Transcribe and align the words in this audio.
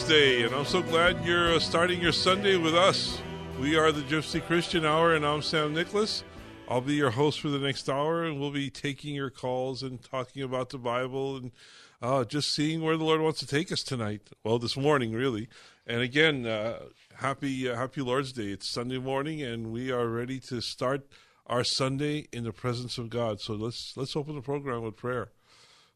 happy 0.00 0.12
Lord's 0.12 0.22
Day, 0.22 0.42
and 0.44 0.54
I'm 0.54 0.64
so 0.64 0.82
glad 0.82 1.24
you're 1.24 1.58
starting 1.60 2.00
your 2.00 2.12
Sunday 2.12 2.56
with 2.56 2.74
us. 2.74 3.20
We 3.60 3.76
are 3.76 3.92
the 3.92 4.02
Gypsy 4.02 4.42
Christian 4.42 4.84
Hour, 4.84 5.14
and 5.14 5.26
I'm 5.26 5.42
Sam 5.42 5.74
Nicholas. 5.74 6.24
I'll 6.68 6.80
be 6.80 6.94
your 6.94 7.10
host 7.10 7.40
for 7.40 7.48
the 7.48 7.58
next 7.58 7.88
hour, 7.88 8.24
and 8.24 8.40
we'll 8.40 8.50
be 8.50 8.70
taking 8.70 9.14
your 9.14 9.30
calls 9.30 9.82
and 9.82 10.02
talking 10.02 10.42
about 10.42 10.70
the 10.70 10.78
Bible 10.78 11.36
and 11.36 11.52
uh, 12.00 12.24
just 12.24 12.54
seeing 12.54 12.82
where 12.82 12.96
the 12.96 13.04
Lord 13.04 13.20
wants 13.20 13.40
to 13.40 13.46
take 13.46 13.70
us 13.72 13.82
tonight. 13.82 14.22
Well, 14.44 14.58
this 14.58 14.76
morning, 14.76 15.12
really. 15.12 15.48
And 15.86 16.00
again, 16.00 16.46
uh, 16.46 16.78
happy 17.16 17.68
uh, 17.68 17.76
Happy 17.76 18.00
Lord's 18.00 18.32
Day. 18.32 18.52
It's 18.52 18.70
Sunday 18.70 18.98
morning, 18.98 19.42
and 19.42 19.72
we 19.72 19.90
are 19.90 20.08
ready 20.08 20.38
to 20.40 20.60
start 20.60 21.06
our 21.46 21.64
Sunday 21.64 22.26
in 22.32 22.44
the 22.44 22.52
presence 22.52 22.96
of 22.96 23.10
God. 23.10 23.40
So 23.40 23.54
let's 23.54 23.94
let's 23.96 24.16
open 24.16 24.34
the 24.34 24.42
program 24.42 24.82
with 24.82 24.96
prayer. 24.96 25.32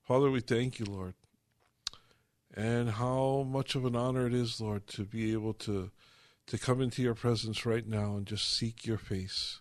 Father, 0.03 0.31
we 0.31 0.41
thank 0.41 0.79
you, 0.79 0.85
Lord 0.85 1.15
and 2.57 2.91
how 2.91 3.45
much 3.49 3.75
of 3.75 3.85
an 3.85 3.97
honor 3.97 4.27
it 4.27 4.35
is, 4.35 4.61
Lord, 4.61 4.87
to 4.89 5.05
be 5.05 5.33
able 5.33 5.55
to 5.55 5.91
to 6.47 6.59
come 6.59 6.83
into 6.83 7.01
your 7.01 7.15
presence 7.15 7.65
right 7.65 7.87
now 7.87 8.17
and 8.17 8.27
just 8.27 8.55
seek 8.55 8.85
your 8.87 8.99
face. 8.99 9.61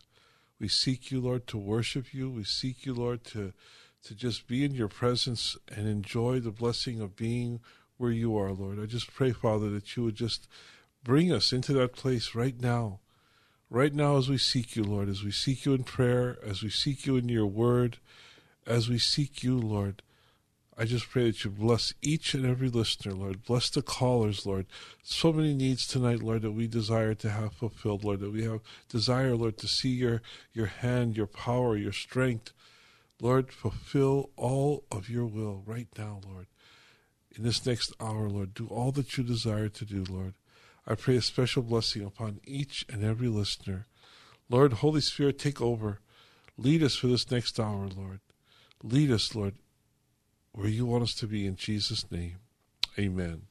We 0.59 0.67
seek 0.67 1.11
you, 1.11 1.21
Lord, 1.21 1.47
to 1.47 1.57
worship 1.57 2.13
you. 2.13 2.29
We 2.29 2.43
seek 2.43 2.85
you, 2.85 2.93
Lord, 2.93 3.23
to 3.25 3.53
to 4.03 4.15
just 4.15 4.47
be 4.47 4.63
in 4.63 4.73
your 4.73 4.89
presence 4.89 5.57
and 5.73 5.87
enjoy 5.87 6.39
the 6.39 6.51
blessing 6.51 6.99
of 6.99 7.15
being 7.15 7.61
where 7.97 8.11
you 8.11 8.37
are, 8.37 8.51
Lord. 8.51 8.79
I 8.79 8.85
just 8.85 9.13
pray, 9.13 9.31
Father, 9.31 9.69
that 9.69 9.95
you 9.95 10.03
would 10.03 10.15
just 10.15 10.47
bring 11.03 11.31
us 11.31 11.53
into 11.53 11.73
that 11.73 11.93
place 11.93 12.35
right 12.35 12.59
now. 12.59 12.99
Right 13.69 13.93
now, 13.93 14.17
as 14.17 14.29
we 14.29 14.37
seek 14.37 14.75
you, 14.75 14.83
Lord, 14.83 15.09
as 15.09 15.23
we 15.23 15.31
seek 15.31 15.65
you 15.65 15.73
in 15.73 15.83
prayer, 15.83 16.37
as 16.45 16.61
we 16.61 16.69
seek 16.69 17.05
you 17.05 17.15
in 17.15 17.29
your 17.29 17.47
word, 17.47 17.97
as 18.67 18.87
we 18.87 18.99
seek 18.99 19.41
you, 19.41 19.57
Lord 19.57 20.03
I 20.75 20.85
just 20.85 21.09
pray 21.09 21.25
that 21.25 21.43
you 21.43 21.51
bless 21.51 21.93
each 22.01 22.33
and 22.33 22.45
every 22.45 22.69
listener, 22.69 23.13
Lord. 23.13 23.43
Bless 23.45 23.69
the 23.69 23.83
callers, 23.83 24.45
Lord. 24.45 24.65
So 25.03 25.31
many 25.31 25.53
needs 25.53 25.85
tonight, 25.85 26.23
Lord, 26.23 26.41
that 26.41 26.51
we 26.51 26.67
desire 26.67 27.13
to 27.13 27.29
have 27.29 27.53
fulfilled, 27.53 28.03
Lord, 28.03 28.21
that 28.21 28.31
we 28.31 28.43
have 28.43 28.61
desire, 28.89 29.35
Lord, 29.35 29.57
to 29.57 29.67
see 29.67 29.89
your, 29.89 30.23
your 30.51 30.65
hand, 30.65 31.15
your 31.15 31.27
power, 31.27 31.77
your 31.77 31.91
strength. 31.91 32.53
Lord, 33.21 33.53
fulfill 33.53 34.31
all 34.35 34.83
of 34.91 35.09
your 35.09 35.25
will 35.25 35.61
right 35.65 35.87
now, 35.95 36.21
Lord. 36.27 36.47
In 37.35 37.43
this 37.43 37.65
next 37.65 37.93
hour, 37.99 38.27
Lord, 38.27 38.55
do 38.55 38.67
all 38.67 38.91
that 38.93 39.15
you 39.15 39.23
desire 39.23 39.69
to 39.69 39.85
do, 39.85 40.03
Lord. 40.09 40.33
I 40.87 40.95
pray 40.95 41.17
a 41.17 41.21
special 41.21 41.61
blessing 41.61 42.03
upon 42.03 42.39
each 42.45 42.83
and 42.89 43.03
every 43.03 43.27
listener. 43.27 43.85
Lord, 44.49 44.73
Holy 44.73 45.01
Spirit, 45.01 45.37
take 45.37 45.61
over. 45.61 45.99
Lead 46.57 46.83
us 46.83 46.95
for 46.95 47.07
this 47.07 47.29
next 47.29 47.59
hour, 47.59 47.87
Lord. 47.95 48.19
Lead 48.83 49.11
us, 49.11 49.33
Lord, 49.33 49.53
where 50.53 50.69
you 50.69 50.85
want 50.85 51.03
us 51.03 51.15
to 51.15 51.27
be 51.27 51.45
in 51.47 51.55
Jesus' 51.55 52.09
name. 52.11 52.37
Amen. 52.97 53.43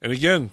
And 0.00 0.10
again, 0.10 0.50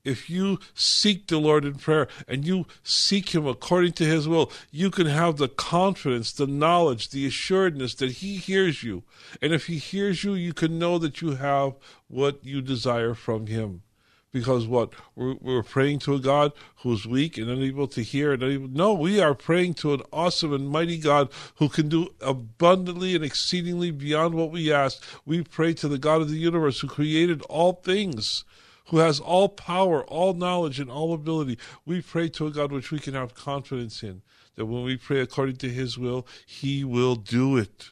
if 0.07 0.29
you 0.29 0.59
seek 0.73 1.27
the 1.27 1.37
Lord 1.37 1.65
in 1.65 1.75
prayer 1.75 2.07
and 2.27 2.45
you 2.45 2.65
seek 2.81 3.35
Him 3.35 3.45
according 3.45 3.93
to 3.93 4.05
His 4.05 4.27
will, 4.27 4.51
you 4.71 4.89
can 4.89 5.07
have 5.07 5.37
the 5.37 5.49
confidence, 5.49 6.31
the 6.31 6.47
knowledge, 6.47 7.09
the 7.09 7.25
assuredness 7.25 7.93
that 7.95 8.13
He 8.13 8.37
hears 8.37 8.83
you. 8.83 9.03
And 9.41 9.53
if 9.53 9.67
He 9.67 9.77
hears 9.77 10.23
you, 10.23 10.33
you 10.33 10.53
can 10.53 10.79
know 10.79 10.97
that 10.97 11.21
you 11.21 11.35
have 11.35 11.73
what 12.07 12.43
you 12.43 12.61
desire 12.61 13.13
from 13.13 13.47
Him. 13.47 13.83
Because 14.31 14.67
what? 14.67 14.93
We're, 15.15 15.63
praying 15.63 15.99
to 15.99 16.13
a 16.13 16.19
God 16.19 16.51
who's 16.77 17.07
weak 17.07 17.37
and 17.37 17.49
unable 17.49 17.87
to 17.87 18.03
hear. 18.03 18.33
And 18.33 18.43
unable, 18.43 18.67
no, 18.67 18.93
we 18.93 19.19
are 19.19 19.33
praying 19.33 19.75
to 19.75 19.93
an 19.93 20.01
awesome 20.13 20.53
and 20.53 20.69
mighty 20.69 20.97
God 20.97 21.29
who 21.55 21.69
can 21.69 21.89
do 21.89 22.09
abundantly 22.21 23.15
and 23.15 23.23
exceedingly 23.23 23.89
beyond 23.89 24.35
what 24.35 24.51
we 24.51 24.71
ask. 24.71 25.01
We 25.25 25.43
pray 25.43 25.73
to 25.75 25.87
the 25.87 25.97
God 25.97 26.21
of 26.21 26.29
the 26.29 26.37
universe 26.37 26.81
who 26.81 26.87
created 26.87 27.41
all 27.43 27.73
things 27.73 28.43
who 28.87 28.97
has 28.97 29.19
all 29.19 29.49
power, 29.49 30.03
all 30.05 30.33
knowledge, 30.33 30.79
and 30.79 30.89
all 30.89 31.13
ability. 31.13 31.57
We 31.85 32.01
pray 32.01 32.29
to 32.29 32.47
a 32.47 32.51
God 32.51 32.71
which 32.71 32.91
we 32.91 32.99
can 32.99 33.13
have 33.13 33.35
confidence 33.35 34.01
in, 34.01 34.21
that 34.55 34.65
when 34.65 34.83
we 34.83 34.97
pray 34.97 35.19
according 35.19 35.57
to 35.57 35.69
His 35.69 35.97
will, 35.97 36.25
He 36.45 36.83
will 36.83 37.15
do 37.15 37.57
it. 37.57 37.91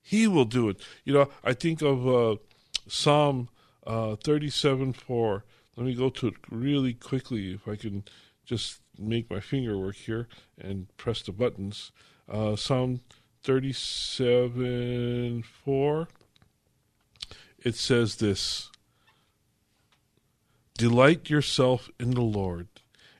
He 0.00 0.26
will 0.26 0.44
do 0.44 0.68
it. 0.68 0.80
You 1.04 1.14
know, 1.14 1.28
I 1.44 1.54
think 1.54 1.82
of 1.82 2.08
uh, 2.08 2.36
Psalm 2.86 3.48
uh, 3.86 4.16
37 4.16 4.92
4. 4.92 5.44
Let 5.76 5.86
me 5.86 5.94
go 5.94 6.10
to 6.10 6.28
it 6.28 6.34
really 6.50 6.94
quickly 6.94 7.52
if 7.52 7.68
I 7.68 7.76
can 7.76 8.04
just 8.44 8.80
make 8.98 9.30
my 9.30 9.40
finger 9.40 9.78
work 9.78 9.96
here 9.96 10.28
and 10.58 10.88
press 10.96 11.22
the 11.22 11.32
buttons. 11.32 11.92
Uh, 12.28 12.56
Psalm 12.56 13.00
37 13.42 15.42
4. 15.42 16.08
It 17.64 17.74
says 17.74 18.16
this 18.16 18.70
Delight 20.78 21.28
yourself 21.28 21.90
in 21.98 22.12
the 22.12 22.20
Lord, 22.20 22.68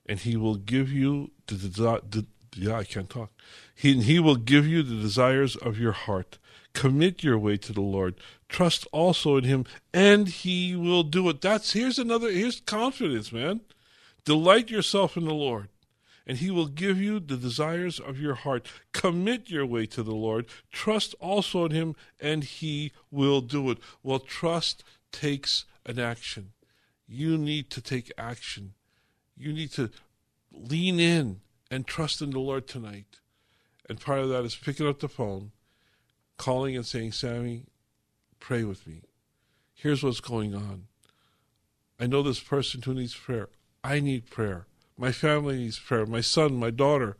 and 0.06 0.20
He 0.20 0.36
will 0.36 0.54
give 0.54 0.92
you 0.92 1.32
the, 1.48 1.56
the 1.56 2.26
yeah, 2.56 2.76
I 2.76 2.84
can't 2.84 3.10
talk. 3.10 3.32
He, 3.74 3.92
and 3.92 4.04
he 4.04 4.20
will 4.20 4.36
give 4.36 4.64
you 4.66 4.82
the 4.82 5.00
desires 5.00 5.56
of 5.56 5.76
your 5.76 5.92
heart. 5.92 6.38
Commit 6.72 7.24
your 7.24 7.36
way 7.36 7.56
to 7.56 7.72
the 7.72 7.80
Lord. 7.80 8.14
Trust 8.48 8.86
also 8.92 9.36
in 9.36 9.44
Him, 9.44 9.64
and 9.92 10.28
He 10.28 10.76
will 10.76 11.02
do 11.02 11.28
it. 11.28 11.40
That's 11.40 11.72
here's 11.72 11.98
another 11.98 12.30
here's 12.30 12.60
confidence, 12.60 13.32
man. 13.32 13.62
Delight 14.24 14.70
yourself 14.70 15.16
in 15.16 15.24
the 15.24 15.34
Lord, 15.34 15.68
and 16.26 16.38
He 16.38 16.50
will 16.50 16.68
give 16.68 17.00
you 17.00 17.18
the 17.18 17.36
desires 17.36 17.98
of 17.98 18.20
your 18.20 18.34
heart. 18.34 18.68
Commit 18.92 19.50
your 19.50 19.66
way 19.66 19.86
to 19.86 20.04
the 20.04 20.14
Lord. 20.14 20.46
Trust 20.70 21.16
also 21.18 21.64
in 21.64 21.72
Him, 21.72 21.96
and 22.20 22.44
He 22.44 22.92
will 23.10 23.40
do 23.40 23.68
it. 23.70 23.78
Well, 24.04 24.20
trust 24.20 24.84
takes 25.10 25.64
an 25.84 25.98
action. 25.98 26.52
You 27.08 27.38
need 27.38 27.70
to 27.70 27.80
take 27.80 28.12
action. 28.18 28.74
You 29.36 29.52
need 29.52 29.72
to 29.72 29.90
lean 30.52 31.00
in 31.00 31.40
and 31.70 31.86
trust 31.86 32.20
in 32.20 32.30
the 32.30 32.38
Lord 32.38 32.66
tonight. 32.66 33.18
And 33.88 34.00
part 34.00 34.20
of 34.20 34.28
that 34.28 34.44
is 34.44 34.54
picking 34.54 34.86
up 34.86 35.00
the 35.00 35.08
phone, 35.08 35.52
calling 36.36 36.76
and 36.76 36.84
saying, 36.84 37.12
Sammy, 37.12 37.64
pray 38.38 38.62
with 38.64 38.86
me. 38.86 39.02
Here's 39.74 40.02
what's 40.02 40.20
going 40.20 40.54
on. 40.54 40.88
I 41.98 42.06
know 42.06 42.22
this 42.22 42.40
person 42.40 42.82
who 42.82 42.94
needs 42.94 43.14
prayer. 43.14 43.48
I 43.82 44.00
need 44.00 44.30
prayer. 44.30 44.66
My 44.96 45.12
family 45.12 45.56
needs 45.56 45.78
prayer. 45.78 46.04
My 46.04 46.20
son, 46.20 46.56
my 46.56 46.70
daughter, 46.70 47.16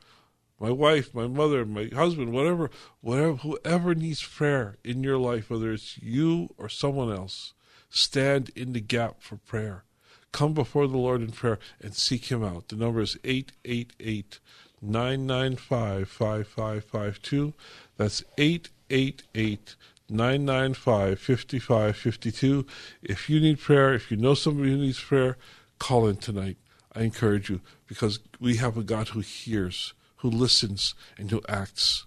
my 0.61 0.71
wife, 0.71 1.15
my 1.15 1.27
mother, 1.27 1.65
my 1.65 1.89
husband, 1.95 2.33
whatever, 2.33 2.71
whatever, 3.01 3.37
whoever 3.37 3.95
needs 3.95 4.23
prayer 4.23 4.77
in 4.85 5.03
your 5.03 5.19
life, 5.19 5.51
whether 5.51 5.73
it's 5.73 5.99
you 5.99 6.49
or 6.59 6.69
someone 6.69 7.13
else, 7.13 7.55
stand 7.91 8.51
in 8.55 8.73
the 8.73 8.81
gap 8.81 9.21
for 9.21 9.37
prayer. 9.37 9.85
Come 10.33 10.53
before 10.53 10.87
the 10.87 10.97
Lord 10.99 11.23
in 11.23 11.33
prayer 11.33 11.59
and 11.81 11.95
seek 11.95 12.27
Him 12.31 12.45
out. 12.45 12.69
The 12.69 12.77
number 12.77 13.01
is 13.01 13.17
888 13.25 14.41
995 14.81 16.09
5552. 16.09 17.55
That's 17.97 18.23
888 18.37 19.77
995 20.09 21.19
5552. 21.19 22.67
If 23.03 23.31
you 23.31 23.41
need 23.41 23.59
prayer, 23.59 23.95
if 23.95 24.11
you 24.11 24.17
know 24.17 24.35
somebody 24.35 24.71
who 24.71 24.79
needs 24.79 25.01
prayer, 25.01 25.37
call 25.79 26.07
in 26.07 26.17
tonight. 26.17 26.57
I 26.95 27.03
encourage 27.03 27.51
you 27.51 27.61
because 27.87 28.21
we 28.41 28.57
have 28.57 28.77
a 28.77 28.83
God 28.83 29.09
who 29.09 29.21
hears, 29.21 29.95
who 30.17 30.31
listens, 30.31 30.95
and 31.17 31.31
who 31.31 31.43
acts 31.49 32.07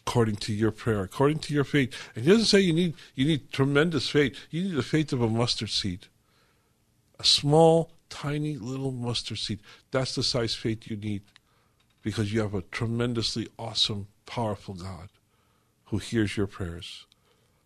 according 0.00 0.36
to 0.36 0.52
your 0.52 0.70
prayer, 0.70 1.02
according 1.02 1.38
to 1.40 1.54
your 1.54 1.64
faith. 1.64 1.94
And 2.14 2.24
he 2.24 2.30
doesn't 2.30 2.46
say 2.46 2.60
you 2.60 2.72
need 2.72 2.94
you 3.14 3.26
need 3.26 3.52
tremendous 3.52 4.08
faith. 4.08 4.36
You 4.50 4.62
need 4.64 4.74
the 4.74 4.82
faith 4.82 5.12
of 5.12 5.22
a 5.22 5.28
mustard 5.28 5.70
seed. 5.70 6.06
A 7.18 7.24
small, 7.24 7.90
tiny 8.08 8.56
little 8.56 8.92
mustard 8.92 9.38
seed. 9.38 9.60
That's 9.90 10.14
the 10.14 10.22
size 10.22 10.54
faith 10.54 10.88
you 10.90 10.96
need 10.96 11.22
because 12.02 12.32
you 12.32 12.40
have 12.40 12.54
a 12.54 12.62
tremendously 12.62 13.48
awesome, 13.58 14.06
powerful 14.24 14.74
God 14.74 15.08
who 15.86 15.98
hears 15.98 16.36
your 16.36 16.46
prayers. 16.46 17.06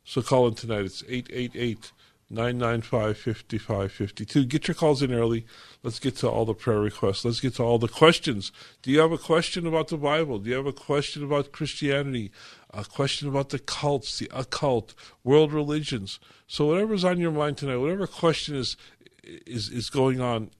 So 0.04 0.22
call 0.22 0.48
in 0.48 0.54
tonight. 0.54 0.84
It's 0.84 1.04
888 1.08 1.92
995 2.32 3.18
5552. 3.18 4.44
Get 4.46 4.66
your 4.66 4.74
calls 4.74 5.02
in 5.02 5.12
early. 5.12 5.44
Let's 5.82 5.98
get 5.98 6.16
to 6.16 6.30
all 6.30 6.46
the 6.46 6.54
prayer 6.54 6.80
requests. 6.80 7.26
Let's 7.26 7.40
get 7.40 7.56
to 7.56 7.62
all 7.62 7.78
the 7.78 7.88
questions. 7.88 8.52
Do 8.80 8.90
you 8.90 9.00
have 9.00 9.12
a 9.12 9.18
question 9.18 9.66
about 9.66 9.88
the 9.88 9.98
Bible? 9.98 10.38
Do 10.38 10.48
you 10.48 10.56
have 10.56 10.66
a 10.66 10.72
question 10.72 11.22
about 11.22 11.52
Christianity? 11.52 12.32
A 12.72 12.86
question 12.86 13.28
about 13.28 13.50
the 13.50 13.58
cults, 13.58 14.18
the 14.18 14.30
occult, 14.32 14.94
world 15.22 15.52
religions? 15.52 16.18
So, 16.46 16.66
whatever's 16.66 17.04
on 17.04 17.20
your 17.20 17.32
mind 17.32 17.58
tonight, 17.58 17.76
whatever 17.76 18.06
question 18.06 18.56
is, 18.56 18.78
is, 19.22 19.68
is 19.68 19.90
going 19.90 20.20
on 20.22 20.50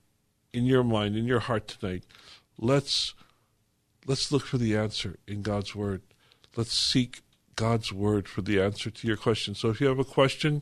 in 0.52 0.66
your 0.66 0.84
mind, 0.84 1.16
in 1.16 1.25
your 1.25 1.40
heart 1.40 1.68
tonight, 1.68 2.04
let's, 2.58 3.14
let's 4.06 4.30
look 4.30 4.44
for 4.44 4.58
the 4.58 4.76
answer 4.76 5.16
in 5.26 5.40
God's 5.40 5.75
Word. 5.75 6.02
Let's 6.54 6.76
seek 6.76 7.22
God's 7.56 7.94
Word 7.94 8.28
for 8.28 8.42
the 8.42 8.60
answer 8.60 8.90
to 8.90 9.06
your 9.06 9.16
question. 9.16 9.54
So 9.54 9.70
if 9.70 9.80
you 9.80 9.86
have 9.86 9.98
a 9.98 10.04
question, 10.04 10.60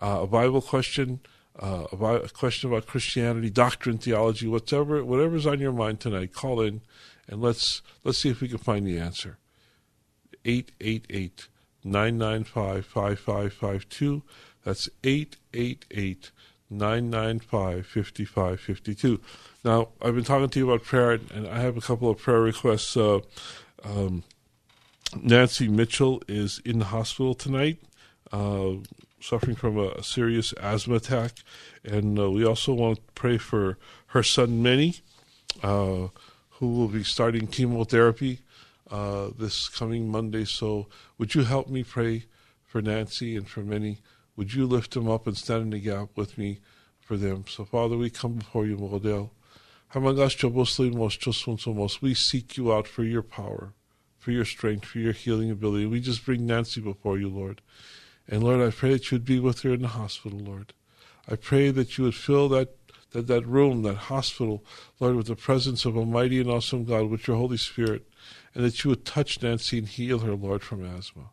uh, 0.00 0.20
a 0.22 0.26
Bible 0.26 0.60
question, 0.60 1.20
uh, 1.58 1.86
a, 1.92 1.96
a, 1.96 2.28
question 2.28 2.70
about 2.70 2.86
Christianity, 2.86 3.50
doctrine, 3.50 3.98
theology, 3.98 4.46
whatever, 4.46 5.04
whatever's 5.04 5.46
on 5.46 5.60
your 5.60 5.72
mind 5.72 6.00
tonight, 6.00 6.32
call 6.32 6.60
in 6.60 6.80
and 7.28 7.40
let's 7.40 7.82
let's 8.02 8.18
see 8.18 8.30
if 8.30 8.40
we 8.40 8.48
can 8.48 8.58
find 8.58 8.86
the 8.86 8.98
answer. 8.98 9.38
888 10.44 11.48
995 11.82 12.86
5552. 12.86 14.22
That's 14.64 14.88
888 15.02 16.30
995 16.70 17.86
5552. 17.86 19.20
Now, 19.64 19.88
I've 20.02 20.14
been 20.14 20.24
talking 20.24 20.48
to 20.48 20.58
you 20.58 20.70
about 20.70 20.84
prayer, 20.84 21.12
and 21.12 21.48
I 21.48 21.60
have 21.60 21.76
a 21.76 21.80
couple 21.80 22.10
of 22.10 22.18
prayer 22.18 22.40
requests. 22.40 22.96
Uh, 22.96 23.20
um, 23.82 24.24
Nancy 25.22 25.68
Mitchell 25.68 26.22
is 26.28 26.60
in 26.64 26.80
the 26.80 26.86
hospital 26.86 27.34
tonight, 27.34 27.78
uh, 28.32 28.72
suffering 29.24 29.56
from 29.56 29.78
a, 29.78 30.02
serious 30.02 30.52
asthma 30.54 30.96
attack. 30.96 31.32
And 31.82 32.18
uh, 32.18 32.30
we 32.30 32.44
also 32.44 32.74
want 32.74 32.98
to 32.98 33.02
pray 33.14 33.38
for 33.38 33.78
her 34.08 34.22
son, 34.22 34.62
Minnie, 34.62 34.96
uh, 35.62 36.08
who 36.50 36.68
will 36.68 36.88
be 36.88 37.02
starting 37.04 37.46
chemotherapy 37.46 38.40
uh, 38.90 39.30
this 39.38 39.68
coming 39.68 40.08
Monday. 40.08 40.44
So, 40.44 40.86
would 41.18 41.34
you 41.34 41.44
help 41.44 41.68
me 41.68 41.82
pray 41.82 42.26
for 42.62 42.82
Nancy 42.82 43.36
and 43.36 43.48
for 43.48 43.60
Minnie? 43.60 44.00
Would 44.36 44.52
you 44.52 44.66
lift 44.66 44.92
them 44.92 45.08
up 45.08 45.26
and 45.26 45.36
stand 45.36 45.62
in 45.62 45.70
the 45.70 45.80
gap 45.80 46.10
with 46.16 46.36
me 46.36 46.60
for 47.00 47.16
them? 47.16 47.44
So, 47.48 47.64
Father, 47.64 47.96
we 47.96 48.10
come 48.10 48.34
before 48.34 48.66
you, 48.66 48.76
Model. 48.76 49.32
We 52.00 52.14
seek 52.14 52.56
you 52.56 52.72
out 52.72 52.88
for 52.88 53.04
your 53.04 53.22
power, 53.22 53.72
for 54.18 54.32
your 54.32 54.44
strength, 54.44 54.84
for 54.86 54.98
your 54.98 55.12
healing 55.12 55.50
ability. 55.50 55.86
We 55.86 56.00
just 56.00 56.26
bring 56.26 56.46
Nancy 56.46 56.80
before 56.80 57.18
you, 57.18 57.28
Lord. 57.28 57.60
And 58.28 58.42
Lord, 58.42 58.60
I 58.60 58.70
pray 58.70 58.92
that 58.92 59.10
you 59.10 59.16
would 59.16 59.24
be 59.24 59.38
with 59.38 59.62
her 59.62 59.74
in 59.74 59.82
the 59.82 59.88
hospital, 59.88 60.38
Lord. 60.38 60.72
I 61.28 61.36
pray 61.36 61.70
that 61.70 61.96
you 61.96 62.04
would 62.04 62.14
fill 62.14 62.48
that, 62.50 62.76
that, 63.12 63.26
that 63.26 63.46
room, 63.46 63.82
that 63.82 63.94
hospital, 63.94 64.64
Lord, 65.00 65.16
with 65.16 65.26
the 65.26 65.36
presence 65.36 65.84
of 65.84 65.96
a 65.96 66.04
mighty 66.04 66.40
and 66.40 66.50
awesome 66.50 66.84
God, 66.84 67.10
with 67.10 67.26
your 67.26 67.36
Holy 67.36 67.56
Spirit, 67.56 68.08
and 68.54 68.64
that 68.64 68.82
you 68.82 68.90
would 68.90 69.04
touch 69.04 69.42
Nancy 69.42 69.78
and 69.78 69.88
heal 69.88 70.20
her, 70.20 70.34
Lord, 70.34 70.62
from 70.62 70.84
asthma. 70.84 71.30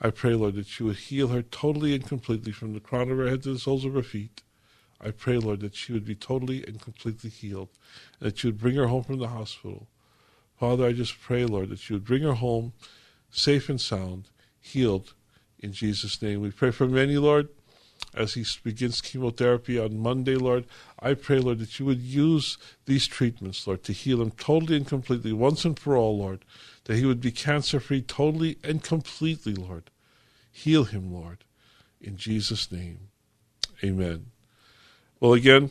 I 0.00 0.10
pray, 0.10 0.34
Lord, 0.34 0.54
that 0.56 0.78
you 0.78 0.86
would 0.86 0.96
heal 0.96 1.28
her 1.28 1.42
totally 1.42 1.94
and 1.94 2.06
completely 2.06 2.52
from 2.52 2.74
the 2.74 2.80
crown 2.80 3.10
of 3.10 3.18
her 3.18 3.28
head 3.28 3.42
to 3.44 3.52
the 3.52 3.58
soles 3.58 3.84
of 3.84 3.94
her 3.94 4.02
feet. 4.02 4.42
I 5.00 5.10
pray, 5.10 5.38
Lord, 5.38 5.60
that 5.60 5.74
she 5.74 5.92
would 5.92 6.04
be 6.04 6.14
totally 6.14 6.64
and 6.66 6.80
completely 6.80 7.30
healed, 7.30 7.68
and 8.18 8.28
that 8.28 8.42
you 8.42 8.48
would 8.48 8.60
bring 8.60 8.76
her 8.76 8.88
home 8.88 9.04
from 9.04 9.18
the 9.18 9.28
hospital. 9.28 9.88
Father, 10.58 10.86
I 10.86 10.92
just 10.92 11.20
pray, 11.20 11.44
Lord, 11.44 11.68
that 11.68 11.88
you 11.88 11.96
would 11.96 12.04
bring 12.04 12.22
her 12.22 12.34
home 12.34 12.72
safe 13.30 13.68
and 13.68 13.80
sound, 13.80 14.28
healed, 14.60 15.14
in 15.60 15.72
Jesus' 15.72 16.20
name. 16.20 16.40
We 16.40 16.50
pray 16.50 16.70
for 16.70 16.86
many, 16.86 17.16
Lord, 17.18 17.48
as 18.14 18.34
he 18.34 18.44
begins 18.62 19.00
chemotherapy 19.00 19.78
on 19.78 19.98
Monday, 19.98 20.36
Lord. 20.36 20.64
I 21.00 21.14
pray, 21.14 21.38
Lord, 21.38 21.58
that 21.60 21.78
you 21.78 21.86
would 21.86 22.00
use 22.00 22.58
these 22.86 23.06
treatments, 23.06 23.66
Lord, 23.66 23.82
to 23.84 23.92
heal 23.92 24.20
him 24.20 24.30
totally 24.32 24.76
and 24.76 24.86
completely, 24.86 25.32
once 25.32 25.64
and 25.64 25.78
for 25.78 25.96
all, 25.96 26.18
Lord 26.18 26.44
that 26.86 26.96
he 26.96 27.04
would 27.04 27.20
be 27.20 27.32
cancer 27.32 27.80
free 27.80 28.00
totally 28.00 28.58
and 28.62 28.82
completely, 28.82 29.54
Lord. 29.54 29.90
Heal 30.50 30.84
him, 30.84 31.12
Lord. 31.12 31.38
In 32.00 32.16
Jesus' 32.16 32.70
name, 32.70 33.08
amen. 33.82 34.26
Well, 35.18 35.32
again, 35.32 35.70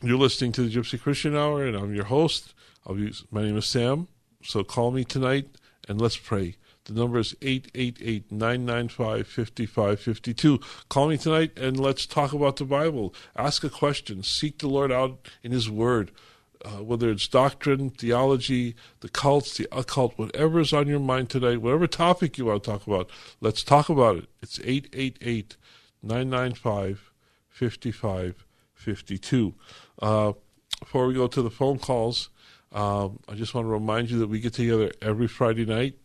you're 0.00 0.18
listening 0.18 0.52
to 0.52 0.62
the 0.62 0.74
Gypsy 0.74 1.00
Christian 1.00 1.36
Hour, 1.36 1.66
and 1.66 1.76
I'm 1.76 1.94
your 1.94 2.06
host. 2.06 2.54
Be, 2.88 3.12
my 3.30 3.42
name 3.42 3.56
is 3.58 3.66
Sam. 3.66 4.08
So 4.42 4.64
call 4.64 4.90
me 4.90 5.04
tonight 5.04 5.48
and 5.88 6.00
let's 6.00 6.16
pray. 6.16 6.56
The 6.84 6.92
number 6.92 7.18
is 7.18 7.34
888 7.40 8.30
995 8.30 9.26
5552. 9.26 10.60
Call 10.88 11.08
me 11.08 11.16
tonight 11.16 11.52
and 11.56 11.80
let's 11.80 12.06
talk 12.06 12.32
about 12.32 12.56
the 12.56 12.64
Bible. 12.64 13.14
Ask 13.36 13.64
a 13.64 13.70
question. 13.70 14.22
Seek 14.22 14.58
the 14.58 14.68
Lord 14.68 14.92
out 14.92 15.28
in 15.42 15.52
His 15.52 15.70
Word 15.70 16.10
uh, 16.64 16.82
whether 16.82 17.10
it's 17.10 17.28
doctrine, 17.28 17.90
theology, 17.90 18.74
the 19.00 19.08
cults, 19.08 19.56
the 19.56 19.68
occult, 19.70 20.16
whatever 20.16 20.60
is 20.60 20.72
on 20.72 20.88
your 20.88 21.00
mind 21.00 21.28
today, 21.28 21.58
whatever 21.58 21.86
topic 21.86 22.38
you 22.38 22.46
want 22.46 22.64
to 22.64 22.70
talk 22.70 22.86
about, 22.86 23.10
let's 23.40 23.62
talk 23.62 23.90
about 23.90 24.16
it. 24.16 24.28
It's 24.42 24.58
888 24.60 25.58
995 26.02 27.10
5552. 27.50 29.54
Uh, 30.00 30.32
before 30.80 31.06
we 31.06 31.12
go 31.14 31.26
to 31.26 31.42
the 31.42 31.50
phone 31.50 31.78
calls, 31.78 32.30
um, 32.72 33.18
I 33.28 33.34
just 33.34 33.52
want 33.54 33.66
to 33.66 33.70
remind 33.70 34.10
you 34.10 34.18
that 34.20 34.28
we 34.28 34.40
get 34.40 34.54
together 34.54 34.90
every 35.00 35.28
Friday 35.28 35.66
night 35.66 35.96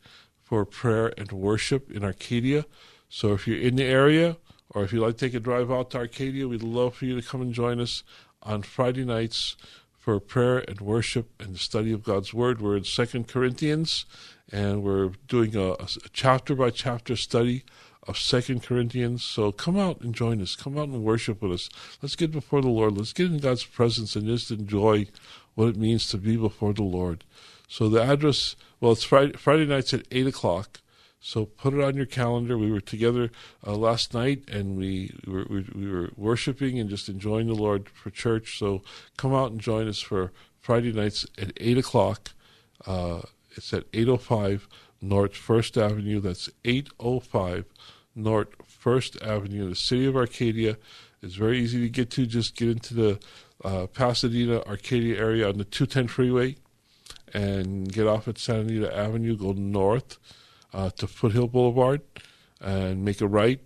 for 0.49 0.65
prayer 0.65 1.13
and 1.15 1.31
worship 1.31 1.91
in 1.91 2.03
Arcadia. 2.03 2.65
So 3.07 3.33
if 3.33 3.47
you're 3.47 3.59
in 3.59 3.75
the 3.75 3.83
area, 3.83 4.37
or 4.71 4.83
if 4.83 4.91
you'd 4.91 5.01
like 5.01 5.17
to 5.17 5.25
take 5.27 5.35
a 5.35 5.39
drive 5.39 5.71
out 5.71 5.91
to 5.91 5.99
Arcadia, 5.99 6.47
we'd 6.47 6.63
love 6.63 6.95
for 6.95 7.05
you 7.05 7.21
to 7.21 7.27
come 7.27 7.41
and 7.41 7.53
join 7.53 7.79
us 7.79 8.01
on 8.41 8.63
Friday 8.63 9.05
nights 9.05 9.55
for 9.99 10.19
prayer 10.19 10.65
and 10.67 10.81
worship 10.81 11.29
and 11.39 11.53
the 11.53 11.59
study 11.59 11.91
of 11.91 12.03
God's 12.03 12.33
Word. 12.33 12.61
We're 12.61 12.77
in 12.77 12.83
Second 12.83 13.27
Corinthians, 13.27 14.05
and 14.51 14.81
we're 14.81 15.11
doing 15.27 15.55
a, 15.55 15.73
a 15.73 15.87
chapter 16.13 16.55
by 16.55 16.71
chapter 16.71 17.15
study 17.15 17.63
of 18.07 18.17
Second 18.17 18.63
Corinthians. 18.63 19.23
So 19.23 19.51
come 19.51 19.77
out 19.77 20.01
and 20.01 20.15
join 20.15 20.41
us. 20.41 20.55
Come 20.55 20.79
out 20.79 20.87
and 20.87 21.03
worship 21.03 21.43
with 21.43 21.51
us. 21.51 21.69
Let's 22.01 22.15
get 22.15 22.31
before 22.31 22.63
the 22.63 22.69
Lord. 22.69 22.97
Let's 22.97 23.13
get 23.13 23.27
in 23.27 23.37
God's 23.37 23.65
presence 23.65 24.15
and 24.15 24.25
just 24.25 24.49
enjoy 24.49 25.09
what 25.53 25.67
it 25.67 25.77
means 25.77 26.07
to 26.07 26.17
be 26.17 26.37
before 26.37 26.73
the 26.73 26.81
Lord. 26.81 27.23
So 27.69 27.87
the 27.87 28.01
address, 28.01 28.55
well, 28.81 28.93
it's 28.93 29.03
Friday, 29.03 29.33
Friday 29.33 29.67
nights 29.67 29.93
at 29.93 30.07
eight 30.09 30.25
o'clock. 30.25 30.81
So 31.19 31.45
put 31.45 31.75
it 31.75 31.81
on 31.81 31.95
your 31.95 32.07
calendar. 32.07 32.57
We 32.57 32.71
were 32.71 32.81
together 32.81 33.29
uh, 33.65 33.75
last 33.75 34.15
night, 34.15 34.49
and 34.49 34.75
we, 34.75 35.15
we 35.27 35.33
were, 35.33 35.45
we, 35.47 35.65
we 35.75 35.91
were 35.91 36.09
worshiping 36.17 36.79
and 36.79 36.89
just 36.89 37.09
enjoying 37.09 37.45
the 37.45 37.53
Lord 37.53 37.87
for 37.87 38.09
church. 38.09 38.57
So 38.57 38.81
come 39.17 39.35
out 39.35 39.51
and 39.51 39.61
join 39.61 39.87
us 39.87 39.99
for 39.99 40.31
Friday 40.59 40.91
nights 40.91 41.27
at 41.37 41.53
eight 41.57 41.77
o'clock. 41.77 42.31
Uh, 42.87 43.21
it's 43.51 43.71
at 43.71 43.83
eight 43.93 44.09
oh 44.09 44.17
five 44.17 44.67
North 44.99 45.35
First 45.35 45.77
Avenue. 45.77 46.19
That's 46.19 46.49
eight 46.65 46.89
oh 46.99 47.19
five 47.19 47.65
North 48.15 48.49
First 48.65 49.21
Avenue 49.21 49.65
in 49.65 49.69
the 49.69 49.75
city 49.75 50.07
of 50.07 50.15
Arcadia. 50.15 50.75
It's 51.21 51.35
very 51.35 51.59
easy 51.59 51.81
to 51.81 51.89
get 51.89 52.09
to. 52.11 52.25
Just 52.25 52.55
get 52.55 52.69
into 52.69 52.95
the 52.95 53.19
uh, 53.63 53.85
Pasadena 53.87 54.63
Arcadia 54.65 55.19
area 55.19 55.47
on 55.47 55.59
the 55.59 55.65
210 55.65 56.07
freeway 56.07 56.55
and 57.33 57.91
get 57.91 58.07
off 58.07 58.27
at 58.27 58.37
Santa 58.37 58.61
Anita 58.61 58.95
Avenue, 58.95 59.35
go 59.35 59.53
north 59.53 60.17
uh, 60.73 60.89
to 60.91 61.07
Foothill 61.07 61.47
Boulevard 61.47 62.01
and 62.61 63.03
make 63.03 63.21
a 63.21 63.27
right. 63.27 63.59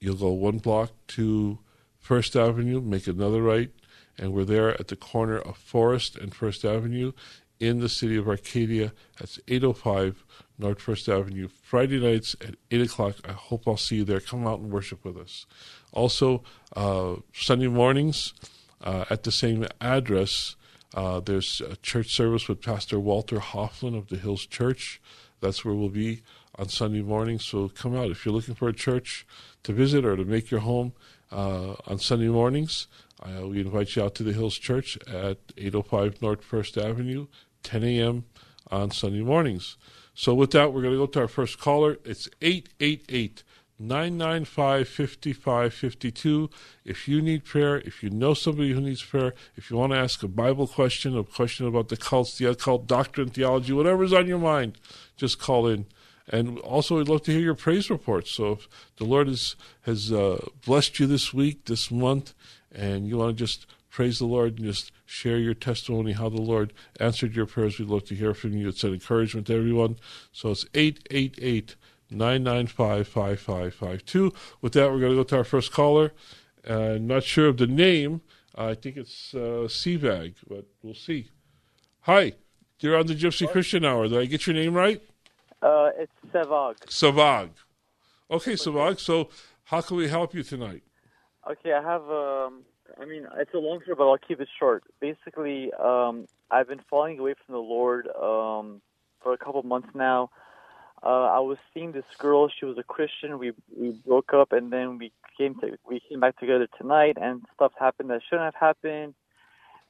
You'll 0.00 0.16
go 0.16 0.30
one 0.30 0.58
block 0.58 0.92
to 1.08 1.58
First 1.98 2.36
Avenue, 2.36 2.80
make 2.80 3.06
another 3.06 3.42
right, 3.42 3.70
and 4.16 4.32
we're 4.32 4.44
there 4.44 4.70
at 4.80 4.88
the 4.88 4.96
corner 4.96 5.38
of 5.38 5.56
Forest 5.56 6.16
and 6.16 6.34
First 6.34 6.64
Avenue 6.64 7.12
in 7.60 7.80
the 7.80 7.88
city 7.88 8.16
of 8.16 8.28
Arcadia. 8.28 8.92
That's 9.18 9.38
805 9.48 10.24
North 10.58 10.80
First 10.80 11.08
Avenue, 11.08 11.48
Friday 11.62 12.00
nights 12.00 12.34
at 12.40 12.56
8 12.70 12.82
o'clock. 12.82 13.16
I 13.28 13.32
hope 13.32 13.66
I'll 13.66 13.76
see 13.76 13.96
you 13.96 14.04
there. 14.04 14.20
Come 14.20 14.46
out 14.46 14.60
and 14.60 14.70
worship 14.70 15.04
with 15.04 15.16
us. 15.16 15.46
Also, 15.92 16.42
uh, 16.76 17.16
Sunday 17.32 17.68
mornings 17.68 18.34
uh, 18.82 19.04
at 19.10 19.22
the 19.22 19.32
same 19.32 19.66
address, 19.80 20.56
uh, 20.94 21.20
there's 21.20 21.60
a 21.60 21.76
church 21.76 22.14
service 22.14 22.48
with 22.48 22.62
Pastor 22.62 22.98
Walter 22.98 23.40
Hoffman 23.40 23.94
of 23.94 24.08
the 24.08 24.16
Hills 24.16 24.46
Church. 24.46 25.00
That's 25.40 25.64
where 25.64 25.74
we'll 25.74 25.90
be 25.90 26.22
on 26.56 26.68
Sunday 26.68 27.02
morning. 27.02 27.38
So 27.38 27.68
come 27.68 27.96
out. 27.96 28.10
If 28.10 28.24
you're 28.24 28.34
looking 28.34 28.54
for 28.54 28.68
a 28.68 28.72
church 28.72 29.26
to 29.64 29.72
visit 29.72 30.04
or 30.04 30.16
to 30.16 30.24
make 30.24 30.50
your 30.50 30.60
home 30.60 30.92
uh, 31.30 31.74
on 31.86 31.98
Sunday 31.98 32.28
mornings, 32.28 32.86
uh, 33.22 33.46
we 33.46 33.60
invite 33.60 33.96
you 33.96 34.02
out 34.02 34.14
to 34.16 34.22
the 34.22 34.32
Hills 34.32 34.58
Church 34.58 34.98
at 35.06 35.38
805 35.56 36.22
North 36.22 36.42
First 36.42 36.78
Avenue, 36.78 37.26
10 37.62 37.84
a.m. 37.84 38.24
on 38.70 38.90
Sunday 38.90 39.22
mornings. 39.22 39.76
So 40.14 40.34
with 40.34 40.50
that, 40.52 40.72
we're 40.72 40.82
going 40.82 40.94
to 40.94 40.98
go 40.98 41.06
to 41.06 41.20
our 41.20 41.28
first 41.28 41.58
caller. 41.58 41.98
It's 42.04 42.28
888 42.40 43.44
995 43.78 44.88
5552. 44.88 46.50
If 46.84 47.06
you 47.06 47.22
need 47.22 47.44
prayer, 47.44 47.78
if 47.78 48.02
you 48.02 48.10
know 48.10 48.34
somebody 48.34 48.72
who 48.72 48.80
needs 48.80 49.02
prayer, 49.02 49.34
if 49.56 49.70
you 49.70 49.76
want 49.76 49.92
to 49.92 49.98
ask 49.98 50.22
a 50.22 50.28
Bible 50.28 50.66
question, 50.66 51.16
a 51.16 51.22
question 51.22 51.66
about 51.66 51.88
the 51.88 51.96
cults, 51.96 52.36
the 52.38 52.46
occult 52.46 52.86
doctrine, 52.86 53.30
theology, 53.30 53.72
whatever's 53.72 54.12
on 54.12 54.26
your 54.26 54.38
mind, 54.38 54.78
just 55.16 55.38
call 55.38 55.66
in. 55.68 55.86
And 56.30 56.58
also, 56.58 56.98
we'd 56.98 57.08
love 57.08 57.22
to 57.22 57.32
hear 57.32 57.40
your 57.40 57.54
praise 57.54 57.88
reports. 57.88 58.32
So 58.32 58.52
if 58.52 58.68
the 58.96 59.04
Lord 59.04 59.28
has, 59.28 59.56
has 59.82 60.12
uh, 60.12 60.44
blessed 60.66 60.98
you 60.98 61.06
this 61.06 61.32
week, 61.32 61.64
this 61.66 61.90
month, 61.90 62.34
and 62.70 63.08
you 63.08 63.16
want 63.16 63.38
to 63.38 63.44
just 63.44 63.64
praise 63.88 64.18
the 64.18 64.26
Lord 64.26 64.58
and 64.58 64.66
just 64.66 64.92
share 65.06 65.38
your 65.38 65.54
testimony, 65.54 66.12
how 66.12 66.28
the 66.28 66.40
Lord 66.40 66.74
answered 67.00 67.34
your 67.34 67.46
prayers, 67.46 67.78
we'd 67.78 67.88
love 67.88 68.04
to 68.06 68.14
hear 68.14 68.34
from 68.34 68.52
you. 68.52 68.68
It's 68.68 68.84
an 68.84 68.92
encouragement 68.92 69.46
to 69.46 69.56
everyone. 69.56 69.96
So 70.32 70.50
it's 70.50 70.64
888- 70.66 71.76
995 72.10 73.08
5552. 73.08 74.32
With 74.60 74.72
that, 74.74 74.90
we're 74.90 75.00
going 75.00 75.12
to 75.12 75.16
go 75.16 75.24
to 75.24 75.36
our 75.36 75.44
first 75.44 75.72
caller. 75.72 76.12
Uh, 76.66 76.98
not 77.00 77.24
sure 77.24 77.48
of 77.48 77.56
the 77.58 77.66
name. 77.66 78.22
I 78.54 78.74
think 78.74 78.96
it's 78.96 79.34
uh, 79.34 79.68
but 80.48 80.66
we'll 80.82 80.94
see. 80.94 81.30
Hi, 82.00 82.32
you're 82.80 82.96
on 82.96 83.06
the 83.06 83.14
Gypsy 83.14 83.48
Christian 83.50 83.84
Hour. 83.84 84.08
Did 84.08 84.18
I 84.18 84.24
get 84.24 84.46
your 84.46 84.54
name 84.54 84.74
right? 84.74 85.00
Uh, 85.62 85.90
it's 85.96 86.12
Sevag. 86.32 86.76
Savag. 86.86 87.50
Okay, 88.30 88.52
Savag. 88.52 88.98
So, 88.98 89.28
how 89.64 89.80
can 89.80 89.96
we 89.96 90.08
help 90.08 90.34
you 90.34 90.42
tonight? 90.42 90.82
Okay, 91.48 91.72
I 91.72 91.82
have. 91.82 92.02
Um, 92.10 92.62
I 93.00 93.04
mean, 93.04 93.26
it's 93.36 93.54
a 93.54 93.58
long 93.58 93.80
story, 93.82 93.94
but 93.96 94.08
I'll 94.08 94.18
keep 94.18 94.40
it 94.40 94.48
short. 94.58 94.84
Basically, 95.00 95.72
um, 95.74 96.26
I've 96.50 96.68
been 96.68 96.80
falling 96.90 97.18
away 97.18 97.34
from 97.44 97.54
the 97.54 97.60
Lord 97.60 98.08
um, 98.08 98.80
for 99.22 99.32
a 99.32 99.38
couple 99.38 99.62
months 99.62 99.88
now. 99.94 100.30
Uh, 101.02 101.26
I 101.36 101.38
was 101.40 101.58
seeing 101.72 101.92
this 101.92 102.04
girl. 102.18 102.48
She 102.48 102.64
was 102.66 102.78
a 102.78 102.82
Christian. 102.82 103.38
We 103.38 103.52
we 103.76 103.90
broke 104.06 104.32
up, 104.34 104.52
and 104.52 104.72
then 104.72 104.98
we 104.98 105.12
came 105.36 105.54
to 105.56 105.76
we 105.88 106.00
came 106.08 106.20
back 106.20 106.38
together 106.38 106.68
tonight, 106.78 107.16
and 107.20 107.42
stuff 107.54 107.72
happened 107.78 108.10
that 108.10 108.20
shouldn't 108.28 108.54
have 108.54 108.60
happened. 108.68 109.14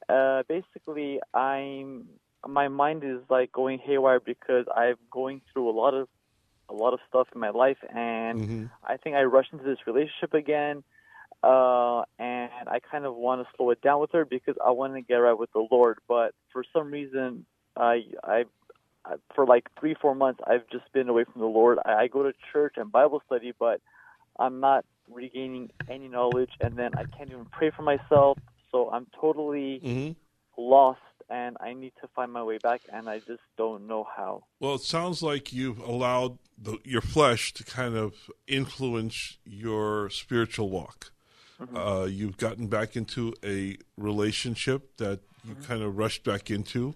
Uh, 0.07 0.43
basically, 0.47 1.19
I'm 1.33 2.07
my 2.47 2.67
mind 2.67 3.03
is 3.03 3.19
like 3.29 3.51
going 3.51 3.79
haywire 3.79 4.19
because 4.19 4.65
I'm 4.75 4.95
going 5.11 5.41
through 5.51 5.69
a 5.69 5.75
lot 5.75 5.93
of 5.93 6.07
a 6.69 6.73
lot 6.73 6.93
of 6.93 6.99
stuff 7.07 7.27
in 7.33 7.39
my 7.39 7.49
life, 7.49 7.77
and 7.93 8.45
Mm-hmm. 8.45 8.65
I 8.83 8.97
think 8.97 9.15
I 9.15 9.23
rushed 9.23 9.53
into 9.53 9.65
this 9.65 9.79
relationship 9.87 10.33
again. 10.33 10.83
Uh, 11.43 12.03
and 12.19 12.51
I 12.67 12.79
kind 12.91 13.05
of 13.05 13.15
want 13.15 13.41
to 13.41 13.47
slow 13.55 13.69
it 13.69 13.81
down 13.81 14.01
with 14.01 14.11
her 14.11 14.25
because 14.25 14.55
I 14.65 14.71
want 14.71 14.93
to 14.95 15.01
get 15.01 15.15
right 15.15 15.37
with 15.37 15.51
the 15.53 15.65
Lord. 15.71 15.99
But 16.07 16.33
for 16.51 16.63
some 16.73 16.91
reason, 16.91 17.45
I 17.77 18.03
I 18.23 18.39
I- 18.41 18.45
for 19.35 19.45
like 19.45 19.67
three 19.79 19.95
four 20.01 20.15
months 20.15 20.39
I've 20.45 20.69
just 20.71 20.91
been 20.93 21.09
away 21.09 21.25
from 21.31 21.41
the 21.41 21.47
Lord. 21.47 21.79
I, 21.85 21.93
I 21.93 22.07
go 22.07 22.23
to 22.23 22.33
church 22.51 22.75
and 22.77 22.91
Bible 22.91 23.21
study, 23.25 23.53
but 23.57 23.81
I'm 24.39 24.59
not 24.59 24.85
regaining 25.09 25.69
any 25.89 26.07
knowledge, 26.07 26.51
and 26.59 26.77
then 26.77 26.91
I 26.95 27.03
can't 27.17 27.29
even 27.29 27.45
pray 27.51 27.71
for 27.75 27.81
myself. 27.83 28.37
So 28.71 28.89
I'm 28.91 29.07
totally 29.19 29.81
Mm-hmm. 29.83 30.11
lost, 30.61 30.99
and 31.29 31.57
I 31.59 31.73
need 31.73 31.93
to 32.01 32.07
find 32.15 32.31
my 32.31 32.43
way 32.43 32.59
back, 32.59 32.81
and 32.91 33.09
I 33.09 33.19
just 33.19 33.41
don't 33.57 33.87
know 33.87 34.05
how. 34.15 34.43
Well, 34.59 34.75
it 34.75 34.81
sounds 34.81 35.23
like 35.23 35.51
you've 35.51 35.79
allowed 35.79 36.37
the, 36.61 36.77
your 36.83 37.01
flesh 37.01 37.53
to 37.53 37.63
kind 37.63 37.95
of 37.95 38.13
influence 38.47 39.37
your 39.45 40.09
spiritual 40.09 40.69
walk. 40.69 41.11
Uh, 41.73 42.07
you've 42.09 42.37
gotten 42.37 42.67
back 42.67 42.95
into 42.95 43.33
a 43.43 43.77
relationship 43.95 44.97
that 44.97 45.19
you 45.43 45.55
kind 45.55 45.81
of 45.83 45.97
rushed 45.97 46.23
back 46.23 46.49
into, 46.49 46.95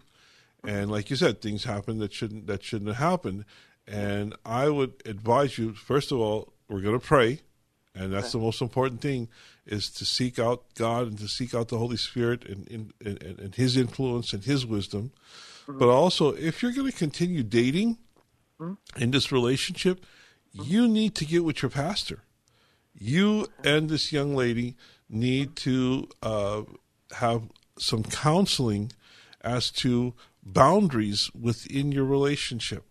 and 0.63 0.89
like 0.89 1.10
you 1.10 1.15
said, 1.15 1.41
things 1.41 1.63
happen 1.65 2.00
that 2.00 2.13
shouldn't 2.13 2.48
that 2.48 2.63
shouldn't 2.63 2.89
have 2.89 2.98
happened. 2.98 3.46
And 3.86 4.34
I 4.46 4.70
would 4.70 4.93
advise 5.05 5.58
you, 5.58 5.74
first 5.74 6.12
of 6.12 6.20
all, 6.20 6.53
we're 6.70 6.82
going 6.82 7.00
to 7.00 7.05
pray, 7.05 7.41
and 7.93 8.13
that's 8.13 8.32
the 8.32 8.39
most 8.39 8.62
important 8.62 9.01
thing 9.01 9.27
is 9.65 9.89
to 9.89 10.05
seek 10.05 10.39
out 10.39 10.63
God 10.75 11.08
and 11.08 11.17
to 11.20 11.27
seek 11.27 11.53
out 11.53 11.67
the 11.70 11.77
Holy 11.77 11.98
Spirit 11.98 12.46
and, 12.46 12.70
and, 12.70 12.93
and, 13.03 13.39
and 13.39 13.55
His 13.55 13.77
influence 13.77 14.34
and 14.34 14.43
His 14.43 14.65
wisdom. 14.65 15.12
But 15.67 15.89
also, 15.89 16.34
if 16.34 16.62
you're 16.62 16.74
going 16.74 16.91
to 16.91 16.98
continue 16.98 17.43
dating 17.43 17.98
in 18.98 19.12
this 19.12 19.32
relationship, 19.32 20.05
you 20.51 20.88
need 20.88 21.15
to 21.15 21.25
get 21.25 21.43
with 21.43 21.62
your 21.62 21.70
pastor. 21.70 22.20
You 22.93 23.48
and 23.63 23.89
this 23.89 24.12
young 24.12 24.36
lady 24.36 24.75
need 25.10 25.55
to 25.58 26.10
uh, 26.22 26.63
have 27.13 27.43
some 27.77 28.03
counseling 28.03 28.91
as 29.41 29.72
to 29.72 30.13
boundaries 30.45 31.31
within 31.39 31.91
your 31.91 32.05
relationship. 32.05 32.83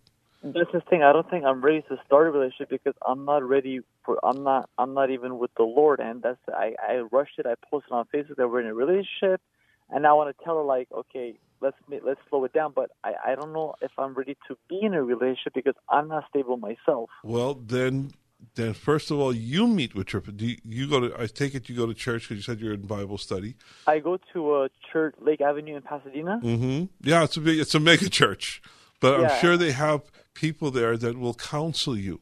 That's 0.43 0.73
the 0.73 0.81
thing. 0.91 1.03
I 1.05 1.13
don't 1.13 1.29
think 1.31 1.45
I'm 1.45 1.61
ready 1.61 1.83
to 1.89 1.97
start 2.05 2.27
a 2.27 2.31
relationship 2.33 2.69
because 2.69 2.95
I'm 3.07 3.25
not 3.25 3.49
ready 3.49 3.81
for. 4.05 4.19
I'm 4.25 4.43
not. 4.43 4.69
I'm 4.77 4.93
not 4.93 5.11
even 5.11 5.39
with 5.39 5.53
the 5.57 5.63
Lord, 5.63 6.01
and 6.01 6.21
that's. 6.21 6.41
I 6.49 6.75
I 6.83 7.05
rushed 7.13 7.39
it. 7.39 7.47
I 7.47 7.55
posted 7.71 7.93
on 7.93 8.07
Facebook 8.13 8.37
that 8.37 8.49
we're 8.49 8.61
in 8.61 8.67
a 8.67 8.75
relationship, 8.75 9.41
and 9.89 10.05
I 10.05 10.13
want 10.15 10.37
to 10.37 10.45
tell 10.45 10.57
her 10.57 10.65
like, 10.65 10.89
okay, 10.93 11.39
let's 11.61 11.77
let's 11.89 12.21
slow 12.29 12.45
it 12.45 12.53
down. 12.53 12.73
But 12.75 12.91
I 13.05 13.13
I 13.25 13.35
don't 13.37 13.53
know 13.53 13.77
if 13.81 13.93
I'm 13.97 14.15
ready 14.15 14.37
to 14.49 14.59
be 14.69 14.81
in 14.83 14.95
a 14.95 15.03
relationship 15.05 15.55
because 15.55 15.77
I'm 15.89 16.09
not 16.09 16.25
stable 16.29 16.57
myself. 16.57 17.11
Well, 17.23 17.55
then, 17.55 18.11
then 18.55 18.75
first 18.75 19.11
of 19.11 19.19
all, 19.19 19.33
you 19.35 19.67
meet 19.67 19.95
with 19.95 20.13
your. 20.13 20.23
Do 20.23 20.47
you, 20.47 20.57
you 20.65 20.89
go 20.89 21.01
to? 21.01 21.21
I 21.21 21.27
take 21.27 21.55
it 21.55 21.69
you 21.69 21.77
go 21.77 21.87
to 21.87 21.95
church 21.95 22.23
because 22.29 22.37
you 22.37 22.43
said 22.43 22.61
you're 22.61 22.75
in 22.75 22.83
Bible 22.83 23.19
study. 23.19 23.55
I 23.87 23.99
go 23.99 24.19
to 24.33 24.55
a 24.57 24.69
church, 24.93 25.15
Lake 25.21 25.41
Avenue 25.41 25.77
in 25.77 25.83
Pasadena. 25.83 26.39
hmm 26.41 26.85
Yeah, 27.01 27.25
it's 27.25 27.37
a 27.37 27.41
big, 27.41 27.59
it's 27.59 27.75
a 27.75 27.81
mega 27.81 28.09
church, 28.11 28.63
but 29.01 29.21
I'm 29.21 29.41
sure 29.41 29.57
they 29.57 29.73
have 29.73 30.03
people 30.35 30.71
there 30.71 30.97
that 30.97 31.19
will 31.19 31.35
counsel 31.35 31.97
you. 31.97 32.21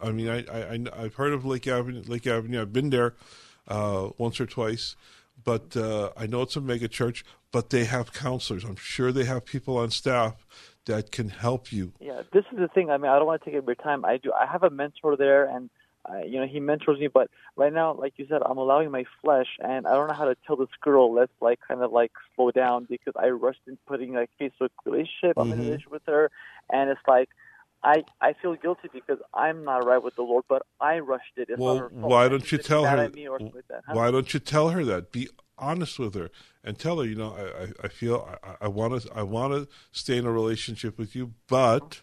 I 0.00 0.10
mean, 0.10 0.28
I, 0.28 0.44
I 0.52 0.60
I- 0.74 1.02
I've 1.04 1.14
heard 1.14 1.32
of 1.32 1.44
Lake 1.44 1.66
Avenue. 1.66 2.02
Lake 2.06 2.26
Avenue. 2.26 2.60
I've 2.60 2.72
been 2.72 2.90
there 2.90 3.14
uh, 3.68 4.10
once 4.18 4.40
or 4.40 4.46
twice, 4.46 4.96
but 5.42 5.76
uh, 5.76 6.10
I 6.16 6.26
know 6.26 6.42
it's 6.42 6.56
a 6.56 6.60
mega 6.60 6.88
church. 6.88 7.24
But 7.52 7.68
they 7.68 7.84
have 7.84 8.14
counselors. 8.14 8.64
I'm 8.64 8.76
sure 8.76 9.12
they 9.12 9.24
have 9.24 9.44
people 9.44 9.76
on 9.76 9.90
staff 9.90 10.46
that 10.86 11.12
can 11.12 11.28
help 11.28 11.72
you. 11.72 11.92
Yeah, 12.00 12.22
this 12.32 12.44
is 12.52 12.58
the 12.58 12.68
thing. 12.68 12.90
I 12.90 12.96
mean, 12.96 13.10
I 13.10 13.16
don't 13.16 13.26
want 13.26 13.42
to 13.42 13.50
take 13.50 13.58
up 13.58 13.66
your 13.66 13.74
time. 13.74 14.04
I 14.04 14.16
do. 14.16 14.32
I 14.32 14.46
have 14.46 14.62
a 14.62 14.70
mentor 14.70 15.16
there, 15.16 15.44
and 15.44 15.70
uh, 16.08 16.18
you 16.18 16.40
know, 16.40 16.46
he 16.46 16.60
mentors 16.60 16.98
me. 16.98 17.08
But 17.08 17.30
right 17.56 17.72
now, 17.72 17.94
like 17.94 18.14
you 18.16 18.26
said, 18.28 18.42
I'm 18.44 18.58
allowing 18.58 18.90
my 18.90 19.04
flesh, 19.22 19.48
and 19.60 19.86
I 19.86 19.92
don't 19.94 20.08
know 20.08 20.14
how 20.14 20.24
to 20.24 20.36
tell 20.46 20.56
this 20.56 20.68
girl 20.80 21.12
let's 21.12 21.32
like 21.40 21.60
kind 21.66 21.82
of 21.82 21.92
like 21.92 22.12
slow 22.34 22.50
down 22.50 22.86
because 22.88 23.14
I 23.16 23.28
rushed 23.28 23.60
in 23.66 23.78
putting 23.86 24.14
like 24.14 24.30
Facebook 24.40 24.70
relationship. 24.84 25.38
I'm 25.38 25.52
in 25.52 25.58
a 25.58 25.62
Mhm. 25.62 25.66
relationship 25.66 25.92
with 25.92 26.06
her, 26.06 26.30
and 26.70 26.90
it's 26.90 27.00
like. 27.06 27.30
I, 27.84 28.04
I 28.20 28.34
feel 28.34 28.54
guilty 28.54 28.88
because 28.92 29.18
I'm 29.34 29.64
not 29.64 29.84
right 29.84 30.02
with 30.02 30.14
the 30.14 30.22
Lord, 30.22 30.44
but 30.48 30.62
I 30.80 31.00
rushed 31.00 31.32
it. 31.36 31.48
It's 31.50 31.58
Well, 31.58 31.74
not 31.74 31.82
her 31.82 31.90
fault. 31.90 32.10
why 32.10 32.28
don't 32.28 32.52
you 32.52 32.58
tell 32.58 32.84
her? 32.84 33.08
that, 33.08 33.82
huh? 33.86 33.92
Why 33.94 34.10
don't 34.10 34.32
you 34.32 34.40
tell 34.40 34.68
her 34.70 34.84
that? 34.84 35.10
Be 35.10 35.28
honest 35.58 35.98
with 35.98 36.14
her 36.14 36.30
and 36.62 36.78
tell 36.78 36.98
her. 36.98 37.04
You 37.04 37.16
know, 37.16 37.36
I, 37.36 37.86
I, 37.86 37.88
feel 37.88 38.38
I, 38.60 38.68
want 38.68 39.02
to 39.02 39.12
I 39.14 39.22
want 39.22 39.52
to 39.54 39.68
stay 39.90 40.16
in 40.16 40.26
a 40.26 40.32
relationship 40.32 40.98
with 40.98 41.16
you, 41.16 41.32
but 41.48 42.02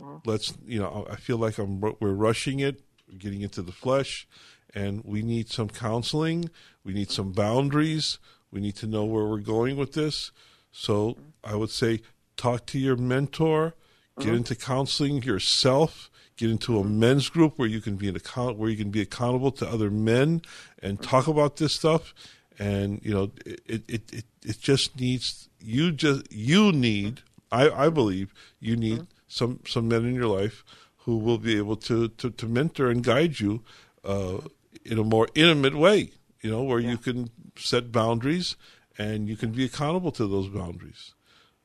mm-hmm. 0.00 0.16
let's 0.24 0.54
you 0.66 0.80
know 0.80 1.06
I 1.10 1.16
feel 1.16 1.36
like 1.36 1.58
I'm 1.58 1.80
we're 1.80 2.12
rushing 2.12 2.60
it, 2.60 2.82
getting 3.16 3.42
into 3.42 3.62
the 3.62 3.72
flesh, 3.72 4.26
and 4.74 5.02
we 5.04 5.22
need 5.22 5.48
some 5.48 5.68
counseling. 5.68 6.50
We 6.84 6.92
need 6.92 7.10
some 7.10 7.32
boundaries. 7.32 8.18
We 8.50 8.60
need 8.60 8.76
to 8.76 8.86
know 8.86 9.04
where 9.04 9.26
we're 9.26 9.38
going 9.38 9.76
with 9.76 9.92
this. 9.92 10.32
So 10.72 11.10
mm-hmm. 11.10 11.22
I 11.44 11.56
would 11.56 11.70
say 11.70 12.00
talk 12.36 12.66
to 12.66 12.78
your 12.78 12.96
mentor, 12.96 13.74
get 14.20 14.34
into 14.34 14.54
counseling 14.54 15.22
yourself, 15.22 16.10
get 16.36 16.50
into 16.50 16.78
a 16.78 16.84
men's 16.84 17.28
group 17.28 17.58
where 17.58 17.68
you 17.68 17.80
can 17.80 17.96
be 17.96 18.08
an 18.08 18.16
account 18.16 18.56
where 18.56 18.70
you 18.70 18.76
can 18.76 18.90
be 18.90 19.00
accountable 19.00 19.50
to 19.52 19.68
other 19.68 19.90
men 19.90 20.42
and 20.82 21.02
talk 21.02 21.26
about 21.26 21.56
this 21.56 21.72
stuff. 21.72 22.14
And 22.58 23.00
you 23.02 23.12
know, 23.12 23.30
it 23.44 23.82
it 23.88 24.12
it, 24.12 24.24
it 24.44 24.60
just 24.60 24.98
needs 24.98 25.48
you 25.60 25.92
just 25.92 26.30
you 26.32 26.72
need 26.72 27.22
I, 27.50 27.70
I 27.70 27.88
believe 27.88 28.32
you 28.60 28.76
need 28.76 29.06
some 29.28 29.60
some 29.66 29.88
men 29.88 30.04
in 30.04 30.14
your 30.14 30.26
life 30.26 30.64
who 30.98 31.18
will 31.18 31.38
be 31.38 31.56
able 31.56 31.76
to 31.76 32.08
to, 32.08 32.30
to 32.30 32.46
mentor 32.46 32.90
and 32.90 33.02
guide 33.02 33.40
you 33.40 33.62
uh, 34.04 34.38
in 34.84 34.98
a 34.98 35.04
more 35.04 35.28
intimate 35.34 35.76
way. 35.76 36.12
You 36.42 36.50
know, 36.50 36.62
where 36.62 36.80
you 36.80 36.96
can 36.96 37.30
set 37.56 37.92
boundaries 37.92 38.56
and 38.96 39.28
you 39.28 39.36
can 39.36 39.52
be 39.52 39.64
accountable 39.64 40.12
to 40.12 40.26
those 40.26 40.48
boundaries. 40.48 41.14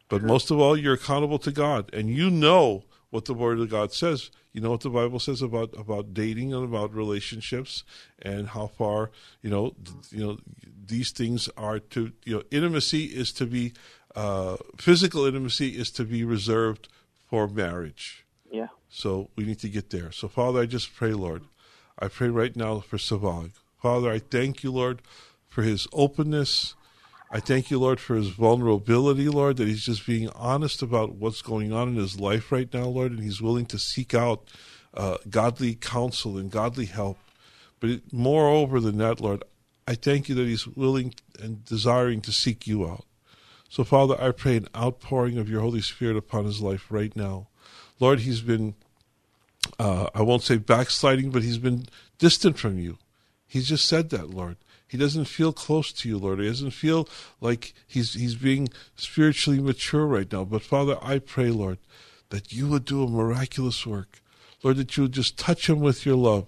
But 0.07 0.23
most 0.23 0.51
of 0.51 0.59
all, 0.59 0.77
you're 0.77 0.93
accountable 0.93 1.39
to 1.39 1.51
God, 1.51 1.89
and 1.93 2.09
you 2.09 2.29
know 2.29 2.83
what 3.09 3.25
the 3.25 3.33
Word 3.33 3.59
of 3.59 3.69
God 3.69 3.91
says. 3.91 4.29
You 4.51 4.61
know 4.61 4.71
what 4.71 4.81
the 4.81 4.89
Bible 4.89 5.19
says 5.19 5.41
about 5.41 5.73
about 5.77 6.13
dating 6.13 6.53
and 6.53 6.63
about 6.63 6.93
relationships, 6.93 7.83
and 8.21 8.49
how 8.49 8.67
far 8.67 9.11
you 9.41 9.49
know 9.49 9.75
you 10.11 10.25
know 10.25 10.37
these 10.85 11.11
things 11.11 11.49
are 11.57 11.79
to 11.79 12.11
you 12.23 12.35
know 12.35 12.43
intimacy 12.51 13.05
is 13.05 13.33
to 13.33 13.45
be 13.45 13.73
uh, 14.15 14.57
physical 14.77 15.25
intimacy 15.25 15.69
is 15.69 15.91
to 15.91 16.05
be 16.05 16.23
reserved 16.23 16.87
for 17.27 17.47
marriage. 17.47 18.25
Yeah. 18.51 18.67
So 18.89 19.29
we 19.35 19.43
need 19.43 19.59
to 19.59 19.69
get 19.69 19.89
there. 19.89 20.11
So 20.11 20.27
Father, 20.27 20.61
I 20.61 20.65
just 20.65 20.95
pray, 20.95 21.13
Lord, 21.13 21.43
I 21.99 22.07
pray 22.07 22.29
right 22.29 22.55
now 22.55 22.79
for 22.79 22.97
Savag. 22.97 23.51
Father, 23.81 24.11
I 24.11 24.19
thank 24.19 24.63
you, 24.63 24.71
Lord, 24.71 25.01
for 25.47 25.63
his 25.63 25.87
openness. 25.91 26.75
I 27.31 27.39
thank 27.39 27.71
you, 27.71 27.79
Lord, 27.79 27.99
for 27.99 28.15
his 28.15 28.29
vulnerability, 28.29 29.27
Lord, 29.27 29.57
that 29.57 29.67
he's 29.67 29.83
just 29.83 30.05
being 30.05 30.29
honest 30.29 30.81
about 30.81 31.15
what's 31.15 31.41
going 31.41 31.73
on 31.73 31.89
in 31.89 31.95
his 31.95 32.19
life 32.19 32.51
right 32.51 32.71
now, 32.73 32.85
Lord, 32.85 33.11
and 33.11 33.21
he's 33.21 33.41
willing 33.41 33.65
to 33.67 33.79
seek 33.79 34.13
out 34.13 34.47
uh, 34.93 35.17
godly 35.29 35.75
counsel 35.75 36.37
and 36.37 36.51
godly 36.51 36.85
help. 36.85 37.17
But 37.79 38.01
moreover 38.11 38.79
than 38.79 38.97
that, 38.99 39.19
Lord, 39.19 39.43
I 39.87 39.95
thank 39.95 40.29
you 40.29 40.35
that 40.35 40.47
he's 40.47 40.67
willing 40.67 41.13
and 41.39 41.65
desiring 41.65 42.21
to 42.21 42.31
seek 42.31 42.67
you 42.67 42.87
out. 42.87 43.05
So, 43.69 43.83
Father, 43.83 44.15
I 44.19 44.31
pray 44.31 44.57
an 44.57 44.67
outpouring 44.75 45.37
of 45.37 45.49
your 45.49 45.61
Holy 45.61 45.81
Spirit 45.81 46.15
upon 46.15 46.45
his 46.45 46.61
life 46.61 46.85
right 46.89 47.15
now. 47.15 47.47
Lord, 47.99 48.21
he's 48.21 48.41
been, 48.41 48.75
uh, 49.79 50.09
I 50.13 50.21
won't 50.21 50.43
say 50.43 50.57
backsliding, 50.57 51.31
but 51.31 51.43
he's 51.43 51.57
been 51.57 51.85
distant 52.17 52.57
from 52.57 52.79
you. 52.79 52.97
He's 53.47 53.67
just 53.67 53.85
said 53.85 54.09
that, 54.11 54.29
Lord. 54.29 54.57
He 54.95 55.01
doesn't 55.01 55.25
feel 55.25 55.51
close 55.51 55.91
to 55.91 56.07
you, 56.07 56.17
Lord. 56.17 56.39
He 56.39 56.47
doesn't 56.47 56.71
feel 56.71 57.09
like 57.41 57.73
he's 57.85 58.13
he's 58.13 58.35
being 58.35 58.69
spiritually 58.95 59.59
mature 59.59 60.05
right 60.05 60.31
now. 60.31 60.45
But 60.45 60.61
Father, 60.61 60.97
I 61.01 61.19
pray, 61.19 61.49
Lord, 61.49 61.79
that 62.29 62.53
you 62.53 62.69
would 62.69 62.85
do 62.85 63.03
a 63.03 63.09
miraculous 63.09 63.85
work. 63.85 64.21
Lord, 64.63 64.77
that 64.77 64.95
you 64.95 65.03
would 65.03 65.11
just 65.11 65.37
touch 65.37 65.69
him 65.69 65.81
with 65.81 66.05
your 66.05 66.15
love. 66.15 66.47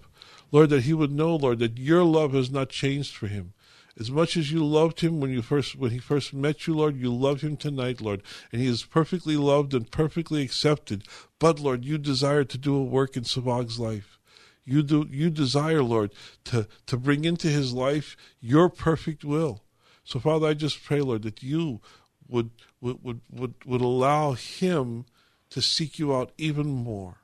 Lord, 0.50 0.70
that 0.70 0.84
he 0.84 0.94
would 0.94 1.12
know, 1.12 1.36
Lord, 1.36 1.60
that 1.60 1.78
your 1.78 2.06
love 2.06 2.32
has 2.32 2.50
not 2.50 2.70
changed 2.70 3.18
for 3.18 3.28
him. 3.28 3.52
As 4.00 4.10
much 4.10 4.38
as 4.38 4.50
you 4.50 4.66
loved 4.66 5.02
him 5.02 5.20
when 5.20 5.32
you 5.32 5.42
first 5.42 5.76
when 5.76 5.92
he 5.92 6.00
first 6.00 6.34
met 6.34 6.68
you, 6.68 6.78
Lord, 6.78 6.96
you 6.96 7.14
love 7.14 7.42
him 7.42 7.58
tonight, 7.58 8.00
Lord, 8.00 8.24
and 8.54 8.62
he 8.62 8.68
is 8.70 8.86
perfectly 8.86 9.36
loved 9.36 9.74
and 9.74 9.92
perfectly 9.92 10.42
accepted. 10.42 11.04
But 11.38 11.60
Lord, 11.60 11.84
you 11.84 11.98
desire 11.98 12.46
to 12.46 12.58
do 12.58 12.78
a 12.78 12.82
work 12.82 13.18
in 13.18 13.26
Savag's 13.26 13.78
life. 13.78 14.17
You 14.68 14.84
do 14.84 15.08
you 15.10 15.30
desire, 15.30 15.82
Lord, 15.82 16.12
to, 16.46 16.68
to 16.88 16.98
bring 16.98 17.24
into 17.24 17.48
his 17.48 17.72
life 17.74 18.18
your 18.42 18.68
perfect 18.70 19.24
will. 19.24 19.64
So 20.04 20.20
Father, 20.20 20.48
I 20.48 20.54
just 20.54 20.84
pray, 20.84 21.00
Lord, 21.00 21.22
that 21.24 21.42
you 21.42 21.80
would 22.28 22.52
would 22.82 23.02
would 23.02 23.22
would, 23.32 23.54
would 23.66 23.82
allow 23.82 24.34
him 24.34 25.06
to 25.52 25.62
seek 25.62 25.98
you 25.98 26.14
out 26.14 26.34
even 26.38 26.68
more. 26.68 27.20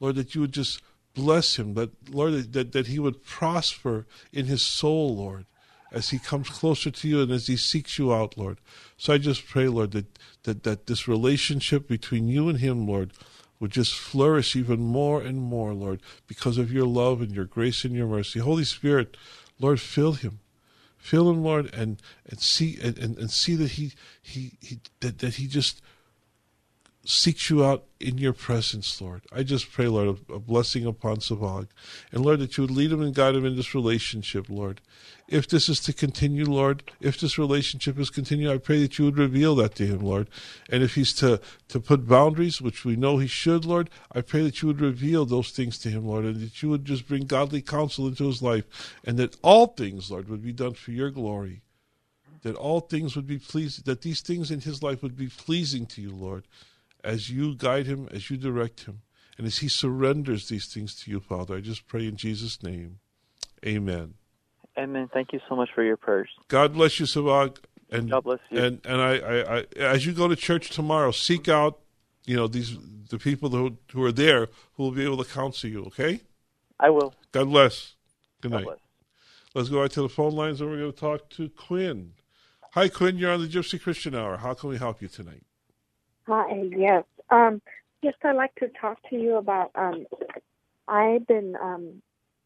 Lord, 0.00 0.16
that 0.16 0.34
you 0.34 0.40
would 0.40 0.52
just 0.52 0.80
bless 1.12 1.56
him, 1.56 1.74
that 1.74 1.90
Lord 2.10 2.52
that, 2.54 2.72
that 2.72 2.86
he 2.86 2.98
would 2.98 3.22
prosper 3.24 4.06
in 4.32 4.46
his 4.46 4.62
soul, 4.62 5.14
Lord 5.14 5.44
as 5.92 6.10
he 6.10 6.18
comes 6.18 6.48
closer 6.48 6.90
to 6.90 7.08
you 7.08 7.20
and 7.20 7.32
as 7.32 7.46
he 7.46 7.56
seeks 7.56 7.98
you 7.98 8.12
out, 8.14 8.38
Lord. 8.38 8.58
So 8.96 9.12
I 9.12 9.18
just 9.18 9.46
pray, 9.46 9.66
Lord, 9.66 9.90
that, 9.92 10.06
that, 10.44 10.62
that 10.62 10.86
this 10.86 11.08
relationship 11.08 11.88
between 11.88 12.28
you 12.28 12.48
and 12.48 12.58
him, 12.58 12.86
Lord, 12.86 13.12
would 13.60 13.70
just 13.70 13.94
flourish 13.94 14.56
even 14.56 14.80
more 14.80 15.20
and 15.20 15.38
more, 15.38 15.74
Lord, 15.74 16.00
because 16.26 16.56
of 16.58 16.72
your 16.72 16.86
love 16.86 17.20
and 17.20 17.30
your 17.30 17.44
grace 17.44 17.84
and 17.84 17.94
your 17.94 18.06
mercy. 18.06 18.40
Holy 18.40 18.64
Spirit, 18.64 19.16
Lord, 19.60 19.80
fill 19.80 20.14
him. 20.14 20.40
Fill 20.96 21.30
him, 21.30 21.42
Lord, 21.44 21.72
and, 21.74 22.00
and 22.26 22.40
see 22.40 22.78
and, 22.82 22.98
and, 22.98 23.16
and 23.18 23.30
see 23.30 23.54
that 23.56 23.72
he 23.72 23.92
he, 24.20 24.52
he 24.60 24.80
that, 25.00 25.18
that 25.18 25.34
he 25.34 25.46
just 25.46 25.80
seeks 27.04 27.48
you 27.48 27.64
out 27.64 27.84
in 27.98 28.18
your 28.18 28.32
presence, 28.32 29.00
Lord. 29.00 29.22
I 29.32 29.42
just 29.42 29.72
pray, 29.72 29.88
Lord, 29.88 30.18
a, 30.28 30.34
a 30.34 30.38
blessing 30.38 30.84
upon 30.84 31.16
Savag. 31.16 31.68
And 32.12 32.24
Lord, 32.24 32.40
that 32.40 32.56
you 32.56 32.62
would 32.62 32.70
lead 32.70 32.92
him 32.92 33.00
and 33.00 33.14
guide 33.14 33.34
him 33.34 33.46
in 33.46 33.56
this 33.56 33.74
relationship, 33.74 34.50
Lord. 34.50 34.82
If 35.26 35.48
this 35.48 35.68
is 35.68 35.80
to 35.80 35.92
continue, 35.92 36.44
Lord, 36.44 36.92
if 37.00 37.18
this 37.18 37.38
relationship 37.38 37.98
is 37.98 38.10
continue, 38.10 38.52
I 38.52 38.58
pray 38.58 38.82
that 38.82 38.98
you 38.98 39.06
would 39.06 39.16
reveal 39.16 39.54
that 39.56 39.76
to 39.76 39.86
him, 39.86 40.00
Lord. 40.00 40.28
And 40.68 40.82
if 40.82 40.94
he's 40.94 41.14
to, 41.14 41.40
to 41.68 41.80
put 41.80 42.06
boundaries, 42.06 42.60
which 42.60 42.84
we 42.84 42.96
know 42.96 43.16
he 43.16 43.26
should, 43.26 43.64
Lord, 43.64 43.88
I 44.12 44.20
pray 44.20 44.42
that 44.42 44.60
you 44.60 44.68
would 44.68 44.80
reveal 44.80 45.24
those 45.24 45.50
things 45.50 45.78
to 45.78 45.88
him, 45.88 46.06
Lord, 46.06 46.24
and 46.24 46.40
that 46.40 46.62
you 46.62 46.68
would 46.68 46.84
just 46.84 47.08
bring 47.08 47.26
godly 47.26 47.62
counsel 47.62 48.08
into 48.08 48.26
his 48.26 48.42
life, 48.42 48.98
and 49.04 49.18
that 49.18 49.36
all 49.42 49.68
things, 49.68 50.10
Lord, 50.10 50.28
would 50.28 50.42
be 50.42 50.52
done 50.52 50.74
for 50.74 50.90
your 50.90 51.10
glory. 51.10 51.62
That 52.42 52.56
all 52.56 52.80
things 52.80 53.16
would 53.16 53.26
be 53.26 53.38
pleased, 53.38 53.84
that 53.84 54.02
these 54.02 54.22
things 54.22 54.50
in 54.50 54.60
his 54.60 54.82
life 54.82 55.02
would 55.02 55.16
be 55.16 55.28
pleasing 55.28 55.86
to 55.86 56.02
you, 56.02 56.10
Lord 56.10 56.44
as 57.04 57.30
you 57.30 57.54
guide 57.54 57.86
him, 57.86 58.08
as 58.12 58.30
you 58.30 58.36
direct 58.36 58.84
him, 58.84 59.02
and 59.38 59.46
as 59.46 59.58
he 59.58 59.68
surrenders 59.68 60.48
these 60.48 60.66
things 60.66 60.94
to 60.96 61.10
you, 61.10 61.20
Father. 61.20 61.56
I 61.56 61.60
just 61.60 61.86
pray 61.86 62.06
in 62.06 62.16
Jesus' 62.16 62.62
name. 62.62 62.98
Amen. 63.64 64.14
Amen. 64.78 65.08
Thank 65.12 65.32
you 65.32 65.40
so 65.48 65.56
much 65.56 65.70
for 65.74 65.82
your 65.82 65.96
prayers. 65.96 66.30
God 66.48 66.74
bless 66.74 67.00
you, 67.00 67.06
Savag. 67.06 67.58
And 67.90 68.10
God 68.10 68.24
bless 68.24 68.38
you. 68.50 68.62
And 68.62 68.80
and 68.84 69.00
I, 69.00 69.16
I, 69.16 69.58
I 69.58 69.66
as 69.78 70.06
you 70.06 70.12
go 70.12 70.28
to 70.28 70.36
church 70.36 70.70
tomorrow, 70.70 71.10
seek 71.10 71.48
out, 71.48 71.80
you 72.24 72.36
know, 72.36 72.46
these 72.46 72.78
the 73.08 73.18
people 73.18 73.50
who 73.50 73.76
who 73.92 74.02
are 74.04 74.12
there 74.12 74.48
who 74.74 74.84
will 74.84 74.92
be 74.92 75.04
able 75.04 75.22
to 75.22 75.30
counsel 75.30 75.68
you. 75.68 75.84
Okay. 75.86 76.20
I 76.78 76.90
will. 76.90 77.14
God 77.32 77.46
bless. 77.46 77.94
Good 78.40 78.52
God 78.52 78.58
night. 78.58 78.64
bless. 78.64 78.78
Let's 79.54 79.68
go 79.68 79.82
out 79.82 79.90
to 79.92 80.02
the 80.02 80.08
phone 80.08 80.34
lines, 80.34 80.60
and 80.60 80.70
we're 80.70 80.78
going 80.78 80.92
to 80.92 80.98
talk 80.98 81.28
to 81.30 81.48
Quinn. 81.48 82.12
Hi, 82.72 82.88
Quinn. 82.88 83.18
You're 83.18 83.32
on 83.32 83.40
the 83.40 83.48
Gypsy 83.48 83.82
Christian 83.82 84.14
Hour. 84.14 84.36
How 84.36 84.54
can 84.54 84.70
we 84.70 84.78
help 84.78 85.02
you 85.02 85.08
tonight? 85.08 85.42
Hi, 86.30 86.62
yes. 86.76 87.02
Um, 87.28 87.60
yes, 88.02 88.14
I'd 88.22 88.36
like 88.36 88.54
to 88.60 88.68
talk 88.80 88.98
to 89.10 89.16
you 89.16 89.34
about. 89.34 89.72
Um, 89.74 90.06
I've 90.86 91.26
been 91.26 91.56
um, 91.60 92.02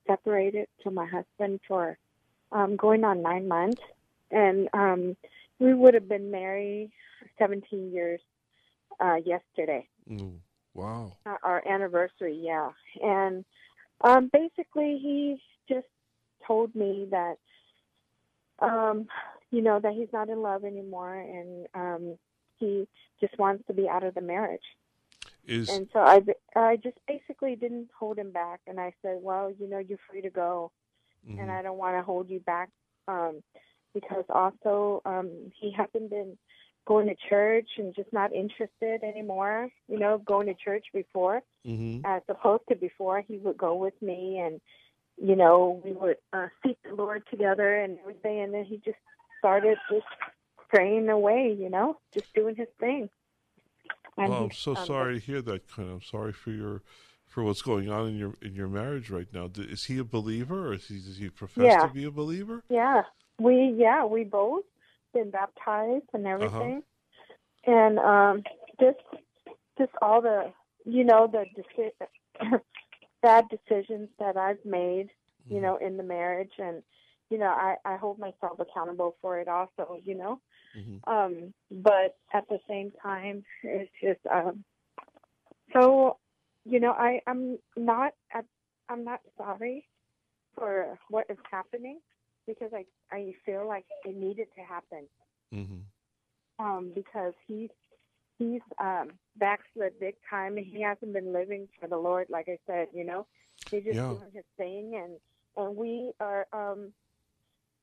separated 0.06 0.68
from 0.82 0.94
my 0.94 1.04
husband 1.04 1.60
for 1.68 1.98
um, 2.50 2.76
going 2.76 3.04
on 3.04 3.20
nine 3.20 3.46
months, 3.46 3.82
and 4.30 4.70
um, 4.72 5.18
we 5.58 5.74
would 5.74 5.92
have 5.92 6.08
been 6.08 6.30
married 6.30 6.92
17 7.38 7.92
years 7.92 8.22
uh, 9.00 9.16
yesterday. 9.16 9.86
Mm, 10.10 10.38
wow. 10.72 11.12
Uh, 11.26 11.36
our 11.42 11.62
anniversary, 11.68 12.40
yeah. 12.42 12.70
And 13.02 13.44
um, 14.00 14.30
basically, 14.32 14.98
he 15.02 15.42
just 15.68 15.88
told 16.46 16.74
me 16.74 17.06
that, 17.10 17.36
um, 18.60 19.08
you 19.50 19.60
know, 19.60 19.78
that 19.78 19.92
he's 19.92 20.08
not 20.10 20.30
in 20.30 20.40
love 20.40 20.64
anymore, 20.64 21.14
and 21.14 21.66
um, 21.74 22.18
he 22.58 22.86
just 23.20 23.38
wants 23.38 23.64
to 23.66 23.72
be 23.72 23.88
out 23.88 24.02
of 24.02 24.14
the 24.14 24.20
marriage. 24.20 24.62
Is 25.46 25.68
And 25.68 25.88
so 25.92 26.00
I, 26.00 26.22
I 26.56 26.76
just 26.76 26.96
basically 27.06 27.54
didn't 27.54 27.88
hold 27.98 28.18
him 28.18 28.30
back, 28.30 28.60
and 28.66 28.80
I 28.80 28.94
said, 29.02 29.18
well, 29.20 29.52
you 29.58 29.68
know, 29.68 29.78
you're 29.78 29.98
free 30.10 30.22
to 30.22 30.30
go, 30.30 30.72
mhm. 31.28 31.40
and 31.40 31.50
I 31.50 31.62
don't 31.62 31.76
want 31.76 31.96
to 31.96 32.02
hold 32.02 32.30
you 32.30 32.40
back, 32.40 32.70
um, 33.08 33.42
because 33.92 34.24
also 34.30 35.02
um, 35.04 35.30
he 35.60 35.70
hasn't 35.70 36.10
been 36.10 36.38
going 36.86 37.06
to 37.08 37.14
church 37.28 37.68
and 37.78 37.94
just 37.94 38.12
not 38.12 38.32
interested 38.32 39.02
anymore. 39.02 39.68
You 39.88 39.98
know, 39.98 40.18
going 40.18 40.46
to 40.46 40.54
church 40.54 40.86
before, 40.92 41.42
Mhm. 41.66 42.02
as 42.04 42.22
opposed 42.28 42.64
to 42.68 42.74
before, 42.76 43.20
he 43.20 43.36
would 43.38 43.58
go 43.58 43.74
with 43.74 44.00
me, 44.00 44.38
and 44.38 44.60
you 45.16 45.36
know, 45.36 45.80
we 45.84 45.92
would 45.92 46.16
uh, 46.32 46.48
seek 46.64 46.76
the 46.82 46.94
Lord 46.94 47.22
together 47.30 47.76
and 47.76 47.98
everything, 48.00 48.40
and 48.40 48.52
then 48.52 48.64
he 48.64 48.78
just 48.78 48.98
started 49.38 49.78
just 49.90 50.06
straying 50.66 51.08
away. 51.08 51.56
You 51.58 51.70
know, 51.70 51.98
just 52.12 52.32
doing 52.34 52.56
his 52.56 52.68
thing. 52.80 53.08
And 54.16 54.32
Oh, 54.32 54.44
I'm 54.44 54.50
so 54.52 54.76
um, 54.76 54.86
sorry 54.86 55.20
to 55.20 55.24
hear 55.24 55.42
that. 55.42 55.62
I'm 55.76 56.02
sorry 56.02 56.32
for 56.32 56.50
your 56.50 56.82
for 57.26 57.42
what's 57.42 57.62
going 57.62 57.90
on 57.90 58.08
in 58.08 58.16
your 58.16 58.34
in 58.42 58.54
your 58.54 58.68
marriage 58.68 59.10
right 59.10 59.28
now. 59.32 59.50
Is 59.56 59.84
he 59.84 59.98
a 59.98 60.04
believer, 60.04 60.68
or 60.68 60.74
is 60.74 60.86
he, 60.86 60.96
does 60.96 61.18
he 61.18 61.28
profess 61.30 61.64
Yeah. 61.64 61.86
to 61.88 61.92
be 61.92 62.04
a 62.04 62.10
believer? 62.10 62.62
Yeah, 62.68 63.02
we 63.38 63.74
yeah 63.76 64.04
we 64.04 64.24
both 64.24 64.64
been 65.12 65.30
baptized 65.30 66.06
and 66.12 66.26
everything, 66.26 66.82
and 67.66 67.98
um, 67.98 68.42
just 68.80 68.98
just 69.78 69.92
all 70.00 70.20
the 70.20 70.52
you 70.84 71.04
know, 71.04 71.26
the 71.26 71.46
deci- 71.56 72.60
bad 73.22 73.46
decisions 73.48 74.08
that 74.18 74.36
I've 74.36 74.64
made, 74.64 75.08
you 75.48 75.60
know, 75.60 75.76
in 75.76 75.96
the 75.96 76.02
marriage, 76.02 76.52
and 76.58 76.82
you 77.30 77.38
know, 77.38 77.46
I 77.46 77.76
I 77.84 77.96
hold 77.96 78.18
myself 78.18 78.60
accountable 78.60 79.16
for 79.20 79.40
it 79.40 79.48
also, 79.48 79.98
you 80.04 80.14
know. 80.14 80.40
Mhm. 80.74 81.02
Um, 81.06 81.52
but 81.70 82.16
at 82.32 82.48
the 82.48 82.58
same 82.68 82.92
time, 83.02 83.44
it's 83.62 83.90
just 84.02 84.20
um, 84.32 84.64
so, 85.72 86.18
you 86.64 86.80
know, 86.80 86.92
I 86.92 87.20
I'm 87.26 87.58
not 87.76 88.12
at, 88.34 88.44
I'm 88.88 89.04
not 89.04 89.20
sorry 89.36 89.86
for 90.54 90.98
what 91.08 91.26
is 91.30 91.38
happening 91.50 92.00
because 92.46 92.70
I 92.74 92.84
I 93.14 93.32
feel 93.44 93.66
like 93.66 93.86
it 94.04 94.16
needed 94.16 94.48
to 94.56 94.62
happen 94.62 95.06
hmm 95.52 95.82
um, 96.58 96.92
because 96.94 97.32
he's 97.46 97.70
he's 98.38 98.60
um, 98.80 99.12
backslid 99.36 99.92
big 100.00 100.14
time. 100.28 100.56
And 100.56 100.66
he 100.66 100.82
hasn't 100.82 101.12
been 101.12 101.32
living 101.32 101.68
for 101.80 101.88
the 101.88 101.96
Lord, 101.96 102.26
like 102.30 102.48
I 102.48 102.58
said. 102.66 102.88
You 102.92 103.04
know, 103.04 103.26
he's 103.70 103.84
just 103.84 104.00
Yeah. 104.00 104.08
doing 104.08 104.28
his 104.32 104.44
thing, 104.56 104.92
and 105.02 105.14
and 105.56 105.76
we 105.76 106.12
are 106.20 106.46
um, 106.52 106.92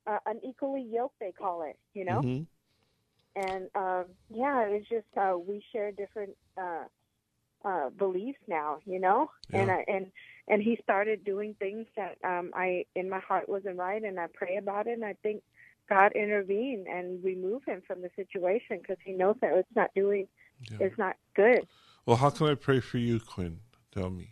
uh, 0.06 0.18
unequally 0.26 0.82
yoked. 0.82 1.18
They 1.20 1.32
call 1.32 1.62
it. 1.62 1.76
You 1.94 2.04
know, 2.04 2.26
hmm 2.26 2.46
and 3.36 3.68
um, 3.74 4.04
yeah, 4.30 4.68
was 4.68 4.82
just 4.88 5.06
uh, 5.16 5.36
we 5.36 5.62
share 5.72 5.92
different 5.92 6.36
uh, 6.58 6.84
uh, 7.64 7.90
beliefs 7.90 8.38
now. 8.48 8.78
You 8.84 9.00
know, 9.00 9.30
and 9.52 9.70
I, 9.70 9.84
and 9.88 10.06
and 10.48 10.62
he 10.62 10.78
started 10.82 11.24
doing 11.24 11.54
things 11.58 11.86
that 11.96 12.18
um, 12.24 12.50
I 12.54 12.84
in 12.94 13.08
my 13.08 13.20
heart 13.20 13.48
wasn't 13.48 13.78
right, 13.78 14.02
and 14.02 14.18
I 14.18 14.26
pray 14.32 14.56
about 14.56 14.86
it, 14.86 14.92
and 14.92 15.04
I 15.04 15.14
think 15.22 15.42
God 15.88 16.12
intervened 16.14 16.86
and 16.86 17.22
remove 17.22 17.64
him 17.64 17.82
from 17.86 18.02
the 18.02 18.10
situation 18.16 18.78
because 18.80 18.98
he 19.04 19.12
knows 19.12 19.36
that 19.40 19.52
it's 19.52 19.68
not 19.76 19.90
doing, 19.94 20.28
Yeah. 20.70 20.78
it's 20.80 20.98
not 20.98 21.16
good. 21.34 21.66
Well, 22.06 22.16
how 22.16 22.30
can 22.30 22.48
I 22.48 22.54
pray 22.54 22.80
for 22.80 22.98
you, 22.98 23.20
Quinn? 23.20 23.60
Tell 23.92 24.10
me. 24.10 24.28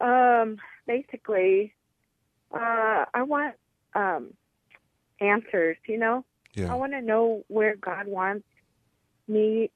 Um, 0.00 0.56
basically, 0.86 1.74
uh, 2.52 3.04
I 3.14 3.22
want 3.22 3.54
um, 3.94 4.34
answers. 5.20 5.76
You 5.86 5.98
know, 5.98 6.24
Yeah. 6.54 6.72
I 6.72 6.76
want 6.76 6.92
to 6.92 7.00
know 7.00 7.44
where 7.48 7.76
God 7.76 8.06
wants 8.06 8.46
me 9.28 9.70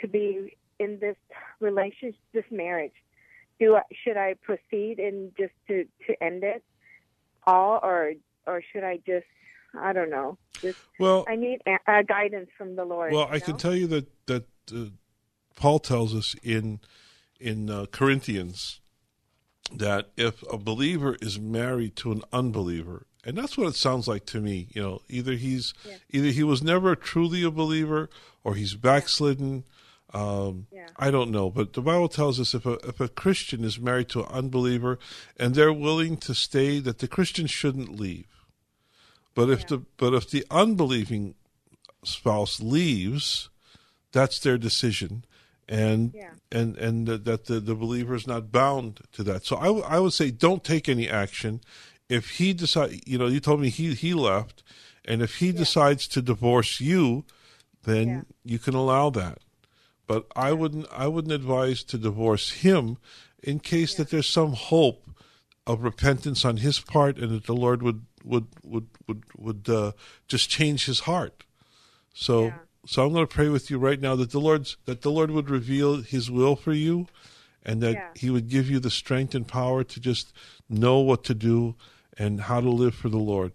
to 0.00 0.08
be 0.08 0.56
in 0.78 0.98
this 1.00 1.16
relationship, 1.60 2.20
this 2.32 2.44
marriage. 2.50 2.92
Do 3.60 3.76
I, 3.76 3.82
should 4.04 4.16
I 4.16 4.34
proceed 4.42 4.98
and 4.98 5.32
just 5.36 5.52
to 5.68 5.84
to 6.06 6.22
end 6.22 6.42
it 6.42 6.62
all, 7.46 7.78
or 7.82 8.14
or 8.46 8.62
should 8.72 8.84
I 8.84 8.98
just 9.06 9.26
I 9.78 9.92
don't 9.92 10.10
know. 10.10 10.38
Just 10.60 10.78
Well, 10.98 11.24
I 11.28 11.36
need 11.36 11.60
a, 11.66 11.78
uh, 11.90 12.02
guidance 12.02 12.50
from 12.56 12.76
the 12.76 12.84
Lord. 12.84 13.12
well, 13.12 13.28
I 13.30 13.38
can 13.38 13.56
tell 13.56 13.74
you 13.74 13.86
that 13.88 14.26
that 14.26 14.46
uh, 14.74 14.86
Paul 15.56 15.78
tells 15.78 16.14
us 16.14 16.34
in 16.42 16.80
in 17.40 17.70
uh, 17.70 17.86
Corinthians 17.90 18.80
that 19.72 20.10
if 20.16 20.42
a 20.50 20.58
believer 20.58 21.16
is 21.20 21.38
married 21.38 21.96
to 21.96 22.12
an 22.12 22.22
unbeliever, 22.32 23.06
and 23.24 23.36
that's 23.38 23.56
what 23.56 23.68
it 23.68 23.74
sounds 23.76 24.06
like 24.08 24.26
to 24.26 24.40
me. 24.40 24.68
You 24.72 24.82
know, 24.82 25.02
either 25.08 25.32
he's 25.34 25.74
Yeah. 25.86 25.96
either 26.10 26.28
he 26.28 26.42
was 26.42 26.62
never 26.62 26.94
truly 26.96 27.42
a 27.42 27.50
believer, 27.50 28.08
or 28.42 28.54
he's 28.54 28.74
backslidden. 28.74 29.64
Um, 30.12 30.66
Yeah. 30.70 30.88
I 30.96 31.10
don't 31.10 31.30
know, 31.32 31.50
but 31.50 31.72
the 31.72 31.80
Bible 31.82 32.08
tells 32.08 32.38
us 32.38 32.54
if 32.54 32.64
a 32.66 32.74
if 32.86 33.00
a 33.00 33.08
Christian 33.08 33.64
is 33.64 33.78
married 33.80 34.08
to 34.10 34.20
an 34.24 34.30
unbeliever 34.30 34.98
and 35.38 35.54
they're 35.54 35.72
willing 35.72 36.16
to 36.18 36.34
stay, 36.34 36.78
that 36.80 36.98
the 37.00 37.08
Christian 37.08 37.46
shouldn't 37.48 37.98
leave. 37.98 38.26
But 39.34 39.50
if 39.50 39.60
Yeah. 39.62 39.66
the 39.70 39.78
but 39.96 40.14
if 40.14 40.30
the 40.30 40.44
unbelieving 40.50 41.34
spouse 42.04 42.60
leaves, 42.60 43.48
that's 44.12 44.38
their 44.38 44.58
decision, 44.58 45.24
and 45.68 46.12
Yeah. 46.14 46.30
and 46.52 46.76
and 46.76 47.08
that, 47.08 47.24
that 47.24 47.46
the 47.46 47.58
the 47.58 47.74
believer 47.74 48.14
is 48.14 48.26
not 48.26 48.52
bound 48.52 49.00
to 49.14 49.24
that. 49.24 49.44
So 49.44 49.56
I, 49.56 49.64
w- 49.66 49.84
I 49.84 49.98
would 49.98 50.12
say 50.12 50.30
don't 50.30 50.62
take 50.62 50.88
any 50.88 51.08
action. 51.08 51.60
If 52.08 52.30
he 52.38 52.52
decide, 52.52 53.00
you 53.06 53.18
know, 53.18 53.26
you 53.26 53.40
told 53.40 53.60
me 53.60 53.70
he 53.70 53.94
he 53.94 54.14
left, 54.14 54.62
and 55.04 55.22
if 55.22 55.36
he 55.36 55.52
decides 55.52 56.06
to 56.08 56.22
divorce 56.22 56.80
you, 56.80 57.24
then 57.84 58.08
Yeah. 58.08 58.22
you 58.44 58.58
can 58.58 58.74
allow 58.74 59.10
that. 59.10 59.38
But 60.06 60.26
I 60.36 60.52
wouldn't 60.52 60.86
I 60.92 61.08
wouldn't 61.08 61.32
advise 61.32 61.82
to 61.84 61.98
divorce 61.98 62.50
him 62.50 62.98
in 63.42 63.58
case 63.60 63.94
that 63.94 64.10
there's 64.10 64.28
some 64.28 64.52
hope 64.52 65.08
of 65.66 65.82
repentance 65.82 66.44
on 66.44 66.58
his 66.58 66.78
part 66.78 67.16
and 67.18 67.30
that 67.32 67.44
the 67.46 67.54
Lord 67.54 67.82
would 67.82 68.04
would 68.22 68.48
would 68.62 68.88
would 69.06 69.22
would 69.36 69.68
uh, 69.68 69.92
just 70.28 70.50
change 70.50 70.84
his 70.84 71.00
heart. 71.00 71.44
So 72.12 72.44
Yeah. 72.46 72.58
so 72.86 73.06
I'm 73.06 73.12
going 73.14 73.26
to 73.26 73.34
pray 73.34 73.48
with 73.48 73.70
you 73.70 73.78
right 73.78 74.00
now 74.00 74.14
that 74.16 74.30
the 74.30 74.40
Lord's 74.40 74.76
that 74.84 75.00
the 75.00 75.10
Lord 75.10 75.30
would 75.30 75.48
reveal 75.48 76.02
His 76.02 76.30
will 76.30 76.54
for 76.54 76.74
you, 76.74 77.06
and 77.62 77.82
that 77.82 77.94
Yeah. 77.94 78.10
He 78.14 78.28
would 78.30 78.48
give 78.50 78.68
you 78.68 78.78
the 78.78 78.90
strength 78.90 79.34
and 79.34 79.48
power 79.48 79.84
to 79.84 80.00
just 80.00 80.32
know 80.68 80.98
what 80.98 81.24
to 81.24 81.34
do 81.34 81.76
and 82.18 82.42
how 82.42 82.60
to 82.60 82.70
live 82.70 82.94
for 82.94 83.08
the 83.08 83.18
Lord. 83.18 83.52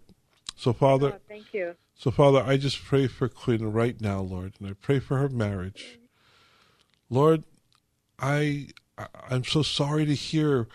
So 0.56 0.72
Father, 0.72 1.14
Oh, 1.14 1.20
thank 1.28 1.54
you. 1.54 1.74
so, 1.94 2.10
Father, 2.10 2.42
I 2.46 2.56
just 2.56 2.84
pray 2.84 3.06
for 3.06 3.28
Quinn 3.28 3.72
right 3.72 4.00
now, 4.00 4.20
Lord, 4.20 4.54
and 4.60 4.68
I 4.68 4.72
pray 4.74 4.98
for 5.00 5.16
her 5.18 5.28
marriage. 5.28 5.98
Lord, 7.08 7.44
I 8.18 8.68
I'm 9.30 9.44
so 9.44 9.62
sorry 9.62 10.04
to 10.06 10.14
hear 10.14 10.68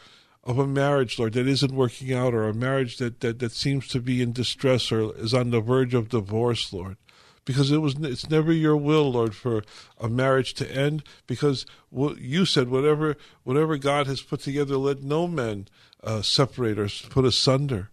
of 0.43 0.60
a 0.60 0.67
marriage, 0.67 1.17
Lord, 1.17 1.34
that 1.34 1.48
isn't 1.48 1.74
working 1.74 2.13
out, 2.13 2.34
or 2.34 2.48
a 2.48 2.54
marriage 2.54 2.98
that, 2.98 3.19
that, 3.21 3.39
that 3.39 3.52
seems 3.52 3.88
to 3.89 4.00
be 4.00 4.21
in 4.21 4.32
distress 4.32 4.91
or 4.91 5.15
is 5.17 5.34
on 5.34 5.50
the 5.50 5.60
verge 5.60 5.93
of 5.93 6.10
divorce, 6.10 6.71
Lord. 6.71 6.98
Because 7.45 7.71
it 7.71 7.78
was 7.78 7.95
it's 8.00 8.30
never 8.30 8.52
your 8.52 8.76
will, 8.76 9.12
Lord, 9.12 9.36
for 9.36 9.63
a 10.00 10.10
marriage 10.10 10.56
to 10.56 10.71
end. 10.71 11.04
Because 11.28 11.65
what 11.89 12.17
you 12.17 12.43
said, 12.45 12.69
whatever 12.69 13.17
whatever 13.43 13.78
God 13.78 14.08
has 14.08 14.21
put 14.21 14.39
together, 14.39 14.78
let 14.78 15.04
no 15.04 15.28
man 15.28 15.67
uh, 16.05 16.21
separate 16.21 16.79
or 16.79 16.87
put 17.09 17.25
asunder. 17.25 17.89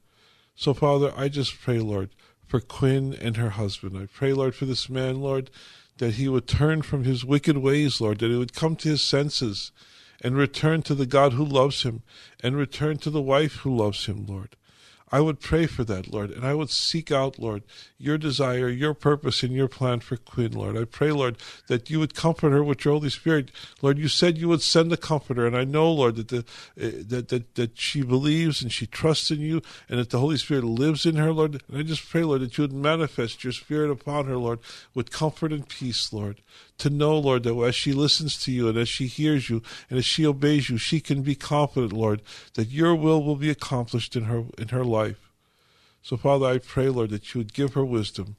So, 0.54 0.74
Father, 0.74 1.12
I 1.16 1.28
just 1.28 1.60
pray, 1.60 1.78
Lord, 1.78 2.10
for 2.46 2.60
Quinn 2.60 3.16
and 3.20 3.36
her 3.36 3.50
husband. 3.50 3.96
I 3.96 4.06
pray, 4.06 4.32
Lord, 4.32 4.54
for 4.54 4.66
this 4.66 4.88
man, 4.88 5.20
Lord, 5.20 5.50
that 5.98 6.14
he 6.14 6.28
would 6.28 6.46
turn 6.46 6.82
from 6.82 7.04
his 7.04 7.24
wicked 7.24 7.58
ways, 7.58 8.00
Lord, 8.00 8.18
that 8.18 8.30
he 8.30 8.36
would 8.36 8.54
come 8.54 8.76
to 8.76 8.90
his 8.90 9.02
senses 9.02 9.72
and 10.20 10.36
return 10.36 10.82
to 10.82 10.94
the 10.94 11.06
God 11.06 11.32
who 11.32 11.44
loves 11.44 11.82
him 11.82 12.02
and 12.42 12.56
return 12.56 12.98
to 12.98 13.10
the 13.10 13.22
wife 13.22 13.56
who 13.56 13.76
loves 13.76 14.06
him, 14.06 14.26
Lord. 14.26 14.56
I 15.12 15.20
would 15.20 15.40
pray 15.40 15.66
for 15.66 15.84
that, 15.84 16.10
Lord, 16.10 16.30
and 16.30 16.42
I 16.42 16.54
would 16.54 16.70
seek 16.70 17.12
out, 17.12 17.38
Lord, 17.38 17.64
your 17.98 18.16
desire, 18.16 18.70
your 18.70 18.94
purpose, 18.94 19.42
and 19.42 19.52
your 19.52 19.68
plan 19.68 20.00
for 20.00 20.16
Queen, 20.16 20.52
Lord. 20.52 20.74
I 20.74 20.84
pray, 20.86 21.12
Lord, 21.12 21.36
that 21.68 21.90
you 21.90 22.00
would 22.00 22.14
comfort 22.14 22.50
her 22.50 22.64
with 22.64 22.82
your 22.82 22.94
Holy 22.94 23.10
Spirit. 23.10 23.50
Lord, 23.82 23.98
you 23.98 24.08
said 24.08 24.38
you 24.38 24.48
would 24.48 24.62
send 24.62 24.90
a 24.90 24.96
comforter, 24.96 25.46
and 25.46 25.54
I 25.54 25.64
know, 25.64 25.92
Lord, 25.92 26.16
that 26.16 26.28
the 26.28 26.38
uh, 26.38 27.04
that 27.08 27.28
that 27.28 27.54
that 27.56 27.78
she 27.78 28.00
believes 28.00 28.62
and 28.62 28.72
she 28.72 28.86
trusts 28.86 29.30
in 29.30 29.40
you, 29.40 29.60
and 29.86 29.98
that 29.98 30.08
the 30.08 30.18
Holy 30.18 30.38
Spirit 30.38 30.64
lives 30.64 31.04
in 31.04 31.16
her, 31.16 31.30
Lord. 31.30 31.62
And 31.68 31.78
I 31.78 31.82
just 31.82 32.08
pray, 32.08 32.24
Lord, 32.24 32.40
that 32.40 32.56
you 32.56 32.62
would 32.62 32.72
manifest 32.72 33.44
your 33.44 33.52
Spirit 33.52 33.90
upon 33.90 34.24
her, 34.26 34.38
Lord, 34.38 34.60
with 34.94 35.10
comfort 35.10 35.52
and 35.52 35.68
peace, 35.68 36.10
Lord. 36.10 36.40
To 36.82 36.90
know, 36.90 37.16
Lord, 37.16 37.44
that 37.44 37.56
as 37.56 37.76
she 37.76 37.92
listens 37.92 38.36
to 38.42 38.50
you 38.50 38.68
and 38.68 38.76
as 38.76 38.88
she 38.88 39.06
hears 39.06 39.48
you 39.48 39.62
and 39.88 40.00
as 40.00 40.04
she 40.04 40.26
obeys 40.26 40.68
you, 40.68 40.78
she 40.78 40.98
can 40.98 41.22
be 41.22 41.36
confident, 41.36 41.92
Lord, 41.92 42.22
that 42.54 42.70
your 42.70 42.96
will 42.96 43.22
will 43.22 43.36
be 43.36 43.50
accomplished 43.50 44.16
in 44.16 44.24
her 44.24 44.46
in 44.58 44.70
her 44.70 44.84
life. 44.84 45.30
So, 46.02 46.16
Father, 46.16 46.46
I 46.46 46.58
pray, 46.58 46.88
Lord, 46.88 47.10
that 47.10 47.32
you 47.32 47.38
would 47.38 47.54
give 47.54 47.74
her 47.74 47.84
wisdom 47.84 48.34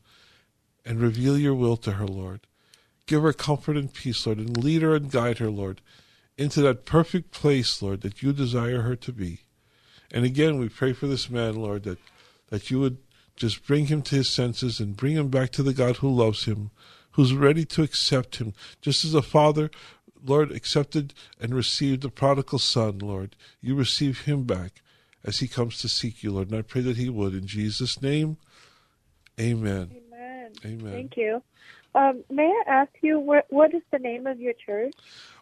and 0.83 0.99
reveal 0.99 1.37
your 1.37 1.55
will 1.55 1.77
to 1.77 1.93
her, 1.93 2.05
Lord. 2.05 2.41
Give 3.05 3.21
her 3.21 3.31
comfort 3.31 3.77
and 3.77 3.93
peace, 3.93 4.25
Lord, 4.25 4.39
and 4.39 4.61
lead 4.61 4.81
her 4.81 4.93
and 4.93 5.09
guide 5.09 5.37
her, 5.37 5.49
Lord, 5.49 5.79
into 6.37 6.61
that 6.63 6.83
perfect 6.83 7.31
place, 7.31 7.81
Lord, 7.81 8.01
that 8.01 8.21
you 8.21 8.33
desire 8.33 8.81
her 8.81 8.97
to 8.97 9.13
be. 9.13 9.43
And 10.11 10.25
again, 10.25 10.59
we 10.59 10.67
pray 10.67 10.91
for 10.91 11.07
this 11.07 11.29
man, 11.29 11.55
Lord, 11.55 11.83
that, 11.83 11.99
that 12.49 12.69
you 12.69 12.81
would 12.81 12.97
just 13.37 13.65
bring 13.65 13.85
him 13.85 14.01
to 14.01 14.15
his 14.17 14.27
senses 14.27 14.81
and 14.81 14.97
bring 14.97 15.15
him 15.15 15.29
back 15.29 15.51
to 15.51 15.63
the 15.63 15.73
God 15.73 15.95
who 15.97 16.09
loves 16.09 16.43
him, 16.43 16.71
who's 17.13 17.33
ready 17.33 17.65
to 17.65 17.83
accept 17.83 18.37
him, 18.37 18.53
just 18.81 19.05
as 19.05 19.13
a 19.13 19.21
father, 19.21 19.71
Lord, 20.25 20.51
accepted 20.51 21.13
and 21.39 21.53
received 21.53 22.01
the 22.01 22.09
prodigal 22.09 22.59
son, 22.59 22.99
Lord. 22.99 23.35
You 23.61 23.75
receive 23.75 24.21
him 24.21 24.43
back 24.43 24.81
as 25.23 25.39
he 25.39 25.47
comes 25.47 25.79
to 25.79 25.89
seek 25.89 26.23
you, 26.23 26.31
Lord. 26.31 26.49
And 26.49 26.59
I 26.59 26.61
pray 26.61 26.81
that 26.81 26.97
he 26.97 27.09
would. 27.09 27.33
In 27.33 27.47
Jesus' 27.47 28.01
name, 28.01 28.37
amen. 29.39 29.91
Amen. 29.95 30.51
Amen. 30.65 30.91
Thank 30.91 31.17
you. 31.17 31.41
Um, 31.95 32.23
may 32.29 32.45
I 32.45 32.63
ask 32.69 32.91
you 33.01 33.19
what 33.19 33.45
what 33.49 33.73
is 33.73 33.83
the 33.91 33.99
name 33.99 34.25
of 34.25 34.39
your 34.39 34.53
church? 34.53 34.95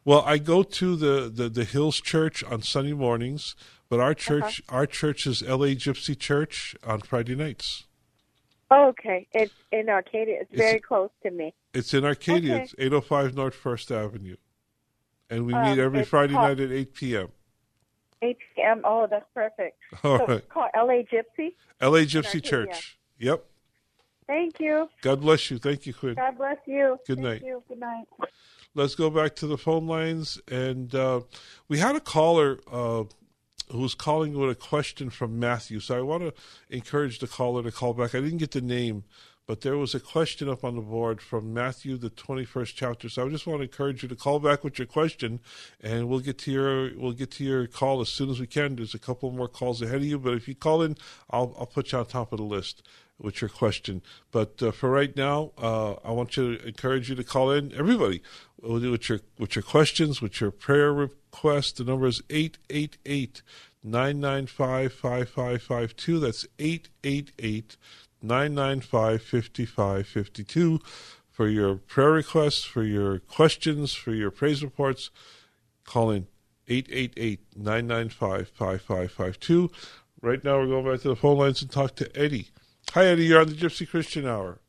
Well, 0.03 0.21
I 0.25 0.37
go 0.37 0.63
to 0.63 0.95
the, 0.95 1.31
the, 1.33 1.47
the 1.47 1.63
Hills 1.63 2.01
Church 2.01 2.43
on 2.43 2.61
Sunday 2.61 2.93
mornings, 2.93 3.55
but 3.87 3.99
our 3.99 4.13
church 4.13 4.61
our 4.67 4.85
church 4.85 5.25
is 5.25 5.41
LA 5.41 5.75
Gypsy 5.77 6.17
Church 6.17 6.75
on 6.83 7.01
Friday 7.01 7.35
nights. 7.35 7.85
Oh, 8.71 8.87
okay. 8.89 9.27
It's 9.33 9.53
in 9.71 9.89
Arcadia. 9.89 10.41
It's, 10.41 10.51
It's- 10.53 10.67
very 10.69 10.79
close 10.79 11.09
to 11.23 11.31
me. 11.31 11.53
It's 11.73 11.93
in 11.93 12.05
Arcadia. 12.05 12.55
Okay. 12.55 12.63
It's 12.63 12.75
805 12.77 13.35
North 13.35 13.55
First 13.55 13.91
Avenue. 13.91 14.37
And 15.29 15.45
we 15.45 15.53
Um, 15.53 15.63
meet 15.63 15.79
every 15.79 16.03
Friday 16.03 16.33
called- 16.33 16.57
night 16.57 16.63
at 16.65 16.71
8 16.71 16.93
p.m. 16.93 17.31
8 18.21 18.37
p.m. 18.55 18.81
Oh, 18.83 19.07
that's 19.09 19.25
perfect. 19.33 19.77
All 20.03 20.17
so 20.19 20.25
right. 20.25 20.37
it's 20.37 20.47
called 20.51 20.69
LA 20.75 21.03
Gypsy. 21.11 21.55
LA 21.81 21.99
Gypsy 22.05 22.43
Church. 22.43 22.97
Yep. 23.19 23.45
Thank 24.27 24.59
you. 24.59 24.87
God 25.01 25.21
bless 25.21 25.49
you. 25.51 25.57
Thank 25.57 25.85
you, 25.85 25.93
Quinn. 25.93 26.13
God 26.15 26.37
bless 26.37 26.57
you. 26.65 26.97
Good 27.07 27.17
Thank 27.17 27.27
night. 27.27 27.41
You. 27.43 27.63
Good 27.67 27.79
night. 27.79 28.05
let's 28.75 28.95
go 28.95 29.09
back 29.09 29.35
to 29.37 29.47
the 29.47 29.57
phone 29.57 29.87
lines. 29.87 30.39
And 30.49 30.93
uh, 30.95 31.21
we 31.67 31.79
had 31.79 31.95
a 31.95 31.99
caller 31.99 32.59
uh, 32.71 33.03
who 33.71 33.79
was 33.79 33.95
calling 33.95 34.33
with 34.33 34.49
a 34.49 34.55
question 34.55 35.09
from 35.09 35.39
Matthew. 35.39 35.79
So 35.79 35.97
I 35.97 36.01
want 36.01 36.23
to 36.23 36.33
encourage 36.69 37.19
the 37.19 37.27
caller 37.27 37.63
to 37.63 37.71
call 37.71 37.93
back. 37.93 38.13
I 38.13 38.19
didn't 38.19 38.39
get 38.39 38.51
the 38.51 38.61
name, 38.61 39.03
but 39.47 39.61
there 39.61 39.77
was 39.77 39.93
a 39.95 39.99
question 39.99 40.47
up 40.47 40.63
on 40.63 40.75
the 40.75 40.81
board 40.81 41.21
from 41.21 41.53
Matthew, 41.53 41.97
the 41.97 42.09
21st 42.09 42.73
chapter. 42.75 43.09
So 43.09 43.25
I 43.25 43.29
just 43.29 43.47
want 43.47 43.59
to 43.59 43.63
encourage 43.63 44.03
you 44.03 44.09
to 44.09 44.15
call 44.15 44.39
back 44.39 44.63
with 44.63 44.77
your 44.77 44.85
question, 44.85 45.39
and 45.81 46.07
we'll 46.07 46.19
get 46.19 46.37
to 46.39 46.51
your 46.51 46.91
we'll 46.97 47.11
get 47.11 47.31
to 47.31 47.43
your 47.43 47.67
call 47.67 48.01
as 48.01 48.09
soon 48.09 48.29
as 48.29 48.39
we 48.39 48.47
can. 48.47 48.75
There's 48.75 48.93
a 48.93 48.99
couple 48.99 49.31
more 49.31 49.47
calls 49.47 49.81
ahead 49.81 49.97
of 49.97 50.05
you, 50.05 50.19
but 50.19 50.33
if 50.33 50.47
you 50.47 50.55
call 50.55 50.81
in, 50.81 50.95
I'll 51.29 51.55
I'll 51.59 51.65
put 51.65 51.91
you 51.91 51.97
on 51.97 52.05
top 52.05 52.31
of 52.31 52.37
the 52.37 52.43
list 52.45 52.83
with 53.19 53.41
your 53.41 53.49
question. 53.49 54.01
But 54.31 54.61
uh, 54.61 54.71
for 54.71 54.89
right 54.89 55.15
now, 55.15 55.51
uh, 55.57 55.93
I 56.03 56.11
want 56.11 56.31
to 56.31 56.57
encourage 56.65 57.09
you 57.09 57.15
to 57.15 57.23
call 57.23 57.51
in. 57.51 57.73
Everybody, 57.73 58.21
with 58.61 59.09
your 59.09 59.19
with 59.37 59.55
your 59.55 59.63
questions, 59.63 60.21
with 60.21 60.39
your 60.41 60.51
prayer 60.51 60.93
request. 60.93 61.77
The 61.77 61.83
number 61.83 62.07
is 62.07 62.21
888 62.29 63.41
995 63.83 64.93
5552. 64.93 66.19
That's 66.19 66.45
888 66.59 67.77
995 68.21 69.21
5552 69.21 70.79
for 71.29 71.47
your 71.47 71.75
prayer 71.75 72.11
requests, 72.11 72.63
for 72.63 72.83
your 72.83 73.19
questions, 73.19 73.93
for 73.93 74.13
your 74.13 74.31
praise 74.31 74.63
reports. 74.63 75.09
Call 75.85 76.11
in 76.11 76.27
888 76.67 77.39
995 77.55 78.49
5552. 78.49 79.71
Right 80.21 80.43
now, 80.43 80.59
we're 80.59 80.67
going 80.67 80.85
back 80.85 81.01
to 81.01 81.07
the 81.09 81.15
phone 81.15 81.37
lines 81.37 81.61
and 81.61 81.71
talk 81.71 81.95
to 81.95 82.15
Eddie. 82.15 82.49
Hi, 82.93 83.05
Eddie. 83.05 83.25
You're 83.25 83.41
on 83.41 83.47
the 83.47 83.55
Gypsy 83.55 83.87
Christian 83.87 84.27
Hour. 84.27 84.59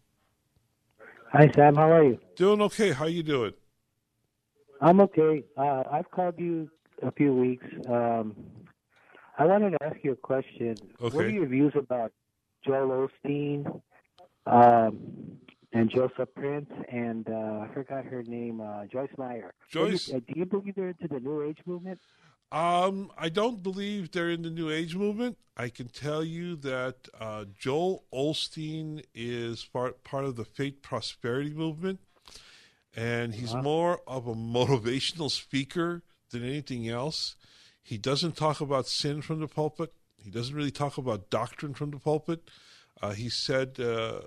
Hi, 1.33 1.51
Sam. 1.55 1.75
How 1.75 1.91
are 1.91 2.05
you? 2.05 2.19
Doing 2.37 2.63
okay. 2.63 2.93
How 2.93 3.07
you 3.07 3.23
doing? 3.23 3.53
I'm 4.81 5.01
okay. 5.01 5.45
Uh, 5.57 5.83
I've 5.91 6.11
called 6.11 6.39
you 6.39 6.71
a 7.03 7.13
few 7.13 7.35
weeks. 7.35 7.67
Um, 7.89 8.35
I 9.39 9.45
wanted 9.45 9.71
to 9.71 9.85
ask 9.85 9.97
you 10.03 10.13
a 10.13 10.17
question. 10.17 10.77
Okay. 11.01 11.17
What 11.17 11.25
are 11.25 11.29
your 11.29 11.47
views 11.47 11.73
about 11.77 12.13
Joel 12.65 13.09
Osteen 13.25 13.81
um, 14.47 14.99
and 15.73 15.91
Joseph 15.91 16.29
Prince 16.35 16.71
and 16.91 17.29
uh, 17.29 17.33
I 17.65 17.69
forgot 17.73 18.05
her 18.05 18.23
name, 18.23 18.61
uh, 18.61 18.87
Joyce 18.87 19.11
Meyer? 19.19 19.55
Joyce. 19.71 20.07
Do 20.07 20.13
you, 20.13 20.17
uh, 20.19 20.21
do 20.27 20.39
you 20.39 20.45
believe 20.47 20.75
they're 20.75 20.89
into 20.89 21.09
the 21.09 21.21
New 21.21 21.43
Age 21.43 21.59
movement? 21.67 21.99
Um, 22.51 23.11
I 23.17 23.31
don't 23.31 23.63
believe 23.63 24.11
they're 24.13 24.29
in 24.31 24.43
the 24.43 24.51
New 24.51 24.71
Age 24.71 24.95
movement. 24.95 25.39
I 25.57 25.69
can 25.71 25.89
tell 25.89 26.23
you 26.23 26.57
that 26.57 27.09
uh, 27.19 27.47
Joel 27.59 28.05
Osteen 28.13 29.03
is 29.15 29.65
part 29.65 30.05
part 30.05 30.25
of 30.25 30.37
the 30.37 30.45
faith 30.45 30.83
prosperity 30.83 31.55
movement, 31.55 32.01
and 32.95 33.35
he's 33.35 33.53
Uh-huh. 33.55 33.63
more 33.63 34.01
of 34.07 34.27
a 34.27 34.35
motivational 34.35 35.31
speaker 35.31 36.03
than 36.31 36.43
anything 36.45 36.89
else. 36.89 37.37
He 37.83 37.97
doesn't 37.99 38.37
talk 38.37 38.61
about 38.61 38.87
sin 38.87 39.23
from 39.23 39.41
the 39.41 39.49
pulpit. 39.49 39.93
He 40.25 40.31
doesn't 40.31 40.55
really 40.55 40.71
talk 40.71 40.99
about 40.99 41.31
doctrine 41.31 41.75
from 41.75 41.91
the 41.91 41.99
pulpit. 41.99 42.51
Uh, 43.01 43.11
he 43.11 43.29
said 43.29 43.81
uh, 43.81 44.21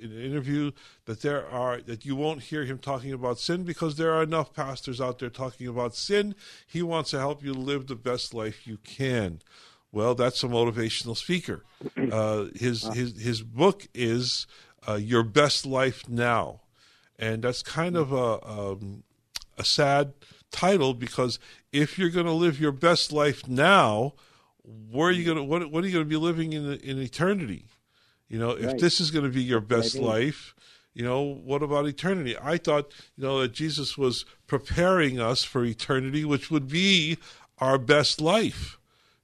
in 0.00 0.12
an 0.12 0.22
interview 0.22 0.70
that 1.06 1.22
there 1.22 1.48
are 1.48 1.80
that 1.80 2.04
you 2.04 2.14
won't 2.16 2.42
hear 2.42 2.64
him 2.64 2.78
talking 2.78 3.12
about 3.12 3.38
sin 3.38 3.64
because 3.64 3.96
there 3.96 4.12
are 4.12 4.22
enough 4.22 4.54
pastors 4.54 5.00
out 5.00 5.18
there 5.18 5.30
talking 5.30 5.66
about 5.66 5.94
sin. 5.94 6.34
He 6.66 6.82
wants 6.82 7.10
to 7.10 7.18
help 7.18 7.42
you 7.42 7.52
live 7.52 7.86
the 7.86 7.96
best 7.96 8.32
life 8.32 8.66
you 8.66 8.78
can. 8.78 9.40
Well, 9.92 10.14
that's 10.14 10.44
a 10.44 10.48
motivational 10.48 11.16
speaker. 11.16 11.64
Uh, 12.12 12.46
his 12.54 12.84
his 12.94 13.20
his 13.20 13.42
book 13.42 13.88
is 13.94 14.46
uh, 14.88 14.94
Your 14.94 15.22
Best 15.22 15.66
Life 15.66 16.08
Now, 16.08 16.60
and 17.18 17.42
that's 17.42 17.62
kind 17.62 17.96
of 17.96 18.12
a 18.12 18.46
um, 18.48 19.02
a 19.58 19.64
sad 19.64 20.12
title 20.50 20.94
because 20.94 21.38
if 21.72 21.98
you're 21.98 22.10
going 22.10 22.26
to 22.26 22.32
live 22.32 22.60
your 22.60 22.72
best 22.72 23.12
life 23.12 23.46
now, 23.48 24.14
where 24.64 25.08
are 25.08 25.12
you 25.12 25.24
going 25.24 25.36
to 25.36 25.44
what 25.44 25.70
what 25.70 25.84
are 25.84 25.86
you 25.86 25.92
going 25.92 26.04
to 26.04 26.08
be 26.08 26.16
living 26.16 26.52
in 26.52 26.72
in 26.74 26.98
eternity? 26.98 27.66
You 28.28 28.38
know, 28.38 28.50
if 28.50 28.66
Right. 28.66 28.80
this 28.80 29.00
is 29.00 29.10
going 29.10 29.24
to 29.24 29.30
be 29.30 29.42
your 29.42 29.60
best 29.60 29.96
life, 29.96 30.54
you 30.94 31.02
know, 31.02 31.20
what 31.22 31.62
about 31.62 31.86
eternity? 31.86 32.36
I 32.40 32.58
thought, 32.58 32.92
you 33.16 33.24
know, 33.24 33.40
that 33.40 33.52
Jesus 33.52 33.98
was 33.98 34.24
preparing 34.46 35.18
us 35.20 35.42
for 35.42 35.64
eternity, 35.64 36.24
which 36.24 36.50
would 36.50 36.68
be 36.68 37.18
our 37.58 37.78
best 37.78 38.20
life. 38.20 38.78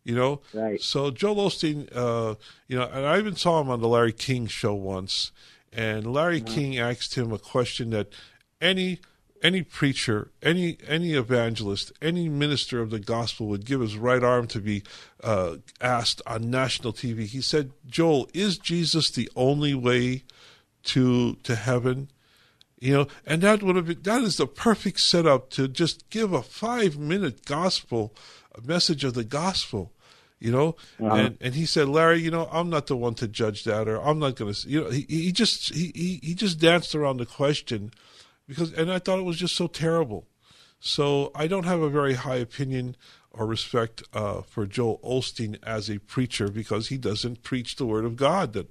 You 0.05 0.15
know, 0.15 0.41
Right. 0.53 0.81
so 0.81 1.11
Joel 1.11 1.51
Osteen, 1.51 1.89
uh, 1.95 2.37
you 2.69 2.77
know, 2.79 2.85
and 2.85 3.05
I 3.07 3.19
even 3.19 3.35
saw 3.35 3.61
him 3.61 3.69
on 3.71 3.81
the 3.81 3.89
Larry 3.89 4.13
King 4.13 4.47
show 4.47 4.73
once, 4.75 5.33
and 5.73 6.13
Larry 6.13 6.41
King 6.41 6.79
asked 6.79 7.17
him 7.17 7.33
a 7.33 7.39
question 7.39 7.91
that 7.91 8.09
any 8.61 9.01
any 9.43 9.63
preacher, 9.63 10.31
any 10.43 10.79
any 10.87 11.15
evangelist, 11.15 11.93
any 12.01 12.29
minister 12.29 12.81
of 12.81 12.91
the 12.91 12.99
gospel 12.99 13.47
would 13.49 13.65
give 13.65 13.81
his 13.81 13.97
right 13.97 14.23
arm 14.23 14.47
to 14.49 14.61
be 14.61 14.83
uh, 15.23 15.57
asked 15.81 16.23
on 16.27 16.51
national 16.51 16.93
TV. 16.93 17.27
He 17.27 17.41
said, 17.41 17.73
"Joel, 17.87 18.29
is 18.35 18.59
Jesus 18.59 19.11
the 19.11 19.31
only 19.37 19.75
way 19.75 20.25
to 20.85 21.35
to 21.37 21.55
heaven?" 21.55 22.09
You 22.79 22.93
know, 22.95 23.07
and 23.25 23.43
that 23.43 23.63
would 23.63 23.77
have 23.77 23.87
been 23.87 24.03
that 24.03 24.23
is 24.23 24.37
the 24.37 24.47
perfect 24.47 25.01
setup 25.01 25.51
to 25.51 25.69
just 25.69 26.09
give 26.11 26.33
a 26.33 26.43
five 26.43 26.99
minute 26.99 27.45
gospel 27.45 28.15
a 28.55 28.61
message 28.67 29.05
of 29.05 29.15
the 29.15 29.25
gospel. 29.25 29.93
You 30.39 30.53
know, 30.53 30.77
and 31.17 31.39
and 31.41 31.55
he 31.55 31.65
said, 31.65 31.89
Larry, 31.89 32.21
you 32.21 32.31
know, 32.31 32.47
I'm 32.53 32.69
not 32.69 32.89
the 32.89 32.97
one 32.97 33.15
to 33.15 33.27
judge 33.27 33.65
that, 33.65 33.89
or 33.89 33.99
I'm 33.99 34.19
not 34.19 34.37
going 34.37 34.53
to. 34.53 34.69
You 34.69 34.85
know, 34.85 34.91
he 34.91 35.07
he 35.09 35.33
just 35.33 35.73
he 35.75 36.21
he 36.23 36.35
just 36.35 36.61
danced 36.61 36.95
around 36.95 37.17
the 37.17 37.27
question 37.27 37.91
because, 38.47 38.73
and 38.73 38.91
I 38.91 38.99
thought 38.99 39.19
it 39.19 39.25
was 39.25 39.37
just 39.39 39.57
so 39.57 39.67
terrible. 39.67 40.27
So 40.81 41.31
I 41.35 41.47
don't 41.47 41.65
have 41.65 41.81
a 41.81 41.89
very 41.91 42.15
high 42.15 42.37
opinion 42.37 42.97
or 43.31 43.47
respect 43.47 44.03
uh, 44.15 44.43
for 44.43 44.67
Joel 44.67 44.99
Osteen 45.05 45.59
as 45.63 45.91
a 45.91 45.99
preacher 45.99 46.49
because 46.49 46.89
he 46.89 46.97
doesn't 46.97 47.43
preach 47.43 47.77
the 47.77 47.87
word 47.87 48.05
of 48.05 48.17
God. 48.17 48.53
That 48.53 48.69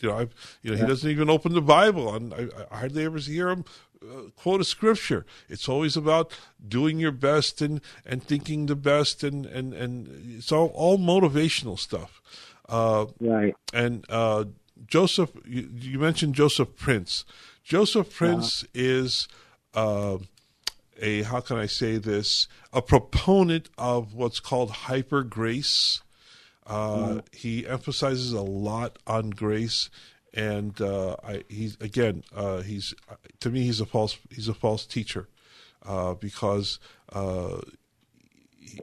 you 0.00 0.08
know, 0.08 0.16
I've, 0.18 0.34
you 0.62 0.70
know, 0.72 0.76
he 0.76 0.86
doesn't 0.86 1.10
even 1.10 1.30
open 1.30 1.54
the 1.54 1.62
Bible, 1.62 2.14
and 2.14 2.34
I, 2.34 2.48
I 2.70 2.78
hardly 2.78 3.04
ever 3.04 3.18
hear 3.18 3.48
him 3.48 3.64
uh, 4.02 4.30
quote 4.36 4.60
a 4.60 4.64
scripture. 4.64 5.24
It's 5.48 5.68
always 5.68 5.96
about 5.96 6.32
doing 6.66 6.98
your 6.98 7.12
best 7.12 7.62
and 7.62 7.80
and 8.04 8.22
thinking 8.22 8.66
the 8.66 8.76
best, 8.76 9.22
and 9.24 9.46
and 9.46 9.72
and 9.72 10.36
it's 10.38 10.52
all 10.52 10.68
all 10.74 10.98
motivational 10.98 11.78
stuff. 11.78 12.20
Uh, 12.68 13.06
Right. 13.20 13.54
and 13.72 14.04
uh, 14.08 14.44
Joseph, 14.86 15.30
you, 15.46 15.70
you 15.74 15.98
mentioned 15.98 16.34
Joseph 16.34 16.76
Prince. 16.76 17.24
Joseph 17.64 18.14
Prince 18.14 18.64
is 18.74 19.26
uh, 19.74 20.18
a 21.00 21.22
how 21.22 21.40
can 21.40 21.56
I 21.56 21.66
say 21.66 21.96
this? 21.96 22.46
A 22.72 22.82
proponent 22.82 23.70
of 23.78 24.14
what's 24.14 24.38
called 24.38 24.70
hyper 24.70 25.22
grace. 25.22 26.02
Uh, 26.66 27.20
He 27.32 27.66
emphasizes 27.66 28.32
a 28.32 28.42
lot 28.42 28.98
on 29.06 29.30
grace, 29.30 29.90
and 30.32 30.78
uh, 30.80 31.16
I, 31.24 31.44
he's 31.48 31.76
again 31.80 32.22
uh, 32.34 32.60
he's 32.62 32.94
to 33.40 33.50
me 33.50 33.62
he's 33.64 33.80
a 33.80 33.86
false 33.86 34.18
he's 34.30 34.48
a 34.48 34.54
false 34.54 34.84
teacher 34.86 35.28
uh, 35.84 36.14
because 36.14 36.78
uh, 37.12 37.60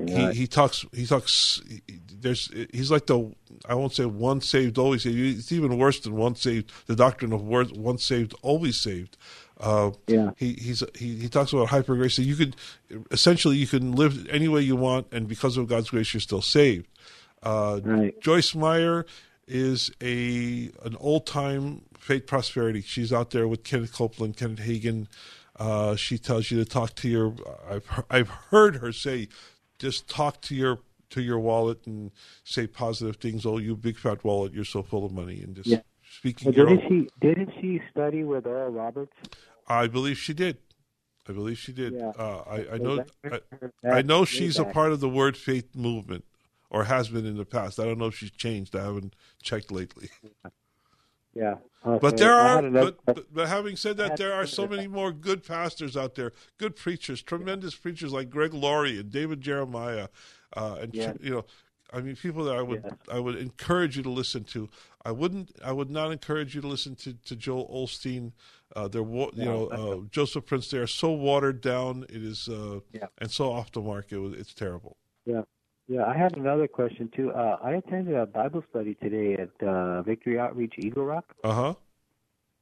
he, 0.08 0.32
he 0.34 0.48
talks 0.48 0.86
he 0.94 1.06
talks 1.06 1.62
there's 2.20 2.50
he's 2.74 2.92
like 2.92 3.08
the 3.08 3.32
I 3.68 3.76
won't 3.76 3.94
say 3.94 4.06
one 4.06 4.42
saved 4.42 4.78
always 4.78 5.04
saved 5.04 5.18
it's 5.18 5.52
even 5.52 5.78
worse 5.78 6.00
than 6.00 6.16
one 6.16 6.36
saved 6.36 6.72
the 6.88 6.96
doctrine 6.96 7.34
of 7.34 7.42
one 7.44 7.98
saved 7.98 8.34
always 8.42 8.80
saved 8.80 9.18
uh, 9.60 9.92
Yeah. 10.08 10.32
he 10.38 10.54
he's 10.54 10.84
he, 10.96 11.16
he 11.18 11.30
talks 11.30 11.54
about 11.54 11.68
hyper 11.70 11.96
grace 11.96 12.16
so 12.16 12.22
you 12.22 12.36
could 12.36 12.56
essentially 13.12 13.58
you 13.58 13.68
can 13.68 13.92
live 13.94 14.28
any 14.30 14.48
way 14.48 14.62
you 14.62 14.76
want 14.76 15.08
and 15.12 15.28
because 15.28 15.58
of 15.58 15.68
God's 15.68 15.90
grace 15.90 16.14
you're 16.14 16.22
still 16.22 16.42
saved 16.42 16.88
uh, 17.44 17.80
Right. 17.84 18.20
Joyce 18.22 18.54
Meyer 18.56 19.06
is 19.48 19.92
a 20.02 20.70
an 20.84 20.96
old 21.00 21.26
time 21.26 21.82
faith 21.98 22.26
prosperity. 22.26 22.82
She's 22.82 23.12
out 23.12 23.32
there 23.32 23.48
with 23.48 23.64
Kenneth 23.64 23.94
Copeland, 23.94 24.38
Kenneth 24.38 24.60
Hagin. 24.60 25.08
Uh, 25.60 25.96
she 25.96 26.18
tells 26.18 26.50
you 26.50 26.58
to 26.58 26.66
talk 26.66 26.96
to 26.96 27.08
your. 27.10 27.36
I've 27.70 28.04
I've 28.10 28.30
heard 28.30 28.78
her 28.78 28.92
say, 28.92 29.28
just 29.82 30.08
talk 30.08 30.42
to 30.42 30.56
your 30.56 30.80
to 31.10 31.22
your 31.22 31.40
wallet 31.40 31.86
and 31.88 32.12
say 32.44 32.68
positive 32.68 33.18
things. 33.18 33.46
Oh, 33.46 33.58
you 33.58 33.76
big 33.76 33.98
fat 33.98 34.24
wallet, 34.24 34.54
you're 34.54 34.64
so 34.64 34.84
full 34.84 35.06
of 35.06 35.12
money, 35.12 35.42
and 35.42 35.56
just 35.56 35.68
Yeah. 35.68 35.82
speaking 36.20 36.54
your 36.54 36.68
didn't 36.68 36.88
she 36.88 37.10
didn't 37.20 37.50
she 37.60 37.82
study 37.92 38.24
with 38.24 38.46
Oral 38.46 38.72
Roberts? 38.72 39.14
I 39.68 39.88
believe 39.88 40.18
she 40.18 40.34
did. 40.34 40.58
I 41.28 41.34
believe 41.34 41.58
she 41.58 41.74
did. 41.74 41.94
Yeah. 41.94 42.10
Uh, 42.18 42.44
I, 42.48 42.76
I 42.76 42.78
know. 42.78 43.06
I, 43.26 43.40
I 44.00 44.02
know 44.02 44.26
she's 44.26 44.58
a 44.58 44.66
part 44.66 44.92
of 44.92 45.00
the 45.00 45.10
Word 45.10 45.36
Faith 45.38 45.76
movement, 45.76 46.26
or 46.70 46.86
has 46.86 47.10
been 47.10 47.26
in 47.26 47.38
the 47.38 47.46
past. 47.46 47.80
I 47.80 47.86
don't 47.86 47.98
know 47.98 48.08
if 48.08 48.16
she's 48.16 48.32
changed. 48.32 48.76
I 48.76 48.84
haven't 48.84 49.16
checked 49.42 49.72
lately. 49.72 50.10
Yeah. 51.34 51.56
But 51.84 52.18
there 52.18 52.34
are, 52.34 52.62
but, 52.70 52.98
but, 53.06 53.34
but 53.34 53.48
having 53.48 53.76
said 53.76 53.98
that, 53.98 54.18
there 54.18 54.34
are 54.34 54.46
so 54.46 54.68
many 54.68 54.88
more 54.88 55.12
good 55.12 55.44
pastors 55.46 55.98
out 55.98 56.14
there, 56.16 56.32
good 56.60 56.76
preachers, 56.76 57.22
tremendous 57.24 57.74
preachers 57.74 58.14
like 58.14 58.30
Greg 58.30 58.54
Laurie 58.54 59.00
and 59.00 59.10
David 59.12 59.42
Jeremiah, 59.42 60.10
uh, 60.56 60.78
and 60.82 60.94
Yeah. 60.94 61.14
you 61.20 61.32
know, 61.32 61.46
I 61.94 62.02
mean, 62.02 62.16
people 62.16 62.44
that 62.46 62.56
I 62.56 62.62
would 62.62 62.84
Yes. 62.84 62.94
I 63.12 63.20
would 63.20 63.36
encourage 63.36 63.98
you 63.98 64.04
to 64.04 64.10
listen 64.10 64.44
to. 64.46 64.70
I 65.04 65.12
wouldn't. 65.12 65.52
I 65.64 65.72
would 65.72 65.90
not 65.90 66.12
encourage 66.12 66.54
you 66.56 66.62
to 66.62 66.68
listen 66.68 66.96
to, 66.98 67.14
to 67.14 67.36
Joel 67.36 67.68
Osteen. 67.68 68.32
Uh, 68.76 68.88
they're 68.88 69.02
you 69.02 69.32
know 69.36 69.68
uh, 69.68 69.98
Joseph 70.12 70.46
Prince. 70.46 70.70
They 70.70 70.78
are 70.78 70.88
so 70.88 71.12
watered 71.12 71.60
down. 71.62 72.04
It 72.04 72.24
is 72.24 72.48
uh, 72.48 72.80
Yeah. 72.94 73.08
and 73.18 73.30
so 73.32 73.52
off 73.52 73.72
the 73.72 73.82
mark. 73.82 74.12
It 74.12 74.20
was, 74.20 74.34
it's 74.34 74.54
terrible. 74.54 74.96
Yeah. 75.26 75.42
Yeah, 75.92 76.06
I 76.06 76.18
have 76.18 76.38
another 76.38 76.70
question 76.70 77.10
too. 77.14 77.32
Uh, 77.32 77.58
I 77.62 77.72
attended 77.72 78.16
a 78.16 78.26
Bible 78.26 78.64
study 78.70 78.96
today 78.96 79.34
at 79.44 79.68
uh, 79.68 80.02
Victory 80.04 80.40
Outreach 80.40 80.76
Eagle 80.78 81.04
Rock, 81.04 81.26
Uh 81.44 81.54
huh. 81.54 81.74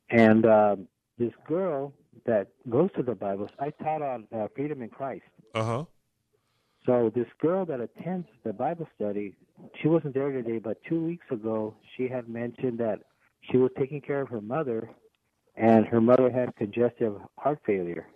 and 0.09 0.45
um, 0.47 0.87
this 1.19 1.33
girl 1.47 1.93
that 2.25 2.47
goes 2.71 2.89
to 2.97 3.03
the 3.03 3.13
Bible, 3.13 3.47
I 3.59 3.69
taught 3.69 4.01
on 4.01 4.27
uh, 4.35 4.47
freedom 4.55 4.81
in 4.81 4.89
Christ. 4.89 5.25
Uh 5.53 5.63
huh. 5.63 5.83
So 6.87 7.11
this 7.13 7.27
girl 7.39 7.65
that 7.65 7.79
attends 7.79 8.27
the 8.43 8.51
Bible 8.51 8.87
study, 8.95 9.35
she 9.79 9.87
wasn't 9.87 10.15
there 10.15 10.31
today, 10.31 10.57
but 10.57 10.77
two 10.89 11.05
weeks 11.05 11.27
ago 11.29 11.75
she 11.95 12.07
had 12.07 12.27
mentioned 12.27 12.79
that 12.79 12.97
she 13.51 13.57
was 13.57 13.69
taking 13.77 14.01
care 14.01 14.21
of 14.21 14.29
her 14.29 14.41
mother, 14.41 14.89
and 15.55 15.85
her 15.85 16.01
mother 16.01 16.31
had 16.31 16.55
congestive 16.55 17.13
heart 17.37 17.59
failure. 17.63 18.07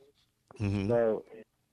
hmm 0.57 0.87
So 0.87 1.23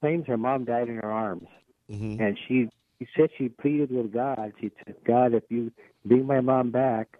claims 0.02 0.26
her 0.26 0.36
mom 0.36 0.66
died 0.66 0.88
in 0.90 0.96
her 0.96 1.10
arms, 1.10 1.48
hmm 1.88 2.16
and 2.20 2.36
she 2.46 2.68
she 3.00 3.08
said 3.16 3.30
she 3.38 3.48
pleaded 3.48 3.90
with 3.90 4.12
God. 4.12 4.52
She 4.60 4.70
said, 4.84 4.94
God, 5.06 5.32
if 5.34 5.44
you 5.48 5.72
bring 6.04 6.26
my 6.26 6.40
mom 6.40 6.70
back 6.70 7.16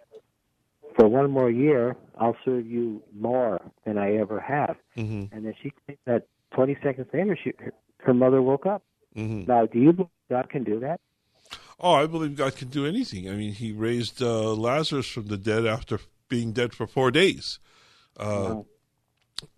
for 0.95 1.07
one 1.07 1.31
more 1.31 1.49
year, 1.49 1.95
I'll 2.19 2.37
serve 2.45 2.67
you 2.67 3.01
more 3.17 3.59
than 3.85 3.97
I 3.97 4.15
ever 4.17 4.39
have. 4.39 4.77
hmm 4.95 5.23
And 5.31 5.45
then 5.45 5.55
she 5.61 5.71
claimed 5.85 5.99
that 6.05 6.27
20 6.53 6.77
seconds 6.83 7.07
later, 7.13 7.37
she, 7.43 7.53
her, 7.59 7.73
her 7.97 8.13
mother 8.13 8.41
woke 8.41 8.65
up. 8.65 8.83
hmm 9.15 9.43
Now, 9.47 9.65
do 9.65 9.79
you 9.79 9.91
believe 9.91 10.09
God 10.29 10.49
can 10.49 10.63
do 10.63 10.79
that? 10.81 10.99
Oh, 11.79 11.93
I 11.93 12.05
believe 12.05 12.35
God 12.35 12.55
can 12.55 12.67
do 12.69 12.85
anything. 12.85 13.27
I 13.27 13.33
mean, 13.33 13.53
He 13.53 13.71
raised 13.71 14.21
uh, 14.21 14.53
Lazarus 14.53 15.07
from 15.07 15.27
the 15.27 15.37
dead 15.37 15.65
after 15.65 15.99
being 16.29 16.51
dead 16.51 16.73
for 16.73 16.85
four 16.87 17.09
days. 17.11 17.59
Uh, 18.17 18.53
Wow. 18.53 18.65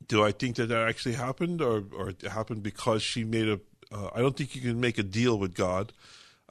Do 0.07 0.23
I 0.23 0.31
think 0.31 0.55
that 0.55 0.67
that 0.67 0.87
actually 0.87 1.15
happened, 1.15 1.61
or 1.61 1.83
or 1.97 2.09
it 2.09 2.21
happened 2.21 2.63
because 2.63 3.01
she 3.03 3.25
made 3.25 3.49
a? 3.49 3.59
Uh, 3.93 4.09
I 4.15 4.19
don't 4.21 4.35
think 4.35 4.55
you 4.55 4.61
can 4.61 4.79
make 4.79 4.97
a 4.97 5.03
deal 5.03 5.37
with 5.37 5.53
God. 5.53 5.93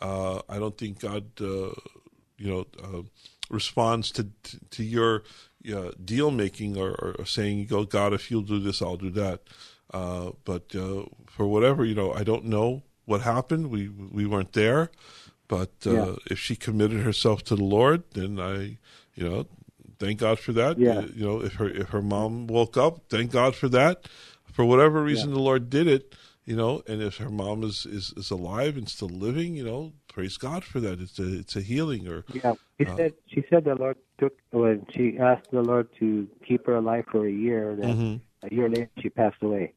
Uh, 0.00 0.40
I 0.48 0.58
don't 0.58 0.76
think 0.78 1.00
God, 1.00 1.24
uh, 1.40 1.72
you 2.38 2.48
know, 2.50 2.66
uh, 2.82 3.02
responds 3.50 4.10
to 4.12 4.28
to, 4.70 4.82
your 4.84 5.22
uh, 5.72 5.90
deal 6.04 6.30
making 6.30 6.76
or, 6.76 6.90
or 7.18 7.26
saying, 7.26 7.66
go, 7.66 7.84
God, 7.84 8.12
if 8.12 8.30
you'll 8.30 8.42
do 8.42 8.60
this, 8.60 8.80
I'll 8.82 8.96
do 8.96 9.10
that." 9.10 9.40
Uh, 9.92 10.30
but 10.44 10.74
uh, 10.74 11.04
for 11.26 11.46
whatever, 11.46 11.84
you 11.84 11.94
know, 11.94 12.12
I 12.12 12.24
don't 12.24 12.44
know 12.46 12.82
what 13.04 13.20
happened. 13.22 13.70
We 13.70 13.88
we 13.88 14.24
weren't 14.26 14.52
there, 14.52 14.90
but 15.48 15.70
uh, 15.86 15.92
Yeah. 15.92 16.14
if 16.30 16.38
she 16.38 16.56
committed 16.56 17.00
herself 17.00 17.42
to 17.44 17.56
the 17.56 17.64
Lord, 17.64 18.04
then 18.14 18.40
I, 18.40 18.78
you 19.14 19.28
know, 19.28 19.46
thank 19.98 20.20
God 20.20 20.38
for 20.38 20.52
that. 20.52 20.78
Yeah. 20.78 21.02
You 21.14 21.24
know, 21.26 21.42
if 21.42 21.54
her 21.54 21.68
if 21.68 21.88
her 21.90 22.02
mom 22.02 22.46
woke 22.46 22.76
up, 22.76 23.02
thank 23.08 23.30
God 23.32 23.54
for 23.54 23.68
that. 23.68 24.08
For 24.52 24.64
whatever 24.64 25.02
reason, 25.02 25.30
the 25.32 25.40
Lord 25.40 25.70
did 25.70 25.86
it. 25.86 26.14
You 26.44 26.56
know, 26.56 26.82
and 26.88 27.00
if 27.00 27.18
her 27.18 27.30
mom 27.30 27.62
is, 27.62 27.86
is, 27.86 28.12
is 28.16 28.30
alive 28.32 28.76
and 28.76 28.88
still 28.88 29.08
living, 29.08 29.54
you 29.54 29.62
know, 29.64 29.92
praise 30.08 30.36
God 30.36 30.64
for 30.64 30.80
that. 30.80 31.00
It's 31.00 31.18
a 31.20 31.38
it's 31.38 31.54
a 31.54 31.60
healing 31.60 32.08
or 32.08 32.24
Yeah. 32.34 32.54
She 32.80 32.86
Uh, 32.86 32.96
said 32.96 33.12
she 33.28 33.44
said 33.48 33.64
the 33.64 33.76
Lord 33.76 33.96
took 34.18 34.36
when 34.50 34.84
she 34.92 35.18
asked 35.18 35.50
the 35.52 35.62
Lord 35.62 35.88
to 36.00 36.26
keep 36.46 36.66
her 36.66 36.74
alive 36.76 37.04
for 37.12 37.26
a 37.26 37.30
year. 37.30 37.76
Then 37.76 37.96
Mhm. 37.96 38.20
a 38.50 38.54
year 38.54 38.68
later, 38.68 38.90
she 39.00 39.08
passed 39.08 39.40
away. 39.42 39.72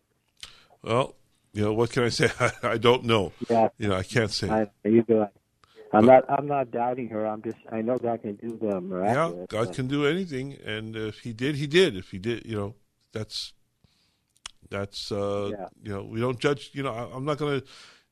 well, 0.82 1.16
you 1.54 1.64
know, 1.64 1.74
what 1.74 1.92
can 1.92 2.04
I 2.04 2.10
say? 2.10 2.30
I, 2.40 2.52
I 2.64 2.78
don't 2.78 3.04
know. 3.06 3.32
Yeah. 3.50 3.70
You 3.78 3.90
know, 3.90 3.96
I 3.96 4.04
can't 4.04 4.32
say. 4.32 4.50
I, 4.50 4.68
you 4.84 5.04
go. 5.04 5.30
I'm 5.94 6.06
not. 6.06 6.24
I'm 6.30 6.48
not 6.48 6.72
doubting 6.72 7.10
her. 7.10 7.26
I'm 7.28 7.42
just. 7.44 7.58
I 7.72 7.82
know 7.82 7.98
God 7.98 8.22
can 8.24 8.36
do 8.36 8.58
the 8.60 8.82
yeah. 9.06 9.46
God 9.48 9.68
but- 9.68 9.74
can 9.76 9.88
do 9.88 10.06
anything, 10.06 10.58
and 10.66 10.96
if 10.96 11.20
He 11.20 11.32
did, 11.32 11.56
He 11.56 11.68
did. 11.68 11.96
If 11.96 12.10
He 12.10 12.18
did, 12.18 12.46
you 12.46 12.56
know, 12.58 12.76
that's 13.14 13.54
that's 14.70 15.12
uh, 15.12 15.52
Yeah. 15.52 15.68
you 15.84 15.92
know, 15.94 16.04
we 16.04 16.20
don't 16.20 16.40
judge. 16.40 16.72
You 16.74 16.84
know, 16.84 16.94
I, 16.94 17.16
I'm 17.16 17.26
not 17.26 17.38
going 17.38 17.62
to 17.62 17.68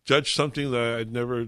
judge 0.06 0.34
something 0.36 0.72
that 0.72 0.98
I'd 1.00 1.12
never, 1.12 1.48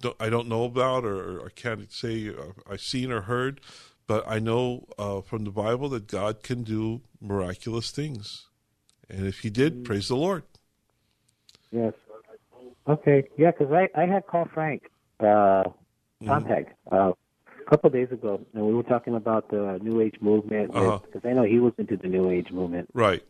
don't, 0.00 0.16
I 0.20 0.28
don't 0.30 0.48
know 0.48 0.64
about, 0.64 1.04
or, 1.04 1.40
or 1.40 1.46
I 1.46 1.50
can't 1.54 1.92
say 1.92 2.28
uh, 2.28 2.52
I've 2.70 2.80
seen 2.80 3.10
or 3.12 3.22
heard. 3.22 3.60
But 4.06 4.24
I 4.28 4.38
know 4.38 4.86
uh, 4.98 5.20
from 5.20 5.42
the 5.44 5.50
Bible 5.50 5.88
that 5.88 6.06
God 6.06 6.42
can 6.44 6.62
do 6.62 7.00
miraculous 7.20 7.90
things, 7.90 8.46
and 9.10 9.26
if 9.26 9.40
He 9.40 9.50
did, 9.50 9.72
Mm-hmm. 9.74 9.82
praise 9.84 10.06
the 10.08 10.16
Lord. 10.16 10.44
Yes. 11.72 11.92
Okay. 12.86 13.24
Yeah, 13.36 13.50
'cause 13.50 13.72
I 13.72 13.88
I 14.00 14.06
had 14.06 14.26
called 14.26 14.48
Frank 14.54 14.82
uh, 15.20 15.24
Mm-hmm. 16.22 16.28
Sontag 16.28 16.66
uh, 16.90 17.12
a 17.66 17.70
couple 17.70 17.88
of 17.88 17.92
days 17.92 18.10
ago, 18.12 18.40
and 18.54 18.64
we 18.64 18.72
were 18.74 18.84
talking 18.84 19.14
about 19.16 19.50
the 19.50 19.78
New 19.82 20.00
Age 20.00 20.14
movement 20.20 20.70
Uh-huh. 20.74 20.98
because 21.04 21.28
I 21.28 21.32
know 21.34 21.42
he 21.42 21.58
was 21.58 21.72
into 21.76 21.96
the 21.96 22.08
New 22.08 22.30
Age 22.30 22.50
movement, 22.52 22.88
Right. 22.94 23.22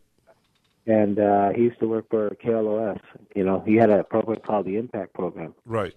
And 0.87 1.19
uh, 1.19 1.51
he 1.51 1.63
used 1.63 1.79
to 1.81 1.89
work 1.89 2.09
for 2.11 2.31
KLOS. 2.45 3.01
You 3.35 3.45
know, 3.45 3.63
he 3.67 3.75
had 3.77 3.91
a 3.91 4.05
program 4.05 4.39
called 4.47 4.67
the 4.67 4.77
Impact 4.77 5.15
Program, 5.15 5.55
Right. 5.65 5.95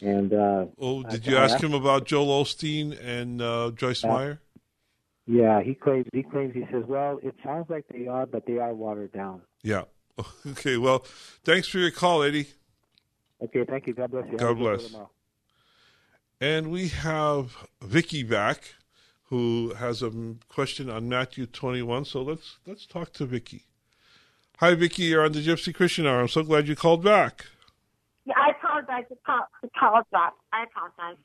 and 0.00 0.32
uh, 0.32 0.66
Oh, 0.78 1.04
I- 1.04 1.10
did 1.10 1.26
you 1.26 1.36
I 1.36 1.44
ask 1.44 1.54
asked- 1.54 1.64
him 1.64 1.74
about 1.74 2.04
Joel 2.06 2.44
Osteen 2.44 2.96
and 3.02 3.40
uh, 3.42 3.70
Joyce 3.74 4.04
Yeah. 4.04 4.12
Meyer? 4.12 4.40
yeah, 5.26 5.62
he 5.62 5.74
claims 5.74 6.06
he 6.12 6.22
claims 6.22 6.54
he 6.54 6.64
says, 6.70 6.84
well, 6.86 7.18
it 7.22 7.34
sounds 7.44 7.68
like 7.70 7.84
they 7.88 8.06
are, 8.06 8.26
but 8.26 8.46
they 8.46 8.58
are 8.58 8.74
watered 8.74 9.12
down. 9.12 9.42
Yeah. 9.62 9.82
Okay. 10.46 10.76
Well, 10.78 11.00
thanks 11.44 11.68
for 11.68 11.78
your 11.78 11.90
call, 11.90 12.22
Eddie. 12.22 12.46
Okay, 13.42 13.64
thank 13.68 13.86
you. 13.86 13.92
God 13.92 14.10
bless 14.12 14.26
you. 14.30 14.38
God 14.38 14.56
bless. 14.56 14.94
And 16.40 16.70
we 16.70 16.88
have 16.88 17.56
Vicky 17.82 18.22
back, 18.22 18.74
who 19.24 19.74
has 19.74 20.02
a 20.02 20.10
question 20.48 20.88
on 20.88 21.08
Matthew 21.08 21.44
21. 21.46 22.04
So 22.06 22.22
let's 22.22 22.58
let's 22.66 22.86
talk 22.86 23.12
to 23.14 23.26
Vicky. 23.26 23.64
Hi, 24.58 24.74
Vicky. 24.74 25.02
You're 25.04 25.24
on 25.24 25.32
the 25.32 25.40
Gypsy 25.44 25.74
Christian 25.74 26.06
Hour. 26.06 26.20
I'm 26.20 26.28
so 26.28 26.42
glad 26.42 26.66
you 26.66 26.74
called 26.76 27.04
back. 27.04 27.44
Yeah, 28.24 28.34
I 28.36 28.50
apologize. 28.52 29.04
The 29.10 29.16
call, 29.26 29.46
the 29.62 29.68
call 29.78 30.02
dropped. 30.10 30.40
I 30.52 30.64
apologize. 30.64 31.20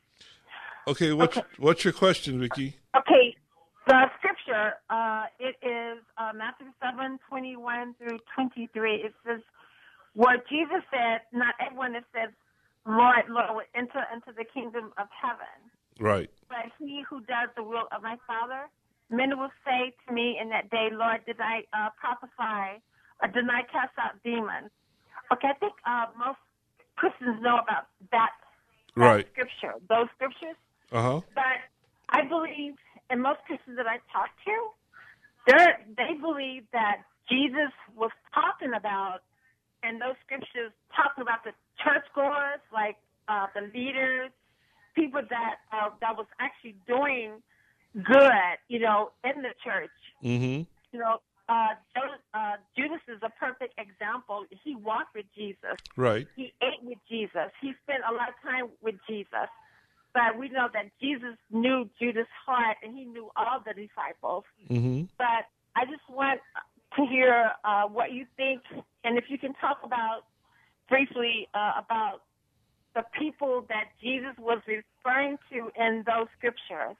Okay. 0.87 1.13
What's 1.13 1.37
what's 1.57 1.83
your 1.83 1.93
question, 1.93 2.39
Vicky? 2.39 2.75
Okay, 2.95 3.35
the 3.87 4.05
scripture, 4.19 4.73
uh, 4.89 5.23
it 5.39 5.55
is 5.65 6.03
uh, 6.17 6.31
Matthew 6.35 6.67
seven 6.83 7.19
twenty 7.29 7.55
one 7.55 7.95
through 7.97 8.19
23. 8.35 8.95
It 8.95 9.13
says, 9.25 9.39
"What 10.13 10.43
Jesus 10.49 10.83
said, 10.91 11.21
not 11.31 11.55
everyone 11.65 11.93
that 11.93 12.03
says, 12.13 12.31
Lord, 12.85 13.29
Lord, 13.29 13.47
will 13.51 13.69
enter 13.75 14.03
into 14.13 14.33
the 14.35 14.43
kingdom 14.43 14.91
of 14.97 15.07
heaven, 15.09 15.55
Right. 15.99 16.29
but 16.49 16.67
he 16.79 17.03
who 17.09 17.21
does 17.21 17.47
the 17.55 17.63
will 17.63 17.87
of 17.95 18.01
my 18.03 18.17
Father. 18.27 18.67
Many 19.09 19.35
will 19.35 19.51
say 19.65 19.93
to 20.07 20.13
me 20.13 20.37
in 20.41 20.49
that 20.49 20.69
day, 20.69 20.89
Lord, 20.91 21.21
did 21.25 21.37
I 21.39 21.63
uh, 21.73 21.89
prophesy 21.99 22.81
did 23.27 23.45
I 23.49 23.61
cast 23.71 23.93
out 23.97 24.21
demons? 24.23 24.71
Okay, 25.31 25.47
I 25.49 25.53
think 25.53 25.73
uh, 25.85 26.05
most 26.17 26.39
Christians 26.95 27.41
know 27.41 27.57
about 27.57 27.87
that, 28.11 28.29
that 28.95 29.01
Right. 29.01 29.27
scripture, 29.31 29.75
those 29.87 30.07
scriptures. 30.15 30.57
Uh 30.91 31.01
huh. 31.01 31.21
But 31.33 31.59
I 32.09 32.23
believe, 32.27 32.75
and 33.09 33.21
most 33.21 33.39
Christians 33.47 33.77
that 33.77 33.87
I 33.87 33.99
talk 34.11 34.29
to, 34.45 34.55
they 35.47 35.65
they 35.97 36.19
believe 36.19 36.63
that 36.73 37.03
Jesus 37.29 37.71
was 37.95 38.11
talking 38.33 38.73
about, 38.75 39.19
and 39.83 40.01
those 40.01 40.15
scriptures 40.25 40.71
talking 40.95 41.21
about 41.21 41.43
the 41.43 41.53
churchgoers, 41.81 42.59
like 42.73 42.97
uh, 43.27 43.47
the 43.55 43.71
leaders, 43.73 44.31
people 44.95 45.21
that 45.29 45.55
uh, 45.71 45.89
that 46.01 46.17
was 46.17 46.27
actually 46.39 46.75
doing 46.87 47.41
good, 47.95 48.57
you 48.67 48.79
know, 48.79 49.11
in 49.23 49.41
the 49.41 49.53
church. 49.63 49.95
Mm-hmm. 50.23 50.63
You 50.91 50.99
know, 50.99 51.21
uh, 51.51 51.75
Judas, 51.93 52.21
uh, 52.33 52.55
Judas 52.77 53.03
is 53.07 53.19
a 53.21 53.29
perfect 53.39 53.75
example. 53.77 54.45
He 54.63 54.75
walked 54.75 55.13
with 55.15 55.25
Jesus. 55.35 55.75
Right. 55.97 56.27
He 56.35 56.53
ate 56.61 56.81
with 56.81 56.99
Jesus. 57.09 57.51
He 57.61 57.73
spent 57.83 58.03
a 58.09 58.13
lot 58.13 58.29
of 58.29 58.35
time 58.41 58.69
with 58.81 58.95
Jesus. 59.07 59.51
But 60.13 60.37
we 60.37 60.49
know 60.49 60.67
that 60.73 60.91
Jesus 61.01 61.35
knew 61.51 61.89
Judas' 61.99 62.27
heart 62.45 62.77
and 62.83 62.97
he 62.97 63.05
knew 63.05 63.29
all 63.35 63.59
the 63.65 63.73
disciples. 63.73 64.43
Mm-hmm. 64.69 65.03
But 65.17 65.47
I 65.75 65.85
just 65.85 66.03
want 66.09 66.39
to 66.95 67.05
hear 67.05 67.51
uh, 67.63 67.83
what 67.87 68.11
you 68.11 68.25
think 68.35 68.61
and 69.03 69.17
if 69.17 69.25
you 69.29 69.37
can 69.37 69.53
talk 69.55 69.79
about 69.83 70.25
briefly 70.89 71.47
uh, 71.53 71.73
about 71.79 72.21
the 72.93 73.03
people 73.17 73.65
that 73.69 73.85
Jesus 74.01 74.35
was 74.37 74.61
referring 74.67 75.37
to 75.51 75.71
in 75.81 76.03
those 76.05 76.27
scriptures. 76.37 76.95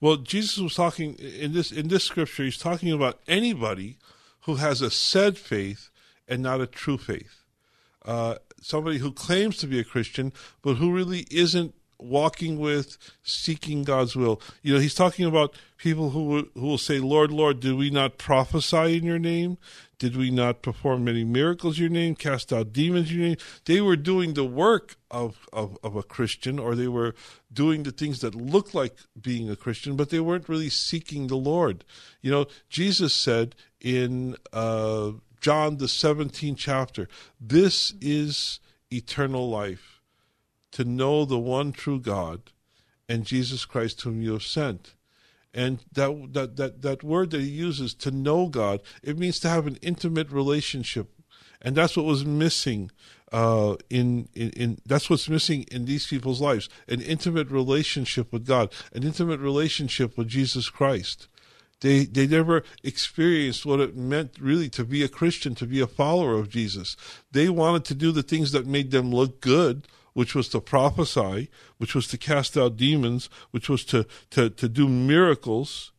Well, 0.00 0.16
Jesus 0.16 0.58
was 0.58 0.74
talking 0.74 1.14
in 1.14 1.52
this 1.52 1.72
in 1.72 1.88
this 1.88 2.04
scripture. 2.04 2.44
He's 2.44 2.58
talking 2.58 2.92
about 2.92 3.20
anybody 3.26 3.98
who 4.42 4.56
has 4.56 4.80
a 4.80 4.90
said 4.90 5.38
faith 5.38 5.90
and 6.28 6.42
not 6.42 6.60
a 6.60 6.66
true 6.66 6.98
faith. 6.98 7.42
Uh, 8.04 8.36
somebody 8.60 8.98
who 8.98 9.12
claims 9.12 9.56
to 9.58 9.66
be 9.66 9.78
a 9.78 9.84
Christian 9.84 10.32
but 10.60 10.74
who 10.74 10.92
really 10.92 11.26
isn't 11.30 11.74
walking 12.02 12.58
with, 12.58 12.98
seeking 13.22 13.84
God's 13.84 14.16
will. 14.16 14.40
You 14.62 14.74
know, 14.74 14.80
he's 14.80 14.94
talking 14.94 15.24
about 15.24 15.54
people 15.76 16.10
who 16.10 16.48
who 16.54 16.66
will 16.66 16.78
say, 16.78 16.98
"Lord, 16.98 17.30
Lord, 17.30 17.60
did 17.60 17.74
we 17.74 17.90
not 17.90 18.18
prophesy 18.18 18.96
in 18.96 19.04
your 19.04 19.18
name? 19.18 19.58
Did 19.98 20.16
we 20.16 20.30
not 20.30 20.62
perform 20.62 21.04
many 21.04 21.24
miracles 21.24 21.78
in 21.78 21.82
your 21.82 21.90
name? 21.90 22.14
Cast 22.14 22.52
out 22.52 22.72
demons 22.72 23.10
in 23.10 23.16
your 23.18 23.28
name?" 23.28 23.36
They 23.64 23.80
were 23.80 23.96
doing 23.96 24.34
the 24.34 24.44
work 24.44 24.96
of, 25.10 25.46
of, 25.52 25.78
of 25.82 25.96
a 25.96 26.02
Christian, 26.02 26.58
or 26.58 26.74
they 26.74 26.88
were 26.88 27.14
doing 27.52 27.82
the 27.82 27.92
things 27.92 28.20
that 28.20 28.34
looked 28.34 28.74
like 28.74 28.96
being 29.20 29.48
a 29.50 29.56
Christian, 29.56 29.96
but 29.96 30.10
they 30.10 30.20
weren't 30.20 30.48
really 30.48 30.70
seeking 30.70 31.26
the 31.26 31.36
Lord. 31.36 31.84
You 32.20 32.30
know, 32.30 32.46
Jesus 32.68 33.14
said 33.14 33.54
in 33.80 34.36
uh, 34.52 35.12
John 35.40 35.78
the 35.78 35.86
17th 35.86 36.56
chapter, 36.56 37.08
"This 37.40 37.94
is 38.00 38.60
eternal 38.90 39.48
life." 39.48 40.01
To 40.72 40.84
know 40.84 41.24
the 41.24 41.38
one 41.38 41.72
true 41.72 42.00
God 42.00 42.50
and 43.08 43.24
Jesus 43.24 43.64
Christ 43.64 44.00
whom 44.02 44.20
you 44.20 44.32
have 44.32 44.42
sent. 44.42 44.94
And 45.54 45.80
that, 45.92 46.32
that, 46.32 46.56
that, 46.56 46.82
that 46.82 47.02
word 47.02 47.30
that 47.30 47.42
he 47.42 47.48
uses, 47.48 47.94
to 47.94 48.10
know 48.10 48.46
God, 48.46 48.80
it 49.02 49.18
means 49.18 49.38
to 49.40 49.48
have 49.48 49.66
an 49.66 49.78
intimate 49.82 50.30
relationship. 50.30 51.10
And 51.60 51.76
that's 51.76 51.96
what 51.96 52.06
was 52.06 52.24
missing 52.24 52.90
uh, 53.32 53.76
in, 53.88 54.28
in, 54.34 54.50
in 54.50 54.78
that's 54.84 55.08
what's 55.08 55.28
missing 55.28 55.64
in 55.70 55.86
these 55.86 56.06
people's 56.06 56.40
lives 56.40 56.68
an 56.86 57.00
intimate 57.00 57.50
relationship 57.50 58.32
with 58.32 58.46
God, 58.46 58.72
an 58.92 59.04
intimate 59.04 59.40
relationship 59.40 60.18
with 60.18 60.28
Jesus 60.28 60.68
Christ. 60.68 61.28
They 61.80 62.04
they 62.04 62.26
never 62.26 62.62
experienced 62.84 63.64
what 63.64 63.80
it 63.80 63.96
meant 63.96 64.36
really 64.38 64.68
to 64.70 64.84
be 64.84 65.02
a 65.02 65.08
Christian, 65.08 65.54
to 65.56 65.66
be 65.66 65.80
a 65.80 65.86
follower 65.86 66.34
of 66.34 66.50
Jesus. 66.50 66.96
They 67.32 67.48
wanted 67.48 67.84
to 67.86 67.94
do 67.94 68.12
the 68.12 68.22
things 68.22 68.52
that 68.52 68.66
made 68.66 68.90
them 68.90 69.10
look 69.10 69.40
good, 69.40 69.88
which 70.14 70.34
was 70.34 70.48
to 70.50 70.60
prophesy, 70.60 71.48
which 71.78 71.94
was 71.94 72.06
to 72.08 72.18
cast 72.18 72.56
out 72.56 72.76
demons, 72.76 73.28
which 73.50 73.68
was 73.68 73.84
to, 73.86 74.06
to, 74.30 74.50
to 74.50 74.68
do 74.68 74.88
miracles. 74.88 75.92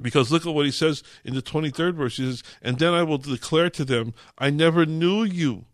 Because 0.00 0.30
look 0.30 0.46
at 0.46 0.54
what 0.54 0.66
he 0.66 0.72
says 0.72 1.02
in 1.24 1.34
the 1.34 1.42
23rd 1.42 1.94
verse. 1.94 2.18
He 2.18 2.24
says, 2.24 2.42
And 2.60 2.78
then 2.78 2.92
I 2.92 3.02
will 3.02 3.18
declare 3.18 3.70
to 3.70 3.84
them, 3.84 4.12
I 4.38 4.50
never 4.50 4.84
knew 4.84 5.24
you. 5.24 5.64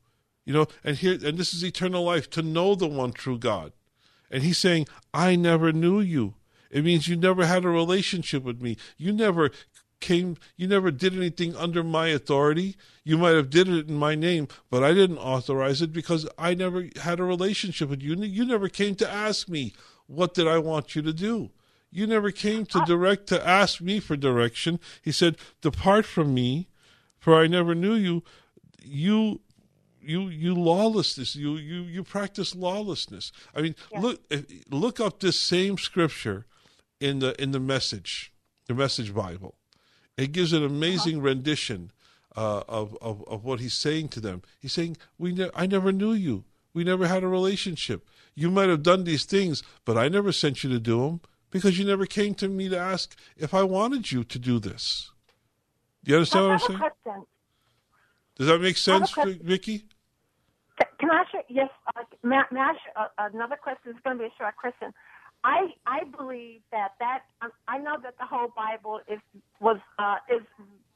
You 0.45 0.53
know, 0.53 0.67
and 0.85 0.97
here, 0.97 1.19
and 1.25 1.39
this 1.39 1.55
is 1.55 1.65
eternal 1.65 2.05
life, 2.05 2.31
to 2.31 2.43
know 2.43 2.75
the 2.75 2.87
one 2.87 3.13
true 3.13 3.39
God. 3.39 3.73
And 4.31 4.43
he's 4.43 4.59
saying, 4.59 4.87
I 5.13 5.37
never 5.37 5.73
knew 5.73 6.01
you. 6.01 6.35
It 6.71 6.85
means 6.85 7.07
you 7.07 7.17
never 7.17 7.45
had 7.45 7.65
a 7.65 7.69
relationship 7.69 8.43
with 8.43 8.63
me. 8.63 8.79
You 8.97 9.13
never 9.13 9.51
came 10.03 10.37
you 10.57 10.67
never 10.67 10.91
did 10.91 11.17
anything 11.17 11.57
under 11.57 11.83
my 11.83 12.09
authority. 12.09 12.77
You 13.05 13.17
might 13.17 13.35
have 13.37 13.49
did 13.49 13.69
it 13.69 13.89
in 13.89 13.95
my 13.95 14.15
name 14.15 14.49
but 14.69 14.85
i 14.85 14.93
didn't 14.93 15.19
authorize 15.19 15.81
it 15.81 15.93
because 15.93 16.29
i 16.37 16.53
never 16.53 16.89
had 17.01 17.21
a 17.21 17.25
relationship 17.25 17.89
with 17.89 18.03
you. 18.03 18.15
You 18.17 18.45
never 18.45 18.69
came 18.69 18.95
to 18.97 19.11
ask 19.11 19.49
me 19.49 19.73
what 20.07 20.35
did 20.35 20.47
i 20.47 20.59
want 20.59 20.95
you 20.95 21.01
to 21.03 21.13
do? 21.13 21.51
You 21.91 22.07
never 22.07 22.31
came 22.31 22.67
to 22.67 22.83
direct 22.87 23.27
to 23.29 23.47
ask 23.47 23.81
me 23.81 24.01
for 24.01 24.17
direction. 24.17 24.81
He 25.01 25.13
said 25.13 25.37
depart 25.63 26.05
from 26.05 26.35
me 26.35 26.69
for 27.19 27.35
i 27.41 27.47
never 27.47 27.75
knew 27.75 27.95
you. 27.95 28.23
You 28.83 29.41
you 30.05 30.29
you 30.29 30.55
lawlessness 30.55 31.37
you 31.37 31.57
you 31.57 31.83
you 31.83 32.03
practice 32.03 32.55
lawlessness. 32.55 33.33
I 33.55 33.63
mean 33.63 33.77
yeah. 33.93 34.01
look 34.01 34.35
look 34.71 35.01
up 35.01 35.21
this 35.21 35.39
same 35.41 35.79
scripture 35.79 36.47
in 37.01 37.19
the 37.19 37.41
in 37.43 37.53
the 37.53 37.61
message 37.61 38.33
the 38.67 38.75
message 38.75 39.15
bible 39.15 39.57
it 40.17 40.33
gives 40.33 40.53
an 40.53 40.65
amazing 40.65 41.17
uh-huh. 41.17 41.27
rendition 41.27 41.91
uh, 42.37 42.63
of, 42.69 42.97
of, 43.01 43.25
of 43.29 43.45
what 43.45 43.61
he's 43.61 43.75
saying 43.75 44.09
to 44.09 44.21
them. 44.21 44.43
He's 44.61 44.73
saying, 44.73 44.97
"We, 45.19 45.33
ne- 45.33 45.51
I 45.55 45.67
never 45.67 45.93
knew 45.93 46.13
you. 46.13 46.45
We 46.75 46.85
never 46.85 47.07
had 47.07 47.23
a 47.23 47.29
relationship. 47.29 48.07
You 48.35 48.51
might 48.51 48.69
have 48.69 48.83
done 48.83 49.05
these 49.05 49.25
things, 49.25 49.63
but 49.85 49.99
I 49.99 50.09
never 50.09 50.33
sent 50.33 50.65
you 50.65 50.71
to 50.71 50.79
do 50.79 51.01
them 51.03 51.21
because 51.51 51.79
you 51.79 51.85
never 51.85 52.07
came 52.07 52.35
to 52.37 52.49
me 52.49 52.69
to 52.71 52.79
ask 52.79 53.15
if 53.37 53.53
I 53.53 53.63
wanted 53.63 54.13
you 54.13 54.25
to 54.25 54.39
do 54.39 54.59
this." 54.59 55.11
Do 56.05 56.11
you 56.11 56.17
understand 56.17 56.45
what 56.47 56.53
I'm 56.53 56.59
saying? 56.59 56.79
Question. 56.79 57.27
Does 58.37 58.47
that 58.49 58.61
make 58.61 58.77
sense, 58.77 59.13
Vicky? 59.41 59.85
Can 60.99 61.11
I 61.11 61.21
ask 61.21 61.33
you? 61.35 61.41
Yes. 61.49 61.69
Uh, 61.95 62.03
may, 62.23 62.41
may 62.51 62.61
I 62.61 62.71
ask 62.71 62.81
uh, 62.97 63.29
another 63.33 63.57
question? 63.57 63.93
It's 63.93 64.01
going 64.01 64.17
to 64.17 64.23
be 64.23 64.27
a 64.27 64.33
short 64.39 64.57
question. 64.57 64.93
I 65.45 65.75
I 65.87 66.05
believe 66.05 66.61
that 66.71 66.93
that 67.01 67.23
I 67.67 67.79
know 67.79 67.97
that 68.03 68.15
the 68.19 68.27
whole 68.27 68.53
Bible 68.55 69.01
is 69.09 69.19
was 69.61 69.79
uh, 69.99 70.17
is 70.31 70.43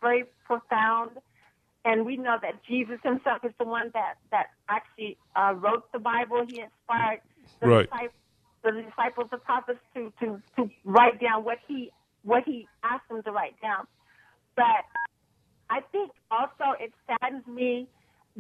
very 0.01 0.25
profound, 0.45 1.13
and 1.85 2.07
we 2.07 2.17
know 2.17 2.37
that 2.41 2.63
Jesus 2.65 2.99
Himself 3.03 3.45
is 3.45 3.53
the 3.59 3.65
one 3.65 3.91
that 3.95 4.15
that 4.31 4.47
actually 4.69 5.17
uh, 5.35 5.55
wrote 5.57 5.91
the 5.93 5.99
Bible. 5.99 6.45
He 6.49 6.61
inspired 6.61 7.21
the, 7.61 7.69
right. 7.69 7.91
disciples, 7.91 8.13
the 8.63 8.73
disciples, 8.83 9.29
the 9.31 9.39
prophets 9.39 9.81
to 9.95 10.13
to 10.21 10.41
to 10.57 10.71
write 10.85 11.21
down 11.21 11.45
what 11.45 11.59
he 11.67 11.91
what 12.23 12.45
he 12.45 12.69
asked 12.85 13.09
them 13.09 13.23
to 13.25 13.33
write 13.33 13.61
down. 13.61 13.87
But 14.55 14.85
I 15.71 15.81
think 15.93 16.13
also 16.31 16.77
it 16.79 16.93
saddens 17.07 17.47
me 17.47 17.89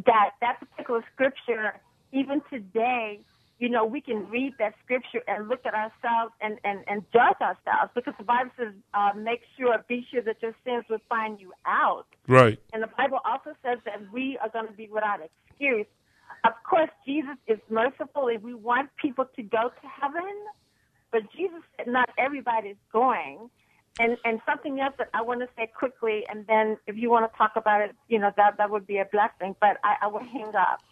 that 0.04 0.30
that 0.40 0.60
particular 0.60 1.04
scripture, 1.14 1.80
even 2.12 2.42
today, 2.50 3.20
you 3.58 3.70
know, 3.70 3.84
we 3.86 4.00
can 4.00 4.28
read 4.28 4.52
that 4.58 4.74
scripture 4.84 5.22
and 5.26 5.48
look 5.48 5.64
at 5.64 5.74
ourselves 5.74 6.32
and, 6.40 6.58
and, 6.64 6.84
and 6.86 7.04
judge 7.12 7.40
ourselves 7.40 7.90
because 7.94 8.12
the 8.18 8.24
Bible 8.24 8.50
says, 8.58 8.74
uh, 8.92 9.12
make 9.16 9.40
sure, 9.58 9.76
be 9.88 10.06
sure 10.10 10.22
that 10.22 10.36
your 10.42 10.54
sins 10.64 10.84
will 10.90 11.00
find 11.08 11.40
you 11.40 11.52
out. 11.64 12.06
Right. 12.28 12.58
And 12.72 12.82
the 12.82 12.90
Bible 12.98 13.18
also 13.24 13.56
says 13.64 13.78
that 13.86 14.12
we 14.12 14.38
are 14.42 14.50
going 14.50 14.66
to 14.66 14.72
be 14.74 14.88
without 14.88 15.20
excuse. 15.20 15.86
Of 16.44 16.52
course, 16.68 16.90
Jesus 17.06 17.36
is 17.46 17.58
merciful 17.70 18.28
and 18.28 18.42
we 18.42 18.52
want 18.52 18.90
people 19.00 19.24
to 19.36 19.42
go 19.42 19.70
to 19.70 19.88
heaven, 19.88 20.34
but 21.10 21.22
Jesus 21.34 21.62
said 21.76 21.86
not 21.86 22.10
everybody 22.18 22.70
is 22.70 22.76
going. 22.92 23.48
And, 23.98 24.18
and 24.26 24.42
something 24.44 24.78
else 24.80 24.92
that 24.98 25.08
I 25.14 25.22
want 25.22 25.40
to 25.40 25.48
say 25.56 25.70
quickly, 25.74 26.24
and 26.28 26.46
then 26.46 26.76
if 26.86 26.96
you 26.96 27.08
want 27.08 27.32
to 27.32 27.38
talk 27.38 27.52
about 27.56 27.80
it, 27.80 27.96
you 28.08 28.18
know, 28.18 28.30
that, 28.36 28.58
that 28.58 28.68
would 28.70 28.86
be 28.86 28.98
a 28.98 29.06
blessing, 29.06 29.56
but 29.58 29.78
I, 29.82 29.96
I 30.02 30.06
will 30.08 30.22
hang 30.22 30.54
up 30.54 30.82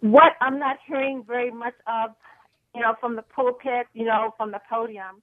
what 0.00 0.32
I'm 0.40 0.58
not 0.58 0.76
hearing 0.86 1.24
very 1.26 1.50
much 1.50 1.74
of, 1.86 2.10
you 2.74 2.82
know, 2.82 2.94
from 3.00 3.16
the 3.16 3.22
pulpit, 3.22 3.86
you 3.94 4.04
know, 4.04 4.34
from 4.36 4.52
the 4.52 4.60
podium, 4.68 5.22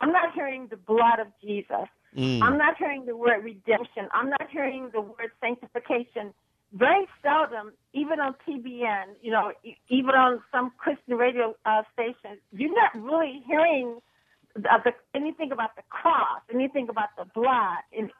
I'm 0.00 0.12
not 0.12 0.34
hearing 0.34 0.68
the 0.68 0.76
blood 0.76 1.18
of 1.20 1.28
Jesus. 1.42 1.88
Mm. 2.16 2.42
I'm 2.42 2.58
not 2.58 2.76
hearing 2.76 3.06
the 3.06 3.16
word 3.16 3.44
redemption. 3.44 4.08
I'm 4.12 4.30
not 4.30 4.48
hearing 4.50 4.90
the 4.92 5.00
word 5.00 5.30
sanctification. 5.40 6.32
Very 6.72 7.06
seldom, 7.22 7.72
even 7.92 8.20
on 8.20 8.34
TBN, 8.46 9.16
you 9.22 9.32
know, 9.32 9.52
even 9.88 10.10
on 10.10 10.40
some 10.52 10.72
Christian 10.78 11.14
radio 11.14 11.54
uh, 11.66 11.82
stations, 11.92 12.40
you're 12.52 12.74
not 12.74 12.94
really 12.94 13.42
hearing 13.46 13.98
the, 14.54 14.68
the, 14.84 14.92
anything 15.14 15.52
about 15.52 15.74
the 15.76 15.82
cross, 15.90 16.40
anything 16.52 16.88
about 16.88 17.08
the 17.18 17.24
blood, 17.34 17.82
and 17.96 18.10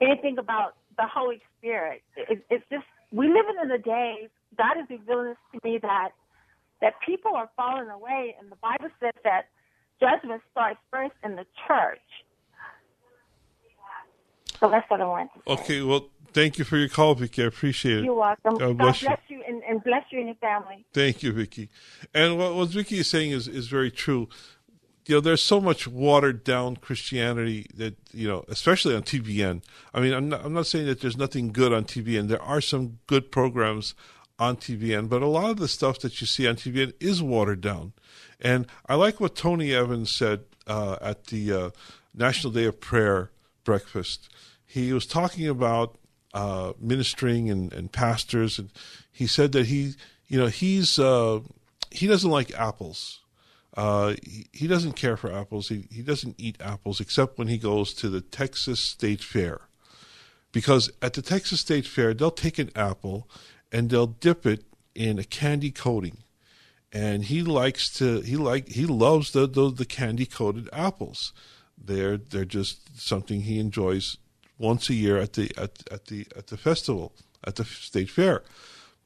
anything 0.00 0.38
about 0.38 0.74
the 0.96 1.06
Holy 1.06 1.40
Spirit. 1.58 2.02
It, 2.16 2.44
it's 2.50 2.64
just 2.70 2.84
we 3.12 3.28
live 3.28 3.46
in 3.62 3.68
the 3.68 3.78
days 3.78 4.28
God 4.60 4.76
is 4.78 4.90
revealing 4.90 5.34
to 5.52 5.60
me 5.64 5.78
that 5.78 6.10
that 6.82 6.94
people 7.04 7.32
are 7.34 7.48
falling 7.56 7.88
away, 7.88 8.36
and 8.38 8.50
the 8.50 8.56
Bible 8.56 8.88
says 9.00 9.12
that 9.24 9.48
judgment 10.00 10.42
starts 10.50 10.78
first 10.90 11.14
in 11.24 11.36
the 11.36 11.46
church. 11.66 11.98
So 14.58 14.68
that's 14.68 14.88
what 14.90 15.00
I 15.00 15.06
want. 15.06 15.30
Okay, 15.46 15.82
well, 15.82 16.08
thank 16.32 16.58
you 16.58 16.64
for 16.64 16.76
your 16.76 16.88
call, 16.88 17.14
Vicky. 17.14 17.42
I 17.42 17.46
appreciate 17.46 17.98
it. 17.98 18.04
You're 18.04 18.14
welcome. 18.14 18.58
God 18.58 18.76
bless, 18.76 19.02
bless 19.02 19.18
you, 19.28 19.38
you 19.38 19.44
and, 19.46 19.62
and, 19.62 19.82
bless 19.82 20.04
you 20.10 20.18
and 20.18 20.28
your 20.28 20.36
family. 20.36 20.84
Thank 20.92 21.22
you, 21.22 21.32
Vicky. 21.32 21.70
And 22.14 22.38
what, 22.38 22.54
what 22.54 22.68
Vicky 22.68 22.98
is 22.98 23.08
saying 23.08 23.30
is, 23.30 23.48
is 23.48 23.68
very 23.68 23.90
true. 23.90 24.28
You 25.06 25.16
know, 25.16 25.20
there's 25.20 25.42
so 25.42 25.60
much 25.60 25.88
watered 25.88 26.44
down 26.44 26.76
Christianity 26.76 27.66
that, 27.74 27.96
you 28.12 28.28
know, 28.28 28.44
especially 28.48 28.94
on 28.94 29.02
TBN. 29.02 29.62
I 29.94 30.00
mean, 30.00 30.12
I'm 30.12 30.28
not, 30.28 30.44
I'm 30.44 30.52
not 30.52 30.66
saying 30.66 30.86
that 30.86 31.00
there's 31.00 31.16
nothing 31.16 31.52
good 31.52 31.72
on 31.72 31.84
TBN. 31.84 32.28
There 32.28 32.42
are 32.42 32.60
some 32.60 32.98
good 33.06 33.32
programs 33.32 33.94
on 34.40 34.56
TBN, 34.56 35.10
but 35.10 35.20
a 35.20 35.26
lot 35.26 35.50
of 35.50 35.58
the 35.58 35.68
stuff 35.68 36.00
that 36.00 36.20
you 36.20 36.26
see 36.26 36.48
on 36.48 36.56
TBN 36.56 36.94
is 36.98 37.22
watered 37.22 37.60
down. 37.60 37.92
And 38.40 38.66
I 38.88 38.94
like 38.94 39.20
what 39.20 39.36
Tony 39.36 39.74
Evans 39.74 40.10
said 40.10 40.44
uh, 40.66 40.96
at 41.02 41.26
the 41.26 41.52
uh, 41.52 41.70
National 42.14 42.50
Day 42.52 42.64
of 42.64 42.80
Prayer 42.80 43.30
breakfast. 43.64 44.30
He 44.64 44.94
was 44.94 45.06
talking 45.06 45.46
about 45.46 45.98
uh, 46.32 46.72
ministering 46.80 47.50
and, 47.50 47.70
and, 47.72 47.92
pastors, 47.92 48.58
and 48.58 48.70
he 49.12 49.26
said 49.26 49.52
that 49.52 49.66
he, 49.66 49.92
you 50.26 50.38
know, 50.38 50.46
he's 50.46 50.98
uh, 50.98 51.40
he 51.90 52.06
doesn't 52.06 52.30
like 52.30 52.54
apples. 52.54 53.20
Uh, 53.76 54.14
he, 54.22 54.46
he, 54.52 54.66
doesn't 54.66 54.92
care 54.92 55.16
for 55.16 55.32
apples. 55.32 55.68
He, 55.68 55.86
he 55.90 56.02
doesn't 56.02 56.34
eat 56.38 56.56
apples 56.60 57.00
except 57.00 57.38
when 57.38 57.48
he 57.48 57.58
goes 57.58 57.94
to 57.94 58.08
the 58.08 58.20
Texas 58.20 58.80
State 58.80 59.22
Fair. 59.22 59.60
Because 60.52 60.90
at 61.00 61.14
the 61.14 61.22
Texas 61.22 61.60
State 61.60 61.86
Fair, 61.86 62.12
they'll 62.12 62.32
take 62.32 62.58
an 62.58 62.70
apple 62.74 63.28
and 63.72 63.90
they'll 63.90 64.06
dip 64.06 64.46
it 64.46 64.64
in 64.94 65.18
a 65.18 65.24
candy 65.24 65.70
coating. 65.70 66.18
And 66.92 67.24
he 67.26 67.42
likes 67.42 67.92
to 67.98 68.20
he 68.20 68.36
like 68.36 68.68
he 68.68 68.84
loves 68.86 69.30
the 69.30 69.46
the, 69.46 69.70
the 69.70 69.84
candy 69.84 70.26
coated 70.26 70.68
apples. 70.72 71.32
They're 71.78 72.16
they're 72.16 72.44
just 72.44 73.00
something 73.00 73.42
he 73.42 73.58
enjoys 73.58 74.16
once 74.58 74.90
a 74.90 74.94
year 74.94 75.16
at 75.16 75.34
the 75.34 75.50
at, 75.56 75.82
at 75.90 76.06
the 76.06 76.26
at 76.36 76.48
the 76.48 76.56
festival 76.56 77.12
at 77.46 77.56
the 77.56 77.64
state 77.64 78.10
fair. 78.10 78.42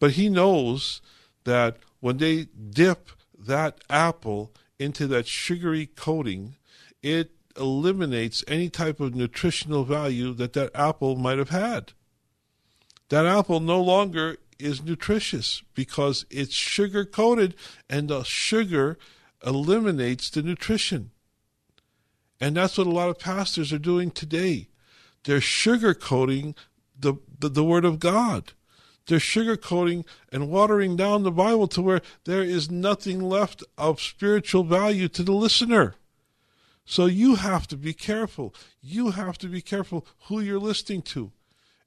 But 0.00 0.12
he 0.12 0.28
knows 0.28 1.00
that 1.44 1.76
when 2.00 2.16
they 2.16 2.46
dip 2.70 3.10
that 3.38 3.82
apple 3.88 4.52
into 4.78 5.06
that 5.06 5.26
sugary 5.26 5.86
coating, 5.86 6.56
it 7.02 7.32
eliminates 7.56 8.42
any 8.48 8.68
type 8.68 9.00
of 9.00 9.14
nutritional 9.14 9.84
value 9.84 10.32
that 10.34 10.54
that 10.54 10.74
apple 10.74 11.16
might 11.16 11.38
have 11.38 11.50
had. 11.50 11.92
That 13.10 13.26
apple 13.26 13.60
no 13.60 13.80
longer 13.80 14.38
is 14.58 14.82
nutritious 14.82 15.62
because 15.74 16.26
it's 16.30 16.54
sugar 16.54 17.04
coated 17.04 17.54
and 17.88 18.08
the 18.08 18.22
sugar 18.22 18.98
eliminates 19.44 20.30
the 20.30 20.42
nutrition. 20.42 21.10
And 22.40 22.56
that's 22.56 22.78
what 22.78 22.86
a 22.86 22.90
lot 22.90 23.08
of 23.08 23.18
pastors 23.18 23.72
are 23.72 23.78
doing 23.78 24.10
today. 24.10 24.68
They're 25.24 25.38
sugarcoating 25.38 26.56
the, 26.98 27.14
the, 27.38 27.48
the 27.48 27.64
Word 27.64 27.84
of 27.84 27.98
God. 27.98 28.52
They're 29.06 29.20
sugar 29.20 29.56
coating 29.56 30.04
and 30.32 30.50
watering 30.50 30.96
down 30.96 31.22
the 31.22 31.30
Bible 31.30 31.68
to 31.68 31.82
where 31.82 32.00
there 32.24 32.42
is 32.42 32.70
nothing 32.70 33.20
left 33.20 33.62
of 33.76 34.00
spiritual 34.00 34.64
value 34.64 35.08
to 35.08 35.22
the 35.22 35.32
listener. 35.32 35.94
So 36.86 37.06
you 37.06 37.36
have 37.36 37.66
to 37.68 37.76
be 37.76 37.94
careful. 37.94 38.54
You 38.80 39.10
have 39.10 39.38
to 39.38 39.48
be 39.48 39.60
careful 39.60 40.06
who 40.26 40.40
you're 40.40 40.58
listening 40.58 41.02
to. 41.02 41.32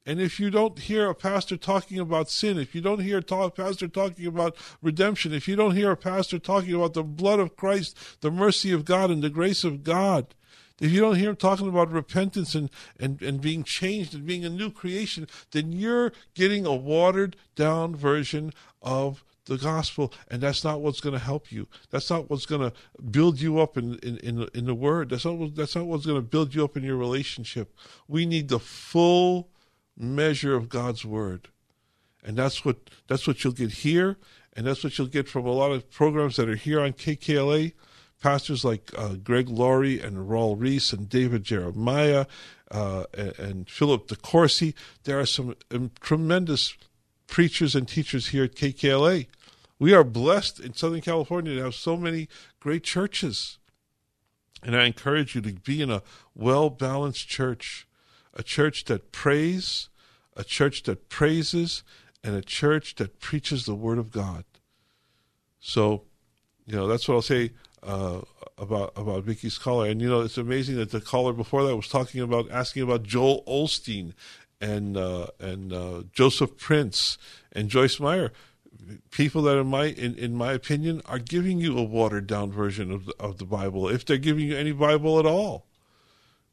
And 0.08 0.22
if 0.22 0.40
you 0.40 0.48
don't 0.48 0.78
hear 0.78 1.10
a 1.10 1.14
pastor 1.14 1.58
talking 1.58 1.98
about 1.98 2.30
sin, 2.30 2.58
if 2.58 2.74
you 2.74 2.80
don't 2.80 3.00
hear 3.00 3.18
a 3.18 3.50
pastor 3.50 3.88
talking 3.88 4.24
about 4.24 4.56
redemption, 4.80 5.34
if 5.34 5.46
you 5.46 5.54
don't 5.54 5.76
hear 5.76 5.90
a 5.90 5.98
pastor 5.98 6.38
talking 6.38 6.72
about 6.72 6.94
the 6.94 7.02
blood 7.04 7.38
of 7.38 7.56
Christ, 7.56 7.94
the 8.22 8.30
mercy 8.30 8.72
of 8.72 8.86
God, 8.86 9.10
and 9.10 9.22
the 9.22 9.28
grace 9.28 9.64
of 9.64 9.84
God, 9.84 10.34
if 10.80 10.90
you 10.90 11.02
don't 11.02 11.16
hear 11.16 11.28
him 11.28 11.36
talking 11.36 11.68
about 11.68 11.92
repentance 11.92 12.54
and, 12.54 12.70
and, 12.98 13.20
and 13.20 13.42
being 13.42 13.64
changed 13.64 14.14
and 14.14 14.24
being 14.24 14.46
a 14.46 14.48
new 14.48 14.70
creation, 14.70 15.26
then 15.50 15.72
you're 15.72 16.14
getting 16.32 16.64
a 16.64 16.74
watered 16.74 17.36
down 17.54 17.94
version 17.94 18.54
of 18.80 19.22
the 19.44 19.58
gospel, 19.58 20.10
and 20.30 20.40
that's 20.40 20.64
not 20.64 20.80
what's 20.80 21.02
going 21.02 21.18
to 21.18 21.18
help 21.18 21.52
you. 21.52 21.68
That's 21.90 22.08
not 22.08 22.30
what's 22.30 22.46
going 22.46 22.62
to 22.62 22.72
build 23.10 23.42
you 23.42 23.60
up 23.60 23.76
in, 23.76 23.96
in, 23.96 24.16
in, 24.20 24.48
in 24.54 24.64
the 24.64 24.74
word. 24.74 25.10
That's 25.10 25.26
not, 25.26 25.54
that's 25.54 25.76
not 25.76 25.84
what's 25.84 26.06
going 26.06 26.16
to 26.16 26.26
build 26.26 26.54
you 26.54 26.64
up 26.64 26.78
in 26.78 26.82
your 26.82 26.96
relationship. 26.96 27.76
We 28.06 28.24
need 28.24 28.48
the 28.48 28.58
full 28.58 29.50
measure 29.98 30.54
of 30.54 30.68
God's 30.68 31.04
word. 31.04 31.48
And 32.24 32.36
that's 32.36 32.64
what 32.64 32.90
that's 33.06 33.26
what 33.26 33.42
you'll 33.42 33.52
get 33.52 33.72
here, 33.72 34.16
and 34.54 34.66
that's 34.66 34.82
what 34.82 34.98
you'll 34.98 35.06
get 35.06 35.28
from 35.28 35.46
a 35.46 35.52
lot 35.52 35.72
of 35.72 35.90
programs 35.90 36.36
that 36.36 36.48
are 36.48 36.56
here 36.56 36.80
on 36.80 36.92
KKLA 36.92 37.72
pastors 38.20 38.64
like 38.64 38.90
uh, 38.96 39.14
Greg 39.14 39.48
Laurie 39.48 40.00
and 40.00 40.28
Raul 40.28 40.60
Ries 40.60 40.92
and 40.92 41.08
David 41.08 41.44
Jeremiah 41.44 42.26
uh, 42.70 43.04
and, 43.16 43.38
and, 43.38 43.70
Philip 43.70 44.08
DeCourcy. 44.08 44.74
There 45.04 45.18
are 45.18 45.26
some 45.26 45.54
um, 45.70 45.90
tremendous 46.00 46.76
preachers 47.26 47.74
and 47.74 47.86
teachers 47.86 48.28
here 48.28 48.44
at 48.44 48.54
KKLA. 48.54 49.26
We 49.78 49.94
are 49.94 50.04
blessed 50.04 50.60
in 50.60 50.74
Southern 50.74 51.00
California 51.00 51.54
to 51.54 51.62
have 51.62 51.74
so 51.74 51.96
many 51.96 52.28
great 52.60 52.82
churches. 52.82 53.58
And 54.62 54.76
I 54.76 54.86
encourage 54.86 55.34
you 55.34 55.40
to 55.42 55.52
be 55.52 55.80
in 55.80 55.90
a 55.90 56.02
well 56.34 56.68
balanced 56.68 57.28
church, 57.28 57.86
a 58.34 58.42
church 58.42 58.84
that 58.84 59.12
prays, 59.12 59.88
a 60.36 60.44
church 60.44 60.84
that 60.84 61.08
praises, 61.08 61.82
and 62.22 62.34
a 62.34 62.42
church 62.42 62.96
that 62.96 63.20
preaches 63.20 63.64
the 63.64 63.74
Word 63.74 63.98
of 63.98 64.10
God. 64.10 64.44
So, 65.60 66.04
you 66.66 66.74
know, 66.74 66.86
that's 66.86 67.08
what 67.08 67.14
I'll 67.14 67.22
say 67.22 67.52
uh, 67.82 68.20
about 68.56 68.92
about 68.96 69.24
Vicky's 69.24 69.58
caller, 69.58 69.88
and 69.88 70.00
you 70.00 70.08
know 70.08 70.20
it's 70.20 70.38
amazing 70.38 70.76
that 70.76 70.90
the 70.90 71.00
caller 71.00 71.32
before 71.32 71.64
that 71.64 71.76
was 71.76 71.88
talking 71.88 72.20
about 72.20 72.50
asking 72.50 72.82
about 72.82 73.02
Joel 73.02 73.44
Osteen 73.46 74.14
and 74.60 74.96
uh, 74.96 75.28
and 75.38 75.72
uh, 75.72 76.02
Joseph 76.12 76.56
Prince 76.56 77.18
and 77.52 77.68
Joyce 77.68 78.00
Meyer, 78.00 78.32
people 79.10 79.42
that 79.42 79.56
in 79.58 79.66
my 79.68 79.86
in, 79.86 80.14
in 80.16 80.34
my 80.34 80.52
opinion 80.52 81.02
are 81.06 81.18
giving 81.18 81.60
you 81.60 81.78
a 81.78 81.82
watered 81.82 82.26
down 82.26 82.50
version 82.50 82.90
of 82.90 83.06
the, 83.06 83.14
of 83.20 83.38
the 83.38 83.44
Bible, 83.44 83.88
if 83.88 84.04
they're 84.04 84.18
giving 84.18 84.46
you 84.46 84.56
any 84.56 84.72
Bible 84.72 85.18
at 85.18 85.26
all. 85.26 85.66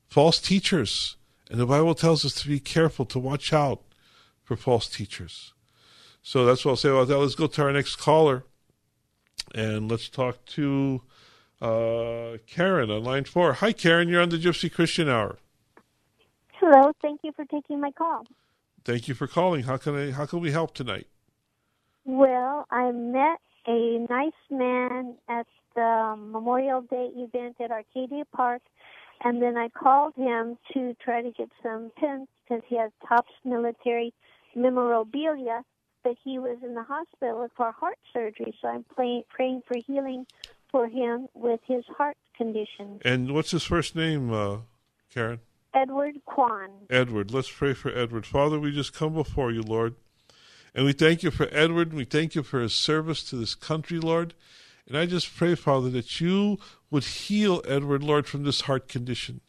False 0.07 0.39
teachers, 0.39 1.17
and 1.49 1.59
the 1.59 1.65
Bible 1.65 1.95
tells 1.95 2.25
us 2.25 2.33
to 2.35 2.47
be 2.47 2.59
careful 2.59 3.05
to 3.05 3.19
watch 3.19 3.53
out 3.53 3.81
for 4.43 4.55
false 4.55 4.87
teachers. 4.87 5.53
So 6.21 6.45
that's 6.45 6.65
what 6.65 6.71
I'll 6.71 6.77
say 6.77 6.89
about 6.89 7.07
that. 7.09 7.17
Let's 7.17 7.35
go 7.35 7.47
to 7.47 7.61
our 7.63 7.71
next 7.71 7.97
caller, 7.97 8.43
and 9.53 9.89
let's 9.89 10.09
talk 10.09 10.43
to 10.45 11.01
uh, 11.61 12.37
Karen 12.47 12.89
on 12.89 13.03
line 13.03 13.25
four. 13.25 13.53
Hi, 13.53 13.71
Karen. 13.73 14.09
You're 14.09 14.21
on 14.21 14.29
the 14.29 14.37
Gypsy 14.37 14.71
Christian 14.71 15.07
Hour. 15.07 15.37
Hello. 16.53 16.91
Thank 17.01 17.21
you 17.23 17.31
for 17.33 17.45
taking 17.45 17.79
my 17.79 17.91
call. 17.91 18.25
Thank 18.83 19.07
you 19.07 19.13
for 19.13 19.27
calling. 19.27 19.63
How 19.63 19.77
can 19.77 19.95
I? 19.95 20.11
How 20.11 20.25
can 20.25 20.39
we 20.39 20.51
help 20.51 20.73
tonight? 20.73 21.07
Well, 22.05 22.67
I 22.71 22.91
met 22.91 23.39
a 23.67 24.05
nice 24.09 24.31
man 24.49 25.15
at 25.27 25.47
the 25.75 26.15
Memorial 26.17 26.81
Day 26.81 27.09
event 27.15 27.57
at 27.59 27.71
Arcadia 27.71 28.25
Park, 28.33 28.61
and 29.23 29.41
then 29.41 29.57
I 29.57 29.69
called 29.69 30.13
him 30.15 30.57
to 30.73 30.95
try 31.03 31.21
to 31.21 31.31
get 31.31 31.49
some 31.63 31.91
pins 31.99 32.27
because 32.43 32.63
he 32.67 32.77
has 32.77 32.91
Topps 33.07 33.31
military 33.43 34.13
memorabilia. 34.55 35.63
But 36.03 36.17
he 36.23 36.37
was 36.37 36.57
in 36.63 36.75
the 36.75 36.83
hospital 36.83 37.47
for 37.57 37.71
heart 37.71 37.97
surgery, 38.13 38.55
so 38.61 38.67
I'm 38.67 38.85
playing, 38.95 39.23
praying 39.27 39.63
for 39.67 39.75
healing 39.87 40.27
for 40.69 40.87
him 40.87 41.27
with 41.33 41.59
his 41.65 41.83
heart 41.97 42.15
condition. 42.37 42.99
And 43.03 43.33
what's 43.33 43.49
his 43.49 43.63
first 43.63 43.95
name, 43.95 44.31
uh, 44.31 44.57
Karen? 45.11 45.39
Edward 45.73 46.15
Kwan. 46.25 46.69
Edward. 46.91 47.31
Let's 47.31 47.49
pray 47.49 47.73
for 47.73 47.89
Edward. 47.89 48.25
Father, 48.27 48.59
we 48.59 48.71
just 48.71 48.93
come 48.93 49.13
before 49.13 49.51
you, 49.51 49.63
Lord. 49.63 49.95
And 50.75 50.85
we 50.85 50.93
thank 50.93 51.23
you 51.23 51.31
for 51.31 51.47
Edward. 51.51 51.93
We 51.93 52.05
thank 52.05 52.35
you 52.35 52.43
for 52.43 52.59
his 52.59 52.75
service 52.75 53.23
to 53.29 53.35
this 53.35 53.55
country, 53.55 53.99
Lord. 53.99 54.35
And 54.87 54.97
I 54.97 55.05
just 55.05 55.35
pray, 55.35 55.55
Father, 55.55 55.89
that 55.89 56.21
you 56.21 56.59
would 56.91 57.03
heal 57.03 57.61
Edward, 57.67 58.03
Lord, 58.03 58.27
from 58.27 58.43
this 58.43 58.61
heart 58.61 58.87
condition. 58.87 59.41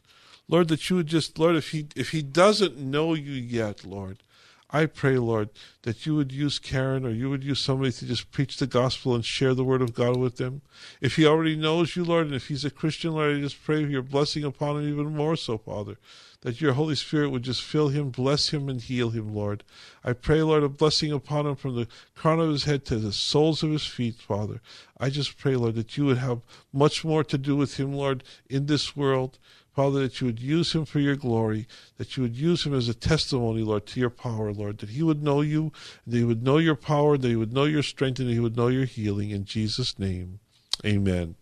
Lord, 0.48 0.68
that 0.68 0.88
you 0.88 0.96
would 0.96 1.08
just, 1.08 1.38
Lord, 1.38 1.56
if 1.56 1.70
he 1.70 1.88
if 1.96 2.10
he 2.10 2.22
doesn't 2.22 2.78
know 2.78 3.14
you 3.14 3.32
yet, 3.32 3.84
Lord, 3.84 4.22
I 4.70 4.86
pray, 4.86 5.16
Lord, 5.16 5.50
that 5.82 6.06
you 6.06 6.16
would 6.16 6.32
use 6.32 6.58
Karen 6.58 7.06
or 7.06 7.10
you 7.10 7.30
would 7.30 7.44
use 7.44 7.60
somebody 7.60 7.92
to 7.92 8.06
just 8.06 8.32
preach 8.32 8.56
the 8.56 8.66
gospel 8.66 9.14
and 9.14 9.24
share 9.24 9.54
the 9.54 9.62
word 9.62 9.80
of 9.80 9.94
God 9.94 10.16
with 10.16 10.38
them. 10.38 10.62
If 11.00 11.14
he 11.14 11.24
already 11.24 11.54
knows 11.54 11.94
you, 11.94 12.04
Lord, 12.04 12.26
and 12.26 12.34
if 12.34 12.48
he's 12.48 12.64
a 12.64 12.70
Christian, 12.70 13.12
Lord, 13.12 13.36
I 13.36 13.40
just 13.40 13.62
pray 13.62 13.84
your 13.84 14.02
blessing 14.02 14.42
upon 14.42 14.78
him 14.78 14.88
even 14.88 15.14
more 15.14 15.36
so, 15.36 15.56
Father, 15.56 15.98
that 16.40 16.60
your 16.60 16.72
Holy 16.72 16.96
Spirit 16.96 17.30
would 17.30 17.44
just 17.44 17.62
fill 17.62 17.88
him, 17.88 18.10
bless 18.10 18.48
him, 18.48 18.68
and 18.68 18.80
heal 18.80 19.10
him, 19.10 19.32
Lord. 19.32 19.62
I 20.02 20.14
pray, 20.14 20.42
Lord, 20.42 20.64
a 20.64 20.68
blessing 20.68 21.12
upon 21.12 21.46
him 21.46 21.54
from 21.54 21.76
the 21.76 21.86
crown 22.16 22.40
of 22.40 22.50
his 22.50 22.64
head 22.64 22.84
to 22.86 22.96
the 22.96 23.12
soles 23.12 23.62
of 23.62 23.70
his 23.70 23.86
feet, 23.86 24.16
Father. 24.16 24.60
I 24.98 25.10
just 25.10 25.38
pray, 25.38 25.54
Lord, 25.54 25.76
that 25.76 25.96
you 25.96 26.06
would 26.06 26.18
have 26.18 26.40
much 26.72 27.04
more 27.04 27.22
to 27.22 27.38
do 27.38 27.54
with 27.54 27.78
him, 27.78 27.92
Lord, 27.92 28.24
in 28.50 28.66
this 28.66 28.96
world 28.96 29.38
Father, 29.76 30.00
that 30.00 30.22
you 30.22 30.26
would 30.26 30.40
use 30.40 30.74
him 30.74 30.86
for 30.86 31.00
your 31.00 31.16
glory, 31.16 31.66
that 31.98 32.16
you 32.16 32.22
would 32.22 32.34
use 32.34 32.64
him 32.64 32.72
as 32.72 32.88
a 32.88 32.94
testimony, 32.94 33.60
Lord, 33.60 33.84
to 33.88 34.00
your 34.00 34.08
power, 34.08 34.50
Lord, 34.50 34.78
that 34.78 34.88
he 34.88 35.02
would 35.02 35.22
know 35.22 35.42
you, 35.42 35.70
that 36.06 36.16
he 36.16 36.24
would 36.24 36.42
know 36.42 36.56
your 36.56 36.74
power, 36.74 37.18
that 37.18 37.28
he 37.28 37.36
would 37.36 37.52
know 37.52 37.64
your 37.64 37.82
strength, 37.82 38.18
and 38.18 38.30
he 38.30 38.40
would 38.40 38.56
know 38.56 38.68
your 38.68 38.86
healing. 38.86 39.28
In 39.28 39.44
Jesus' 39.44 39.98
name, 39.98 40.40
amen. 40.82 41.34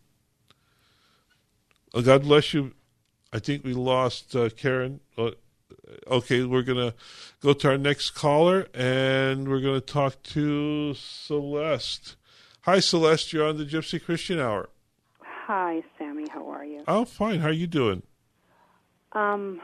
God 1.93 2.23
bless 2.23 2.53
you. 2.53 2.73
I 3.33 3.39
think 3.39 3.63
we 3.63 3.73
lost 3.73 4.35
uh, 4.35 4.49
Karen. 4.49 4.99
Uh, 5.17 5.31
okay, 6.09 6.43
we're 6.43 6.63
going 6.63 6.91
to 6.91 6.95
go 7.41 7.53
to 7.53 7.69
our 7.69 7.79
next 7.79 8.17
caller, 8.17 8.67
and 8.75 9.47
we're 9.47 9.61
going 9.61 9.81
to 9.81 9.87
talk 9.87 10.21
to 10.25 10.95
Celeste. 10.95 12.17
Hi, 12.63 12.81
Celeste. 12.81 13.33
You're 13.33 13.47
on 13.47 13.59
the 13.59 13.65
Gypsy 13.65 14.05
Christian 14.05 14.41
Hour. 14.41 14.71
Hi, 15.21 15.85
Sammy. 15.99 16.27
How 16.29 16.51
are 16.51 16.65
you? 16.65 16.83
I'm 16.89 17.05
fine. 17.05 17.39
How 17.39 17.51
are 17.51 17.53
you 17.53 17.69
doing? 17.69 18.03
Um, 19.15 19.61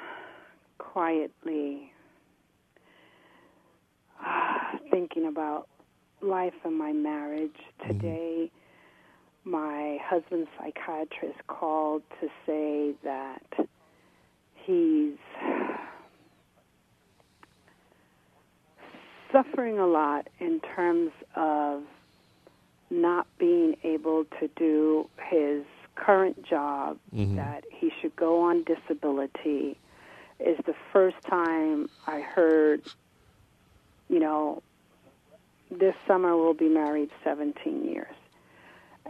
quietly 0.79 1.93
uh, 4.25 4.79
thinking 4.91 5.27
about 5.27 5.67
life 6.23 6.55
and 6.65 6.79
my 6.79 6.93
marriage. 6.93 7.51
Mm-hmm. 7.83 7.93
Today, 7.93 8.51
mm-hmm. 9.47 9.51
my 9.51 9.99
husband's 10.05 10.49
psychiatrist 10.57 11.39
called 11.49 12.03
to 12.21 12.29
say 12.47 12.95
that 13.03 13.43
he's 14.55 15.17
suffering 19.33 19.79
a 19.79 19.87
lot 19.87 20.29
in 20.39 20.61
terms 20.77 21.11
of 21.35 21.83
not 22.91 23.27
being 23.39 23.75
able 23.85 24.25
to 24.41 24.49
do 24.57 25.09
his 25.29 25.65
current 26.01 26.43
job 26.43 26.99
mm-hmm. 27.15 27.37
that 27.37 27.65
he 27.71 27.93
should 28.01 28.15
go 28.17 28.43
on 28.43 28.65
disability 28.65 29.79
is 30.39 30.57
the 30.67 30.75
first 30.93 31.17
time 31.29 31.89
I 32.07 32.21
heard, 32.21 32.83
you 34.09 34.19
know, 34.19 34.63
this 35.71 35.95
summer 36.07 36.37
we'll 36.37 36.55
be 36.55 36.69
married 36.69 37.11
17 37.23 37.85
years. 37.85 38.15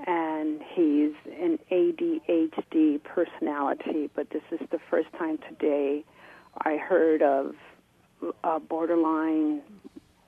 And 0.07 0.61
he's 0.75 1.13
an 1.41 1.59
ADHD 1.71 3.03
personality, 3.03 4.11
but 4.15 4.31
this 4.31 4.43
is 4.51 4.61
the 4.71 4.81
first 4.91 5.09
time 5.19 5.39
today 5.49 6.05
I 6.59 6.77
heard 6.77 7.23
of 7.23 7.55
a 8.45 8.61
borderline 8.61 9.63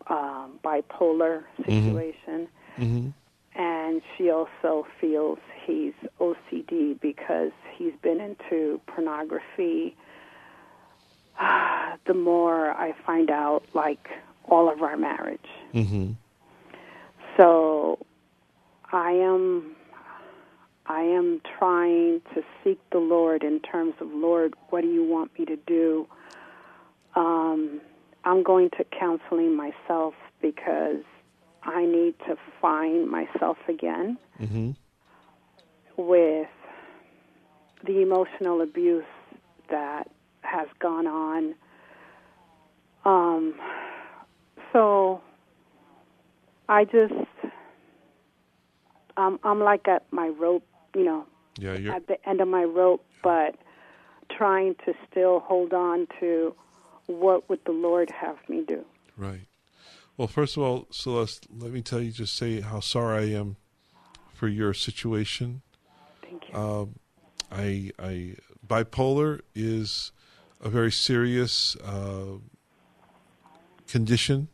uh, 0.07 0.47
bipolar 0.65 1.45
mm-hmm. 1.61 1.65
situation. 1.65 2.49
Mm-hmm. 2.79 3.09
And 3.55 4.03
she 4.17 4.31
also 4.31 4.87
feels 5.01 5.39
he's 5.67 5.93
OCD 6.21 7.01
because 7.01 7.53
he's 7.77 7.93
been 8.03 8.21
into 8.21 8.81
pornography. 8.87 9.97
the 12.07 12.15
more 12.15 12.71
I 12.71 12.95
find 13.07 13.31
out, 13.31 13.65
like 13.75 14.09
all 14.45 14.73
of 14.73 14.83
our 14.83 14.97
marriage. 14.97 15.41
Mm-hmm. 15.75 16.13
So 17.37 18.05
I 18.93 19.13
am 19.13 19.77
I 20.87 21.03
am 21.03 21.41
trying 21.59 22.21
to 22.35 22.43
seek 22.63 22.79
the 22.91 22.99
Lord 22.99 23.45
in 23.45 23.61
terms 23.61 23.95
of 24.01 24.09
Lord, 24.13 24.55
what 24.71 24.83
do 24.83 24.89
you 24.89 25.05
want 25.05 25.39
me 25.39 25.45
to 25.47 25.57
do? 25.57 26.07
Um, 27.15 27.81
I'm 28.25 28.43
going 28.43 28.71
to 28.71 28.85
counseling 28.85 29.57
myself 29.57 30.15
because 30.41 31.05
I 31.65 31.85
need 31.87 32.15
to 32.27 32.37
find 32.61 33.09
myself 33.09 33.57
again 33.69 34.19
Mm-hmm. 34.41 34.71
with 35.97 36.49
the 37.87 38.01
emotional 38.01 38.61
abuse 38.61 39.05
that 39.71 40.09
has 40.43 40.69
gone 40.81 41.07
on. 41.07 41.55
Um, 43.05 43.55
so 44.73 45.21
I 46.69 46.85
just, 46.85 47.13
um, 49.17 49.39
I'm 49.45 49.61
like 49.61 49.87
at 49.89 50.05
my 50.13 50.29
rope, 50.29 50.65
you 50.95 51.05
know, 51.05 51.27
Yeah, 51.59 51.75
you're 51.75 51.95
at 51.95 52.07
the 52.09 52.17
end 52.29 52.41
of 52.41 52.49
my 52.49 52.65
rope, 52.65 53.05
but 53.23 53.57
trying 54.31 54.75
to 54.87 54.95
still 55.11 55.41
hold 55.41 55.73
on 55.73 56.07
to 56.21 56.55
what 57.07 57.49
would 57.49 57.61
the 57.67 57.73
Lord 57.73 58.11
have 58.11 58.37
me 58.49 58.65
do. 58.67 58.85
right. 59.17 59.41
Well, 60.23 60.29
first 60.29 60.57
of 60.57 60.63
all, 60.63 60.87
Celeste, 60.93 61.49
let 61.59 61.73
me 61.73 61.83
tell 61.83 62.01
you, 62.01 62.13
just 62.13 62.37
say 62.37 62.61
how 62.61 62.79
sorry 62.79 63.35
I 63.35 63.37
am 63.41 63.57
for 64.33 64.47
your 64.47 64.73
situation. 64.73 65.63
Thank 66.23 66.49
you. 66.49 66.55
Um, 66.55 66.95
I, 67.51 67.91
I, 67.99 68.37
bipolar 68.65 69.41
is 69.57 70.13
a 70.61 70.69
very 70.69 70.93
serious 70.93 71.75
uh, 71.85 72.37
condition 73.89 74.47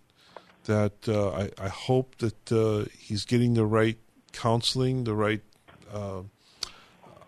that 0.64 1.06
uh, 1.06 1.32
I, 1.32 1.50
I 1.58 1.68
hope 1.68 2.16
that 2.16 2.50
uh, 2.50 2.88
he's 2.98 3.26
getting 3.26 3.52
the 3.52 3.66
right 3.66 3.98
counseling, 4.32 5.04
the 5.04 5.14
right. 5.14 5.42
Uh, 5.92 6.22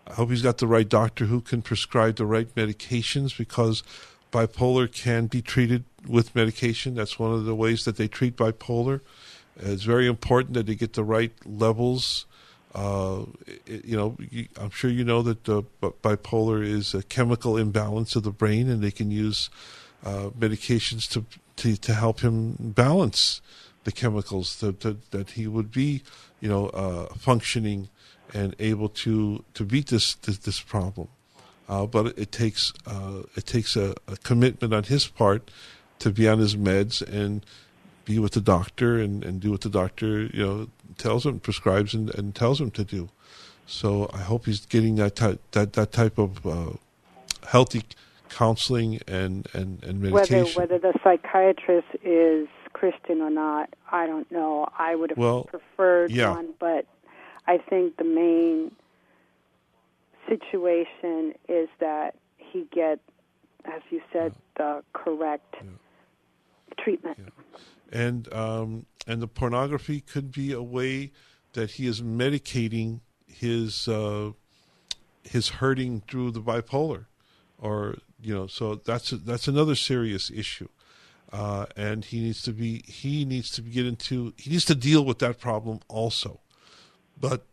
I 0.07 0.13
hope 0.13 0.31
he's 0.31 0.41
got 0.41 0.57
the 0.57 0.65
right 0.65 0.89
doctor 0.89 1.25
who 1.25 1.41
can 1.41 1.61
prescribe 1.61 2.15
the 2.15 2.25
right 2.25 2.51
medications 2.55 3.37
because 3.37 3.83
bipolar 4.31 4.91
can 4.91 5.27
be 5.27 5.41
treated 5.41 5.83
with 6.07 6.35
medication. 6.35 6.95
That's 6.95 7.19
one 7.19 7.33
of 7.33 7.45
the 7.45 7.55
ways 7.55 7.85
that 7.85 7.97
they 7.97 8.07
treat 8.07 8.35
bipolar. 8.37 9.01
It's 9.57 9.83
very 9.83 10.07
important 10.07 10.53
that 10.55 10.65
they 10.65 10.75
get 10.75 10.93
the 10.93 11.03
right 11.03 11.33
levels. 11.45 12.25
Uh, 12.73 13.25
it- 13.65 13.85
you 13.85 13.97
know, 13.97 14.17
I'm 14.59 14.69
sure 14.69 14.89
you 14.89 15.03
know 15.03 15.21
that 15.21 15.47
uh, 15.49 15.61
bipolar 15.81 16.65
is 16.65 16.93
a 16.93 17.03
chemical 17.03 17.57
imbalance 17.57 18.15
of 18.15 18.23
the 18.23 18.31
brain, 18.31 18.69
and 18.69 18.81
they 18.81 18.91
can 18.91 19.11
use 19.11 19.49
uh, 20.05 20.29
medications 20.39 21.07
to, 21.11 21.25
to 21.57 21.75
to 21.75 21.93
help 21.93 22.21
him 22.21 22.55
balance 22.59 23.41
the 23.83 23.91
chemicals 23.91 24.59
that 24.61 24.79
that, 24.79 25.11
that 25.11 25.31
he 25.31 25.47
would 25.47 25.71
be, 25.71 26.01
you 26.39 26.49
know, 26.49 26.67
uh, 26.69 27.13
functioning 27.15 27.89
and 28.33 28.55
able 28.59 28.87
to 28.89 29.43
to 29.53 29.63
beat 29.65 29.87
this 29.87 30.15
this, 30.15 30.37
this 30.39 30.59
problem. 30.61 31.09
Uh, 31.71 31.85
but 31.85 32.05
it 32.17 32.31
takes 32.33 32.73
uh, 32.85 33.23
it 33.37 33.45
takes 33.45 33.77
a, 33.77 33.95
a 34.05 34.17
commitment 34.17 34.73
on 34.73 34.83
his 34.83 35.07
part 35.07 35.49
to 35.99 36.11
be 36.11 36.27
on 36.27 36.37
his 36.37 36.53
meds 36.57 37.01
and 37.01 37.45
be 38.03 38.19
with 38.19 38.33
the 38.33 38.41
doctor 38.41 38.97
and, 38.99 39.23
and 39.23 39.39
do 39.39 39.51
what 39.51 39.61
the 39.61 39.69
doctor 39.69 40.25
you 40.33 40.45
know 40.45 40.67
tells 40.97 41.25
him, 41.25 41.39
prescribes 41.39 41.93
and, 41.93 42.13
and 42.15 42.35
tells 42.35 42.59
him 42.59 42.71
to 42.71 42.83
do. 42.83 43.09
So 43.65 44.09
I 44.13 44.17
hope 44.17 44.47
he's 44.47 44.65
getting 44.65 44.95
that 44.95 45.15
type 45.15 45.39
that 45.53 45.71
that 45.73 45.93
type 45.93 46.17
of 46.17 46.45
uh, 46.45 46.71
healthy 47.47 47.83
counseling 48.27 48.99
and 49.07 49.47
and, 49.53 49.81
and 49.81 50.01
Whether 50.01 50.35
meditation. 50.35 50.61
whether 50.61 50.77
the 50.77 50.93
psychiatrist 51.01 51.87
is 52.03 52.49
Christian 52.73 53.21
or 53.21 53.29
not, 53.29 53.73
I 53.89 54.07
don't 54.07 54.29
know. 54.29 54.67
I 54.77 54.95
would 54.95 55.11
have 55.11 55.17
Well, 55.17 55.43
preferred 55.45 56.11
yeah. 56.11 56.31
one, 56.31 56.49
but 56.59 56.85
I 57.47 57.59
think 57.59 57.95
the 57.95 58.03
main 58.03 58.71
situation 60.31 61.33
is 61.49 61.67
that 61.79 62.15
he 62.37 62.67
get, 62.73 62.99
as 63.65 63.81
you 63.89 64.01
said, 64.13 64.33
the 64.57 64.83
correct 64.93 65.55
treatment. 66.79 67.17
and 67.91 68.31
um, 68.33 68.85
and 69.07 69.21
the 69.21 69.27
pornography 69.27 70.01
could 70.01 70.31
be 70.31 70.51
a 70.51 70.61
way 70.61 71.11
that 71.53 71.71
he 71.71 71.87
is 71.87 72.01
medicating 72.01 73.01
his 73.27 73.87
uh, 73.87 74.31
his 75.23 75.49
hurting 75.49 76.03
through 76.07 76.31
the 76.31 76.41
bipolar, 76.41 77.05
or 77.57 77.97
you 78.21 78.33
know, 78.33 78.47
so 78.47 78.75
that's 78.75 79.09
that's 79.11 79.47
another 79.47 79.75
serious 79.75 80.31
issue, 80.31 80.69
uh, 81.31 81.65
and 81.75 82.05
he 82.05 82.21
needs 82.21 82.41
to 82.43 82.51
be 82.51 82.83
he 82.87 83.25
needs 83.25 83.51
to 83.51 83.61
get 83.61 83.85
into 83.85 84.33
he 84.37 84.51
needs 84.51 84.65
to 84.65 84.75
deal 84.75 85.03
with 85.03 85.19
that 85.19 85.39
problem 85.39 85.79
also, 85.87 86.39
but 87.19 87.45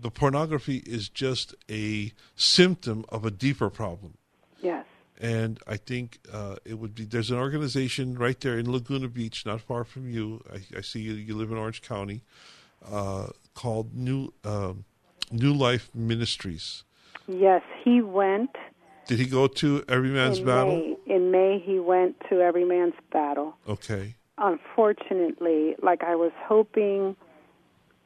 the 0.00 0.10
pornography 0.10 0.82
is 0.86 1.08
just 1.08 1.54
a 1.70 2.12
symptom 2.36 3.04
of 3.08 3.24
a 3.24 3.30
deeper 3.30 3.70
problem 3.70 4.14
Yes. 4.60 4.84
and 5.20 5.58
I 5.66 5.76
think 5.76 6.18
uh, 6.32 6.56
it 6.64 6.74
would 6.74 6.94
be. 6.94 7.04
There's 7.04 7.30
an 7.30 7.38
organization 7.38 8.16
right 8.18 8.38
there 8.40 8.58
in 8.58 8.70
Laguna 8.70 9.08
Beach, 9.08 9.46
not 9.46 9.60
far 9.60 9.84
from 9.84 10.08
you. 10.10 10.42
I, 10.52 10.78
I 10.78 10.80
see 10.82 11.00
you. 11.00 11.14
You 11.14 11.34
live 11.36 11.50
in 11.50 11.56
Orange 11.56 11.82
County, 11.82 12.22
uh, 12.90 13.28
called 13.54 13.94
New 13.94 14.32
um, 14.44 14.84
New 15.30 15.52
Life 15.54 15.90
Ministries. 15.94 16.84
Yes, 17.28 17.62
he 17.84 18.00
went 18.02 18.54
Did 19.08 19.18
he 19.18 19.26
go 19.26 19.46
to 19.46 19.84
Every 19.88 20.10
Man's 20.10 20.38
in 20.38 20.46
Battle? 20.46 20.76
May. 20.76 20.96
In 21.14 21.30
May, 21.30 21.58
he 21.64 21.78
went 21.78 22.16
to 22.28 22.40
Every 22.40 22.64
Man's 22.64 22.94
Battle. 23.12 23.56
Okay. 23.68 24.14
Unfortunately, 24.38 25.76
like 25.82 26.02
I 26.02 26.14
was 26.16 26.32
hoping, 26.44 27.16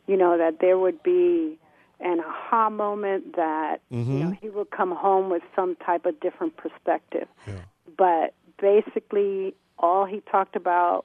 you 0.06 0.16
know, 0.16 0.38
that 0.38 0.60
there 0.60 0.78
would 0.78 1.02
be 1.02 1.58
an 2.00 2.20
aha 2.20 2.70
moment 2.70 3.36
that 3.36 3.80
you 3.90 3.98
Mhm. 4.04 4.20
know 4.24 4.30
he 4.30 4.48
would 4.48 4.70
come 4.70 4.90
home 4.92 5.28
with 5.30 5.42
some 5.54 5.76
type 5.76 6.06
of 6.06 6.18
different 6.20 6.56
perspective. 6.56 7.28
Yeah. 7.46 7.60
But 7.96 8.34
basically, 8.58 9.54
all 9.78 10.04
he 10.06 10.20
talked 10.22 10.56
about 10.56 11.04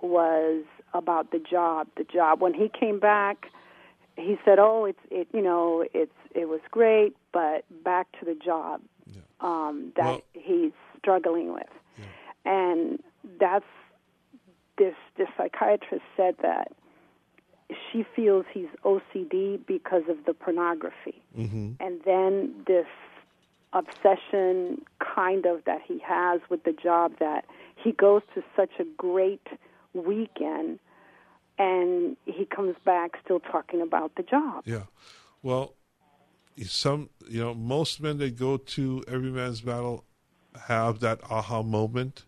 was 0.00 0.64
about 0.94 1.30
the 1.30 1.38
job. 1.38 1.88
The 1.96 2.04
job. 2.04 2.40
When 2.40 2.54
he 2.54 2.68
came 2.68 2.98
back, 2.98 3.50
he 4.16 4.38
said, 4.44 4.58
"Oh, 4.58 4.84
it's 4.86 4.98
it. 5.10 5.28
You 5.32 5.42
know, 5.42 5.84
it's 5.92 6.12
it 6.34 6.48
was 6.48 6.60
great, 6.70 7.16
but 7.32 7.64
back 7.84 8.10
to 8.18 8.24
the 8.24 8.34
job 8.34 8.80
um, 9.40 9.92
that 9.96 10.04
Well- 10.04 10.22
he's 10.32 10.72
struggling 10.98 11.52
with." 11.52 11.68
And 12.46 13.02
that's 13.38 13.66
this. 14.78 14.94
This 15.16 15.28
psychiatrist 15.36 16.04
said 16.16 16.36
that 16.38 16.72
she 17.90 18.04
feels 18.16 18.44
he's 18.52 18.68
OCD 18.84 19.58
because 19.66 20.02
of 20.08 20.24
the 20.26 20.34
pornography 20.34 21.22
Mm-hmm. 21.38 21.72
and 21.78 22.00
then 22.04 22.52
this 22.66 22.86
obsession 23.72 24.82
kind 24.98 25.46
of 25.46 25.64
that 25.64 25.80
he 25.86 26.00
has 26.04 26.40
with 26.50 26.64
the 26.64 26.72
job 26.72 27.12
that 27.20 27.44
he 27.76 27.92
goes 27.92 28.22
to 28.34 28.42
such 28.56 28.70
a 28.80 28.84
great 28.96 29.46
weekend 29.94 30.80
and 31.58 32.16
he 32.24 32.46
comes 32.46 32.74
back 32.84 33.12
still 33.22 33.38
talking 33.38 33.80
about 33.82 34.14
the 34.16 34.22
job. 34.22 34.64
Yeah. 34.66 34.84
Well, 35.42 35.74
some 36.64 37.10
you 37.28 37.40
know 37.40 37.54
most 37.54 38.00
men 38.00 38.18
that 38.18 38.36
go 38.38 38.56
to 38.56 39.04
Every 39.06 39.30
Man's 39.30 39.60
Battle 39.60 40.04
have 40.66 41.00
that 41.00 41.20
aha 41.30 41.62
moment. 41.62 42.24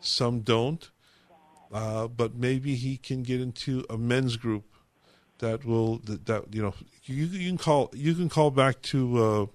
Some 0.00 0.40
don't. 0.40 0.90
Uh, 1.74 2.06
but 2.06 2.36
maybe 2.36 2.76
he 2.76 2.96
can 2.96 3.24
get 3.24 3.40
into 3.40 3.84
a 3.90 3.98
men's 3.98 4.36
group 4.36 4.62
that 5.38 5.64
will 5.64 5.98
that, 6.04 6.24
that 6.26 6.54
you 6.54 6.62
know 6.62 6.72
you, 7.04 7.24
you 7.26 7.48
can 7.48 7.58
call 7.58 7.90
you 7.92 8.14
can 8.14 8.28
call 8.28 8.50
back 8.52 8.80
to 8.82 9.00
uh, 9.24 9.46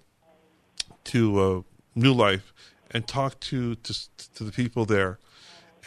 to 1.06 1.40
uh, 1.40 1.62
New 1.96 2.14
Life 2.14 2.54
and 2.92 3.08
talk 3.08 3.40
to, 3.40 3.76
to 3.76 3.94
to 4.36 4.44
the 4.44 4.52
people 4.52 4.86
there 4.86 5.18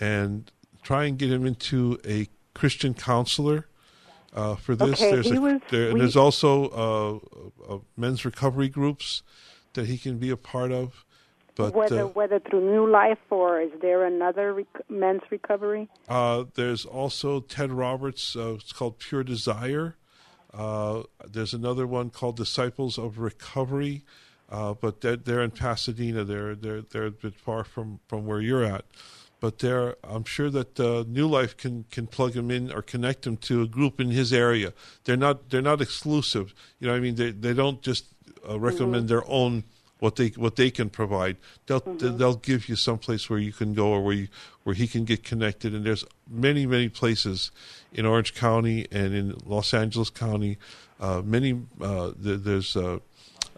and 0.01 0.51
try 0.83 1.05
and 1.05 1.19
get 1.19 1.31
him 1.31 1.45
into 1.47 1.99
a 2.07 2.29
Christian 2.55 2.95
counselor 2.95 3.67
uh, 4.35 4.55
for 4.57 4.75
this. 4.75 5.01
Okay, 5.01 5.11
there's 5.13 5.31
a, 5.31 5.41
was- 5.41 5.61
there, 5.71 5.85
and 5.85 5.95
we- 5.95 6.01
there's 6.01 6.17
also 6.17 6.69
uh, 7.69 7.75
uh, 7.75 7.79
men's 7.97 8.25
recovery 8.25 8.69
groups 8.71 9.23
that 9.75 9.87
he 9.87 9.99
can 9.99 10.17
be 10.19 10.31
a 10.31 10.37
part 10.37 10.73
of. 10.73 11.05
But 11.55 11.75
whether 11.75 12.03
uh, 12.05 12.07
whether 12.07 12.41
through 12.41 12.63
New 12.71 12.91
Life 12.91 13.19
or 13.31 13.61
is 13.61 13.71
there 13.81 14.05
another 14.05 14.55
rec- 14.55 14.91
men's 14.91 15.23
recovery? 15.31 15.89
Uh, 16.09 16.45
there's 16.55 16.85
also 16.87 17.41
Ted 17.41 17.71
Roberts. 17.73 18.35
Uh, 18.35 18.55
it's 18.55 18.73
called 18.73 18.99
Pure 18.99 19.25
Desire. 19.25 19.97
Uh, 20.55 21.03
there's 21.27 21.55
another 21.55 21.87
one 21.87 22.11
called 22.11 22.37
Disciples 22.37 22.99
of 22.99 23.19
Recovery, 23.19 24.03
uh, 24.51 24.75
but 24.75 25.01
they're, 25.01 25.17
they're 25.17 25.43
in 25.43 25.51
Pasadena. 25.51 26.25
They're 26.25 26.55
they're 26.55 26.83
they're 26.83 27.07
a 27.07 27.11
bit 27.11 27.35
far 27.35 27.65
from 27.65 28.01
from 28.09 28.27
where 28.27 28.41
you're 28.41 28.65
at. 28.65 28.85
but 29.41 29.59
there, 29.59 29.97
I'm 30.05 30.25
sure 30.25 30.51
that 30.51 30.79
uh, 30.79 31.05
New 31.09 31.27
Life 31.27 31.57
can 31.57 31.85
can 31.91 32.07
plug 32.07 32.35
him 32.35 32.51
in 32.51 32.71
or 32.73 32.81
connect 32.81 33.27
him 33.27 33.37
to 33.39 33.63
a 33.63 33.67
group 33.67 34.01
in 34.01 34.11
his 34.11 34.33
area. 34.33 34.73
They're 35.05 35.17
not 35.17 35.51
they're 35.51 35.61
not 35.61 35.81
exclusive. 35.83 36.55
You 36.79 36.87
know, 36.87 36.93
what 36.95 36.99
I 36.99 37.01
mean, 37.01 37.17
they 37.17 37.31
they 37.33 37.53
don't 37.53 37.83
just 37.83 38.07
uh, 38.49 38.59
recommend 38.59 39.09
their 39.09 39.29
own 39.29 39.65
what 40.03 40.17
they 40.17 40.29
what 40.31 40.57
they 40.57 40.69
can 40.69 40.91
provide. 40.91 41.37
They'll 41.67 41.79
they'll 41.79 42.35
give 42.35 42.69
you 42.69 42.75
some 42.75 42.99
place 42.99 43.31
where 43.31 43.39
you 43.39 43.53
can 43.53 43.73
go 43.73 43.87
or 43.93 44.03
where 44.03 44.15
you 44.15 44.29
where 44.65 44.75
he 44.75 44.89
can 44.89 45.05
get 45.05 45.23
connected. 45.23 45.73
And 45.73 45.87
there's 45.87 46.05
many 46.29 46.67
many 46.67 46.89
places 46.89 47.53
in 47.93 48.05
Orange 48.05 48.35
County 48.35 48.89
and 48.91 49.15
in 49.15 49.37
Los 49.47 49.73
Angeles 49.73 50.11
County. 50.11 50.59
Uh, 50.99 51.23
many 51.25 51.63
uh, 51.81 52.11
th- 52.21 52.41
there's 52.41 52.77
uh, 52.77 52.99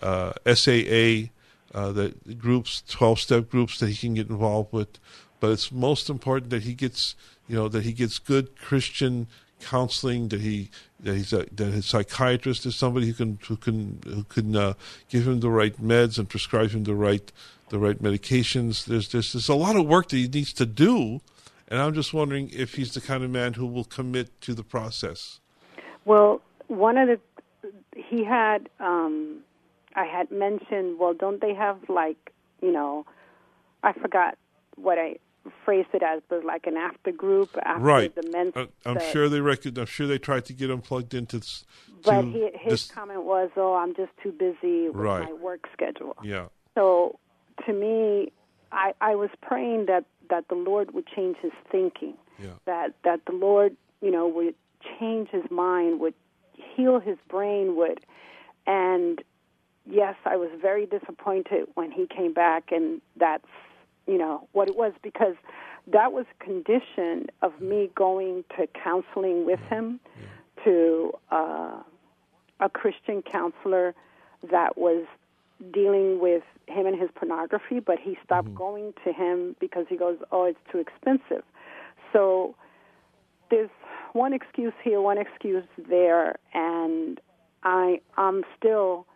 uh, 0.03 0.34
SAA 0.45 1.30
uh, 1.72 1.92
that 1.92 2.38
groups, 2.38 2.82
twelve 2.86 3.20
step 3.20 3.49
groups 3.49 3.78
that 3.78 3.88
he 3.88 3.97
can 3.97 4.12
get 4.12 4.28
involved 4.28 4.70
with. 4.70 4.99
But 5.40 5.51
it's 5.53 5.72
most 5.72 6.11
important 6.11 6.51
that 6.51 6.64
he 6.64 6.74
gets 6.74 7.16
you 7.49 7.57
know 7.57 7.68
that 7.68 7.84
he 7.84 7.95
gets 7.95 8.18
good 8.18 8.55
Christian 8.59 9.28
counseling 9.64 10.28
that 10.28 10.40
he 10.40 10.70
that 11.00 11.14
he's 11.14 11.32
a, 11.32 11.46
that 11.52 11.72
his 11.72 11.86
psychiatrist 11.86 12.66
is 12.66 12.76
somebody 12.76 13.06
who 13.06 13.14
can 13.14 13.38
who 13.46 13.56
can 13.56 14.00
who 14.04 14.24
can 14.24 14.54
uh, 14.56 14.74
give 15.08 15.26
him 15.26 15.40
the 15.40 15.50
right 15.50 15.80
meds 15.82 16.18
and 16.18 16.28
prescribe 16.28 16.70
him 16.70 16.84
the 16.84 16.94
right 16.94 17.32
the 17.70 17.78
right 17.78 18.02
medications. 18.02 18.84
There's 18.84 19.08
there's 19.08 19.32
there's 19.32 19.48
a 19.48 19.54
lot 19.54 19.76
of 19.76 19.86
work 19.86 20.08
that 20.10 20.16
he 20.16 20.28
needs 20.28 20.52
to 20.54 20.66
do, 20.66 21.20
and 21.68 21.80
I'm 21.80 21.94
just 21.94 22.12
wondering 22.14 22.50
if 22.52 22.74
he's 22.74 22.94
the 22.94 23.00
kind 23.00 23.24
of 23.24 23.30
man 23.30 23.54
who 23.54 23.66
will 23.66 23.84
commit 23.84 24.40
to 24.42 24.54
the 24.54 24.64
process. 24.64 25.40
Well, 26.04 26.42
one 26.68 26.98
of 26.98 27.08
the 27.08 27.20
he 27.96 28.24
had 28.24 28.68
um 28.80 29.40
I 29.94 30.04
had 30.04 30.30
mentioned, 30.30 30.98
well, 30.98 31.14
don't 31.14 31.40
they 31.40 31.54
have 31.54 31.78
like, 31.88 32.32
you 32.60 32.72
know, 32.72 33.06
I 33.82 33.92
forgot 33.92 34.36
what 34.76 34.98
I 34.98 35.16
phrased 35.64 35.88
it 35.92 36.03
as, 36.03 36.22
but 36.28 36.45
like 36.45 36.66
an 36.66 36.76
after 36.76 37.12
group 37.12 37.51
after 37.64 37.82
right. 37.82 38.14
the 38.14 38.28
men's. 38.30 38.53
I- 38.57 38.68
I'm 38.88 39.01
sure 39.12 39.28
they 39.28 39.40
record. 39.40 39.78
I'm 39.78 39.86
sure 39.86 40.07
they 40.07 40.18
tried 40.18 40.45
to 40.47 40.53
get 40.53 40.70
him 40.70 40.80
plugged 40.80 41.14
into. 41.14 41.40
But 42.03 42.24
he, 42.24 42.51
his 42.55 42.70
this- 42.72 42.90
comment 42.90 43.24
was, 43.24 43.51
"Oh, 43.57 43.74
I'm 43.74 43.95
just 43.95 44.12
too 44.22 44.32
busy 44.32 44.88
with 44.88 44.97
Right. 44.97 45.24
my 45.24 45.32
work 45.32 45.68
schedule." 45.72 46.16
yeah. 46.22 46.47
So, 46.74 47.18
to 47.66 47.72
me, 47.72 48.32
I 48.72 48.95
I 49.01 49.14
was 49.14 49.30
praying 49.42 49.86
that 49.86 50.05
that 50.30 50.49
the 50.49 50.55
Lord 50.55 50.92
would 50.95 51.07
change 51.07 51.36
his 51.38 51.53
thinking. 51.70 52.14
Yeah. 52.38 52.55
That 52.66 52.95
that 53.05 53.20
the 53.26 53.32
Lord, 53.32 53.76
you 54.01 54.11
know, 54.11 54.26
would 54.28 54.55
change 54.99 55.28
his 55.30 55.49
mind, 55.51 56.01
would 56.01 56.14
heal 56.53 56.99
his 57.01 57.16
brain, 57.28 57.76
would, 57.76 58.01
and 58.66 59.22
yes, 59.86 60.16
I 60.24 60.36
was 60.36 60.51
very 60.61 60.86
disappointed 60.86 61.68
when 61.74 61.90
he 61.90 62.07
came 62.07 62.32
back, 62.32 62.72
and 62.72 63.01
that's 63.16 63.47
you 64.07 64.18
know 64.18 64.48
what 64.52 64.68
it 64.68 64.76
was 64.76 64.92
because 65.02 65.34
that 65.86 66.12
was 66.12 66.26
a 66.40 66.44
condition 66.44 67.26
of 67.42 67.61
me 67.61 67.90
going 67.94 68.44
to 68.57 68.66
counseling 68.82 69.44
with 69.44 69.61
him 69.68 70.00
to 70.64 71.12
uh, 71.30 71.82
a 72.61 72.68
Christian 72.70 73.22
counselor 73.22 73.94
that 74.50 74.78
was 74.78 75.05
dealing 75.72 76.20
with 76.20 76.42
him 76.66 76.86
and 76.86 76.98
his 76.98 77.11
pornography, 77.14 77.80
but 77.80 77.98
he 77.98 78.16
stopped 78.24 78.55
going 78.55 78.94
to 79.05 79.12
him 79.12 79.57
because 79.61 79.86
he 79.88 79.96
goes, 79.96 80.18
"Oh, 80.32 80.44
it's 80.44 80.59
too 80.70 80.78
expensive." 80.78 81.44
So 82.12 82.55
there's 83.50 83.70
one 84.12 84.32
excuse 84.32 84.72
here, 84.82 85.00
one 85.00 85.18
excuse 85.18 85.64
there, 85.76 86.36
and 86.52 87.20
I 87.62 88.00
I'm 88.16 88.44
still 88.57 89.07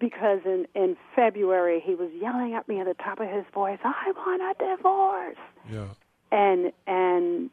because 0.00 0.40
in 0.44 0.66
in 0.74 0.96
February 1.14 1.80
he 1.84 1.94
was 1.94 2.10
yelling 2.20 2.54
at 2.54 2.66
me 2.68 2.80
at 2.80 2.86
the 2.86 2.94
top 2.94 3.20
of 3.20 3.28
his 3.28 3.44
voice, 3.54 3.78
"I 3.84 4.12
want 4.16 4.42
a 4.42 4.76
divorce." 4.76 5.36
Yeah. 5.70 5.88
and 6.32 6.72
and 6.86 7.50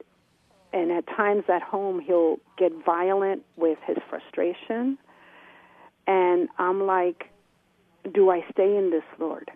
and 0.73 0.91
at 0.91 1.05
times 1.07 1.43
at 1.49 1.61
home 1.61 1.99
he'll 1.99 2.37
get 2.57 2.71
violent 2.85 3.43
with 3.55 3.77
his 3.85 3.97
frustration 4.09 4.97
and 6.05 6.47
i'm 6.57 6.85
like 6.85 7.29
do 8.13 8.29
i 8.29 8.43
stay 8.51 8.75
in 8.77 8.89
this 8.91 9.03
lord 9.19 9.51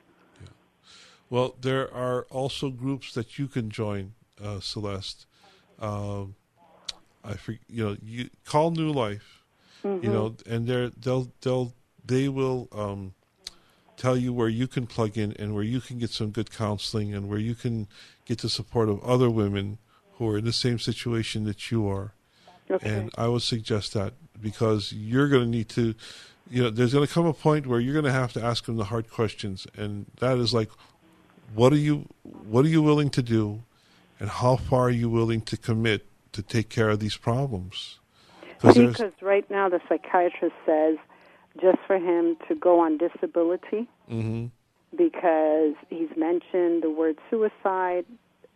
Well, 1.29 1.55
there 1.61 1.87
are 1.93 2.25
also 2.29 2.69
groups 2.69 3.13
that 3.13 3.39
you 3.39 3.47
can 3.47 3.69
join, 3.69 4.13
uh, 4.43 4.59
Celeste. 4.59 5.25
Um, 5.79 6.35
I 7.23 7.35
you 7.69 7.83
know 7.85 7.95
you 8.03 8.29
call 8.43 8.71
New 8.71 8.91
Life, 8.91 9.45
you 10.03 10.09
know, 10.11 10.35
and 10.45 10.67
they're 10.67 10.89
they'll 10.89 11.31
they'll 11.41 11.71
they 12.12 12.28
will 12.28 12.68
um, 12.74 13.14
tell 13.95 14.18
you 14.18 14.34
where 14.34 14.49
you 14.49 14.68
can 14.68 14.86
plug 14.86 15.18
in 15.18 15.32
and 15.39 15.55
where 15.55 15.64
you 15.64 15.80
can 15.80 15.97
get 15.97 16.09
some 16.09 16.30
good 16.30 16.51
counseling 16.51 17.14
and 17.14 17.30
where 17.30 17.39
you 17.39 17.55
can 17.55 17.88
get 18.26 18.39
the 18.39 18.49
support 18.49 18.89
of 18.89 19.01
other 19.03 19.30
women 19.30 19.78
who 20.16 20.28
are 20.28 20.38
in 20.38 20.45
the 20.45 20.53
same 20.53 20.78
situation 20.78 21.45
that 21.45 21.72
you 21.72 21.88
are. 21.88 22.14
okay 22.70 22.89
And 22.89 23.12
I 23.18 23.28
would 23.28 23.43
suggest 23.43 23.93
that 23.93 24.14
because 24.41 24.91
you're 24.91 25.30
going 25.30 25.43
to 25.43 25.57
need 25.57 25.70
to, 25.70 25.95
you 26.49 26.64
know, 26.64 26.70
there's 26.70 26.93
going 26.93 27.07
to 27.07 27.14
come 27.14 27.26
a 27.26 27.34
point 27.34 27.66
where 27.66 27.80
you're 27.80 27.93
going 27.93 28.12
to 28.14 28.20
have 28.24 28.34
to 28.34 28.43
ask 28.43 28.66
them 28.66 28.76
the 28.76 28.86
hard 28.86 29.09
questions, 29.09 29.66
and 29.78 30.05
that 30.20 30.38
is 30.38 30.53
like, 30.53 30.70
what 31.53 31.72
are 31.72 31.84
you, 31.88 32.07
what 32.24 32.66
are 32.66 32.70
you 32.70 32.82
willing 32.82 33.09
to 33.12 33.22
do, 33.22 33.64
and 34.20 34.30
how 34.30 34.55
far 34.57 34.84
are 34.88 34.97
you 35.03 35.09
willing 35.09 35.41
to 35.41 35.55
commit 35.57 36.05
to 36.34 36.41
take 36.41 36.68
care 36.70 36.89
of 36.89 36.99
these 36.99 37.18
problems? 37.18 37.99
Because 38.62 39.14
right 39.22 39.49
now 39.49 39.70
the 39.70 39.82
psychiatrist 39.88 40.55
says 40.66 40.97
just 41.60 41.80
for 41.88 41.97
him 41.97 42.38
to 42.47 42.56
go 42.56 42.80
on 42.80 42.97
disability 42.97 43.88
Mhm. 44.10 44.52
because 44.95 45.76
he's 45.89 46.10
mentioned 46.16 46.84
the 46.84 46.89
word 46.89 47.18
suicide. 47.30 48.06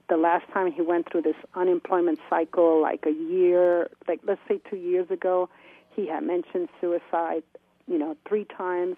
The 0.08 0.18
last 0.18 0.48
time 0.54 0.72
he 0.72 0.82
went 0.82 1.10
through 1.12 1.24
this 1.24 1.36
unemployment 1.56 2.20
cycle, 2.30 2.80
like 2.82 3.06
a 3.06 3.12
year, 3.12 3.89
like 4.08 4.20
let's 4.24 4.41
say 4.48 4.60
two 4.70 4.78
years 4.78 5.10
ago, 5.10 5.50
he 5.96 6.08
had 6.08 6.24
mentioned 6.24 6.70
suicide, 6.80 7.43
you 7.88 7.98
know, 7.98 8.16
three 8.28 8.46
times. 8.46 8.98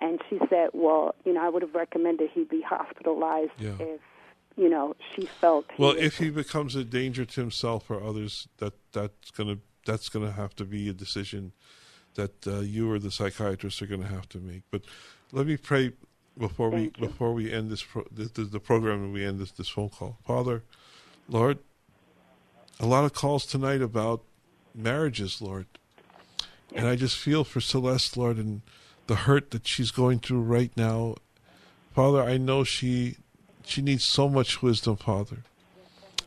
And 0.00 0.20
she 0.28 0.38
said, 0.50 0.70
well, 0.74 1.14
you 1.24 1.32
know, 1.32 1.42
I 1.42 1.48
would 1.48 1.62
have 1.62 1.74
recommended 1.74 2.30
he 2.30 2.44
be 2.44 2.60
hospitalized 2.60 3.52
Yeah. 3.58 3.76
if, 3.80 4.00
you 4.56 4.68
know, 4.68 4.94
she 5.14 5.22
felt. 5.40 5.64
he 5.72 5.82
Well, 5.82 5.94
was- 5.94 6.02
if 6.02 6.18
he 6.18 6.28
becomes 6.30 6.76
a 6.76 6.84
danger 6.84 7.24
to 7.24 7.40
himself 7.40 7.90
or 7.90 8.02
others, 8.02 8.46
that 8.58 8.74
that's 8.92 9.30
gonna 9.30 9.58
that's 9.86 10.08
gonna 10.08 10.32
have 10.32 10.54
to 10.56 10.64
be 10.64 10.88
a 10.88 10.92
decision 10.92 11.52
that 12.16 12.46
uh, 12.46 12.60
you 12.60 12.90
or 12.90 12.98
the 12.98 13.10
psychiatrist 13.10 13.80
are 13.80 13.86
gonna 13.86 14.06
have 14.06 14.28
to 14.30 14.38
make. 14.38 14.62
But 14.70 14.82
let 15.32 15.46
me 15.46 15.56
pray 15.56 15.92
before 16.36 16.70
Thank 16.70 16.96
we 16.96 17.02
you. 17.02 17.08
before 17.08 17.32
we 17.32 17.52
end 17.52 17.70
this 17.70 17.82
pro- 17.82 18.06
the, 18.10 18.24
the, 18.24 18.44
the 18.44 18.60
program 18.60 19.04
and 19.04 19.12
we 19.12 19.24
end 19.24 19.38
this 19.38 19.52
this 19.52 19.68
phone 19.68 19.88
call. 19.88 20.18
Father, 20.26 20.62
Lord, 21.28 21.58
a 22.80 22.86
lot 22.86 23.04
of 23.04 23.12
calls 23.14 23.46
tonight 23.46 23.80
about 23.80 24.22
marriages, 24.74 25.40
Lord, 25.40 25.66
and 26.74 26.86
I 26.86 26.96
just 26.96 27.16
feel 27.16 27.44
for 27.44 27.60
Celeste, 27.60 28.16
Lord, 28.16 28.36
and 28.36 28.62
the 29.06 29.16
hurt 29.16 29.50
that 29.52 29.66
she's 29.66 29.90
going 29.90 30.18
through 30.18 30.42
right 30.42 30.72
now. 30.76 31.16
Father, 31.94 32.22
I 32.22 32.36
know 32.36 32.64
she 32.64 33.16
she 33.64 33.82
needs 33.82 34.04
so 34.04 34.28
much 34.28 34.62
wisdom, 34.62 34.96
Father. 34.96 35.38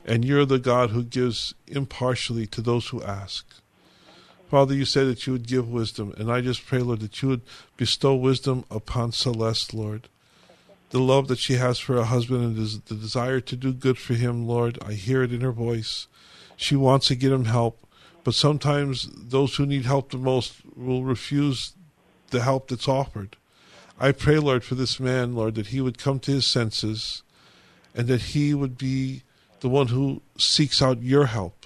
And 0.05 0.25
you're 0.25 0.45
the 0.45 0.59
God 0.59 0.89
who 0.89 1.03
gives 1.03 1.53
impartially 1.67 2.47
to 2.47 2.61
those 2.61 2.87
who 2.87 3.03
ask. 3.03 3.45
Father, 4.50 4.74
you 4.74 4.86
said 4.86 5.06
that 5.06 5.28
you 5.28 5.34
would 5.34 5.47
give 5.47 5.70
wisdom, 5.70 6.12
and 6.18 6.32
I 6.32 6.41
just 6.41 6.66
pray, 6.66 6.80
Lord, 6.80 7.02
that 7.02 7.22
you 7.22 7.30
would 7.30 7.41
bestow 7.78 8.16
wisdom 8.16 8.66
upon 8.72 9.12
Celeste, 9.12 9.76
Lord. 9.76 10.10
The 10.89 11.00
love 11.00 11.28
that 11.28 11.38
she 11.38 11.54
has 11.54 11.78
for 11.78 11.93
her 11.97 12.06
husband 12.06 12.58
and 12.58 12.82
the 12.88 12.95
desire 12.95 13.41
to 13.41 13.56
do 13.56 13.72
good 13.72 14.00
for 14.00 14.16
him, 14.16 14.47
Lord, 14.47 14.80
I 14.84 14.93
hear 14.93 15.22
it 15.22 15.32
in 15.32 15.41
her 15.41 15.52
voice. 15.52 16.08
She 16.58 16.76
wants 16.76 17.08
to 17.08 17.16
get 17.16 17.32
him 17.32 17.45
help, 17.45 17.86
but 18.24 18.34
sometimes 18.34 19.08
those 19.16 19.56
who 19.56 19.68
need 19.68 19.86
help 19.86 20.10
the 20.10 20.18
most 20.18 20.56
will 20.76 21.04
refuse 21.04 21.74
the 22.32 22.41
help 22.41 22.70
that's 22.70 22.88
offered. 22.88 23.36
I 24.00 24.14
pray, 24.14 24.39
Lord, 24.39 24.64
for 24.64 24.74
this 24.74 25.00
man, 25.00 25.36
Lord, 25.36 25.54
that 25.56 25.68
he 25.68 25.80
would 25.80 26.00
come 26.00 26.20
to 26.22 26.32
his 26.32 26.47
senses 26.47 27.22
and 27.93 28.08
that 28.08 28.22
he 28.22 28.56
would 28.56 28.80
be 28.80 29.22
the 29.60 29.70
one 29.70 29.88
who 29.89 30.24
seeks 30.38 30.82
out 30.82 31.04
your 31.04 31.28
help. 31.28 31.59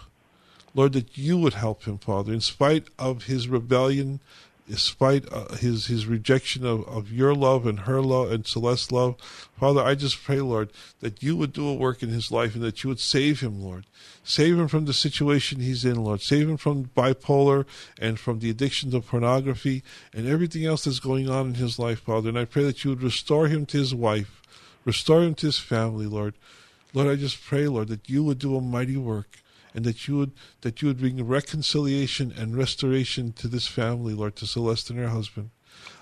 Lord, 0.76 0.94
that 0.94 1.18
you 1.18 1.38
would 1.38 1.54
help 1.54 1.84
him, 1.84 1.98
Father, 1.98 2.34
in 2.34 2.42
spite 2.42 2.88
of 2.98 3.26
his 3.26 3.48
rebellion, 3.48 4.20
in 4.68 4.78
spite 4.78 5.26
of 5.28 5.60
his, 5.60 5.88
his 5.88 6.08
rejection 6.08 6.66
of, 6.66 6.88
of 6.88 7.12
your 7.12 7.36
love 7.36 7.68
and 7.68 7.82
her 7.82 8.02
love 8.02 8.32
and 8.32 8.48
Celeste's 8.48 8.92
love. 8.92 9.16
Father, 9.60 9.82
I 9.82 9.94
just 9.96 10.24
pray, 10.24 10.40
Lord, 10.40 10.70
that 11.02 11.22
you 11.22 11.36
would 11.36 11.54
do 11.54 11.68
a 11.68 11.74
work 11.74 12.02
in 12.02 12.10
his 12.10 12.32
life 12.32 12.56
and 12.56 12.64
that 12.64 12.84
you 12.84 12.88
would 12.88 13.00
save 13.00 13.42
him, 13.42 13.62
Lord. 13.62 13.86
Save 14.24 14.58
him 14.58 14.68
from 14.68 14.86
the 14.86 14.94
situation 14.94 15.60
he's 15.60 15.84
in, 15.84 16.02
Lord. 16.02 16.22
Save 16.22 16.50
him 16.50 16.58
from 16.58 16.86
bipolar 16.96 17.66
and 18.00 18.18
from 18.18 18.40
the 18.40 18.50
addiction 18.50 18.90
to 18.92 19.02
pornography 19.02 19.84
and 20.14 20.28
everything 20.28 20.66
else 20.66 20.86
that's 20.86 21.00
going 21.00 21.30
on 21.30 21.48
in 21.48 21.54
his 21.56 21.78
life, 21.78 22.00
Father. 22.00 22.30
And 22.30 22.40
I 22.40 22.46
pray 22.46 22.64
that 22.64 22.84
you 22.84 22.92
would 22.92 23.04
restore 23.04 23.48
him 23.48 23.66
to 23.68 23.78
his 23.78 23.94
wife, 23.94 24.42
restore 24.86 25.24
him 25.24 25.36
to 25.36 25.48
his 25.48 25.60
family, 25.60 26.06
Lord. 26.06 26.36
Lord, 26.94 27.10
I 27.10 27.16
just 27.16 27.44
pray, 27.44 27.68
Lord, 27.68 27.90
that 27.90 28.10
you 28.10 28.24
would 28.24 28.40
do 28.40 28.56
a 28.56 28.62
mighty 28.62 28.98
work 28.98 29.40
and 29.74 29.86
that 29.86 30.08
you 30.08 30.18
would 30.18 30.32
that 30.62 30.82
you 30.82 30.88
would 30.88 31.00
bring 31.00 31.26
reconciliation 31.26 32.34
and 32.36 32.56
restoration 32.56 33.34
to 33.34 33.48
this 33.48 33.68
family, 33.68 34.14
Lord, 34.14 34.36
to 34.38 34.48
Celeste 34.48 34.90
and 34.92 35.00
her 35.00 35.10
husband. 35.10 35.50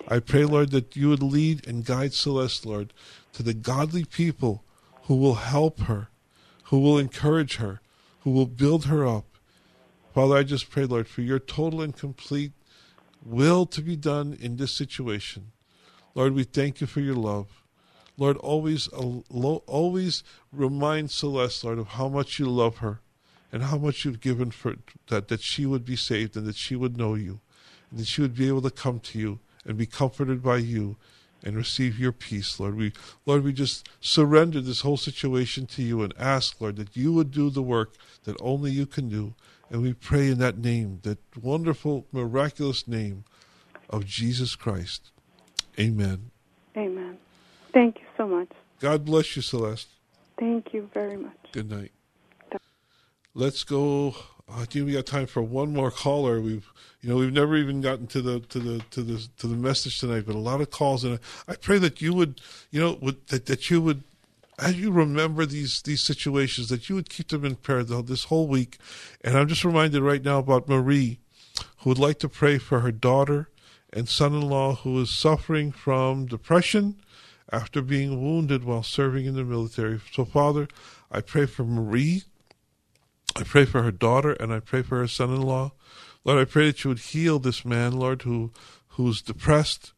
I 0.07 0.19
pray, 0.19 0.45
Lord, 0.45 0.71
that 0.71 0.95
you 0.95 1.09
would 1.09 1.23
lead 1.23 1.65
and 1.67 1.85
guide 1.85 2.13
Celeste, 2.13 2.65
Lord, 2.65 2.93
to 3.33 3.43
the 3.43 3.53
godly 3.53 4.03
people 4.03 4.63
who 5.03 5.15
will 5.15 5.35
help 5.35 5.81
her, 5.81 6.09
who 6.65 6.79
will 6.79 6.97
encourage 6.97 7.55
her, 7.57 7.81
who 8.21 8.31
will 8.31 8.45
build 8.45 8.85
her 8.85 9.07
up. 9.07 9.25
Father, 10.13 10.35
I 10.35 10.43
just 10.43 10.69
pray, 10.69 10.85
Lord, 10.85 11.07
for 11.07 11.21
your 11.21 11.39
total 11.39 11.81
and 11.81 11.95
complete 11.95 12.51
will 13.23 13.65
to 13.67 13.81
be 13.81 13.95
done 13.95 14.37
in 14.39 14.57
this 14.57 14.73
situation. 14.73 15.51
Lord, 16.13 16.33
we 16.33 16.43
thank 16.43 16.81
you 16.81 16.87
for 16.87 16.99
your 16.99 17.15
love. 17.15 17.63
Lord, 18.17 18.35
always, 18.37 18.87
always 18.89 20.23
remind 20.51 21.11
Celeste, 21.11 21.63
Lord, 21.63 21.79
of 21.79 21.87
how 21.89 22.09
much 22.09 22.39
you 22.39 22.47
love 22.47 22.77
her 22.77 22.99
and 23.51 23.63
how 23.63 23.77
much 23.77 24.05
you've 24.05 24.21
given 24.21 24.51
for 24.51 24.75
that, 25.07 25.27
that 25.27 25.41
she 25.41 25.65
would 25.65 25.85
be 25.85 25.95
saved 25.95 26.37
and 26.37 26.45
that 26.45 26.55
she 26.55 26.75
would 26.75 26.97
know 26.97 27.15
you 27.15 27.39
and 27.89 27.99
that 27.99 28.07
she 28.07 28.21
would 28.21 28.35
be 28.35 28.47
able 28.47 28.61
to 28.61 28.71
come 28.71 28.99
to 28.99 29.19
you 29.19 29.39
and 29.65 29.77
be 29.77 29.85
comforted 29.85 30.41
by 30.41 30.57
you 30.57 30.97
and 31.43 31.55
receive 31.55 31.99
your 31.99 32.11
peace, 32.11 32.59
Lord. 32.59 32.75
We, 32.75 32.93
Lord, 33.25 33.43
we 33.43 33.53
just 33.53 33.89
surrender 33.99 34.61
this 34.61 34.81
whole 34.81 34.97
situation 34.97 35.65
to 35.67 35.81
you 35.81 36.01
and 36.03 36.13
ask, 36.17 36.61
Lord, 36.61 36.75
that 36.77 36.95
you 36.95 37.13
would 37.13 37.31
do 37.31 37.49
the 37.49 37.63
work 37.63 37.95
that 38.23 38.37
only 38.39 38.71
you 38.71 38.85
can 38.85 39.09
do. 39.09 39.33
And 39.69 39.81
we 39.81 39.93
pray 39.93 40.29
in 40.29 40.37
that 40.39 40.57
name, 40.57 40.99
that 41.03 41.19
wonderful, 41.41 42.05
miraculous 42.11 42.87
name 42.87 43.23
of 43.89 44.05
Jesus 44.05 44.55
Christ. 44.55 45.11
Amen. 45.79 46.31
Amen. 46.77 47.17
Thank 47.73 47.99
you 47.99 48.05
so 48.17 48.27
much. 48.27 48.49
God 48.79 49.05
bless 49.05 49.35
you, 49.35 49.41
Celeste. 49.41 49.87
Thank 50.37 50.73
you 50.73 50.89
very 50.93 51.17
much. 51.17 51.37
Good 51.51 51.69
night. 51.69 51.91
Let's 53.33 53.63
go. 53.63 54.15
I 54.51 54.65
think 54.65 54.85
we 54.85 54.93
got 54.93 55.05
time 55.05 55.25
for 55.25 55.41
one 55.41 55.71
more 55.71 55.89
caller. 55.89 56.41
We've, 56.41 56.67
you 56.99 57.09
know, 57.09 57.15
we've 57.15 57.31
never 57.31 57.55
even 57.55 57.79
gotten 57.79 58.07
to 58.07 58.21
the 58.21 58.41
to 58.41 58.59
the 58.59 58.83
to 58.91 59.01
the 59.01 59.25
to 59.37 59.47
the 59.47 59.55
message 59.55 59.99
tonight, 59.99 60.25
but 60.27 60.35
a 60.35 60.39
lot 60.39 60.59
of 60.59 60.69
calls, 60.69 61.05
and 61.05 61.17
I 61.47 61.55
pray 61.55 61.77
that 61.79 62.01
you 62.01 62.13
would, 62.13 62.41
you 62.71 62.81
know, 62.81 62.97
would, 63.01 63.25
that 63.27 63.45
that 63.45 63.69
you 63.69 63.81
would 63.81 64.03
as 64.59 64.75
you 64.77 64.91
remember 64.91 65.45
these 65.45 65.81
these 65.81 66.03
situations, 66.03 66.67
that 66.67 66.89
you 66.89 66.95
would 66.95 67.09
keep 67.09 67.29
them 67.29 67.45
in 67.45 67.55
prayer 67.55 67.83
this 67.83 68.25
whole 68.25 68.47
week. 68.47 68.77
And 69.23 69.37
I'm 69.37 69.47
just 69.47 69.63
reminded 69.63 70.01
right 70.01 70.23
now 70.23 70.39
about 70.39 70.67
Marie, 70.67 71.19
who 71.79 71.89
would 71.89 71.99
like 71.99 72.19
to 72.19 72.29
pray 72.29 72.57
for 72.57 72.81
her 72.81 72.91
daughter 72.91 73.47
and 73.93 74.09
son-in-law 74.09 74.75
who 74.75 74.99
is 75.01 75.09
suffering 75.09 75.71
from 75.71 76.25
depression 76.25 76.97
after 77.49 77.81
being 77.81 78.21
wounded 78.21 78.65
while 78.65 78.83
serving 78.83 79.25
in 79.25 79.35
the 79.35 79.43
military. 79.43 79.99
So, 80.11 80.25
Father, 80.25 80.67
I 81.09 81.21
pray 81.21 81.45
for 81.45 81.63
Marie. 81.63 82.23
I 83.35 83.43
pray 83.43 83.65
for 83.65 83.83
her 83.83 83.91
daughter, 83.91 84.33
and 84.33 84.53
I 84.53 84.59
pray 84.59 84.81
for 84.81 84.97
her 84.97 85.07
son-in-law. 85.07 85.71
Lord, 86.23 86.39
I 86.39 86.45
pray 86.45 86.67
that 86.67 86.83
you 86.83 86.89
would 86.89 86.99
heal 86.99 87.39
this 87.39 87.65
man, 87.65 87.93
Lord, 87.93 88.23
who 88.23 88.51
who's 88.89 89.21
depressed, 89.21 89.93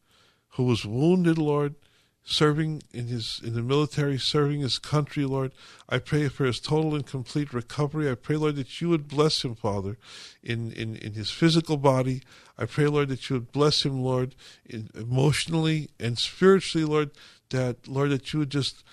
who 0.50 0.64
was 0.64 0.86
wounded, 0.86 1.36
Lord, 1.36 1.74
serving 2.22 2.82
in 2.92 3.08
his 3.08 3.40
in 3.44 3.54
the 3.54 3.62
military, 3.62 4.18
serving 4.18 4.60
his 4.60 4.78
country, 4.78 5.24
Lord. 5.24 5.52
I 5.88 5.98
pray 5.98 6.28
for 6.28 6.44
his 6.44 6.60
total 6.60 6.94
and 6.94 7.04
complete 7.04 7.52
recovery. 7.52 8.10
I 8.10 8.14
pray, 8.14 8.36
Lord, 8.36 8.56
that 8.56 8.80
you 8.80 8.88
would 8.88 9.08
bless 9.08 9.44
him, 9.44 9.54
Father, 9.54 9.98
in, 10.42 10.72
in, 10.72 10.96
in 10.96 11.12
his 11.12 11.30
physical 11.30 11.76
body. 11.76 12.22
I 12.56 12.64
pray, 12.66 12.86
Lord, 12.86 13.08
that 13.08 13.28
you 13.28 13.34
would 13.36 13.52
bless 13.52 13.84
him, 13.84 14.00
Lord, 14.02 14.34
in, 14.64 14.88
emotionally 14.94 15.90
and 16.00 16.18
spiritually, 16.18 16.86
Lord, 16.86 17.10
that 17.50 17.86
Lord, 17.88 18.10
that 18.10 18.32
you 18.32 18.38
would 18.38 18.50
just 18.50 18.84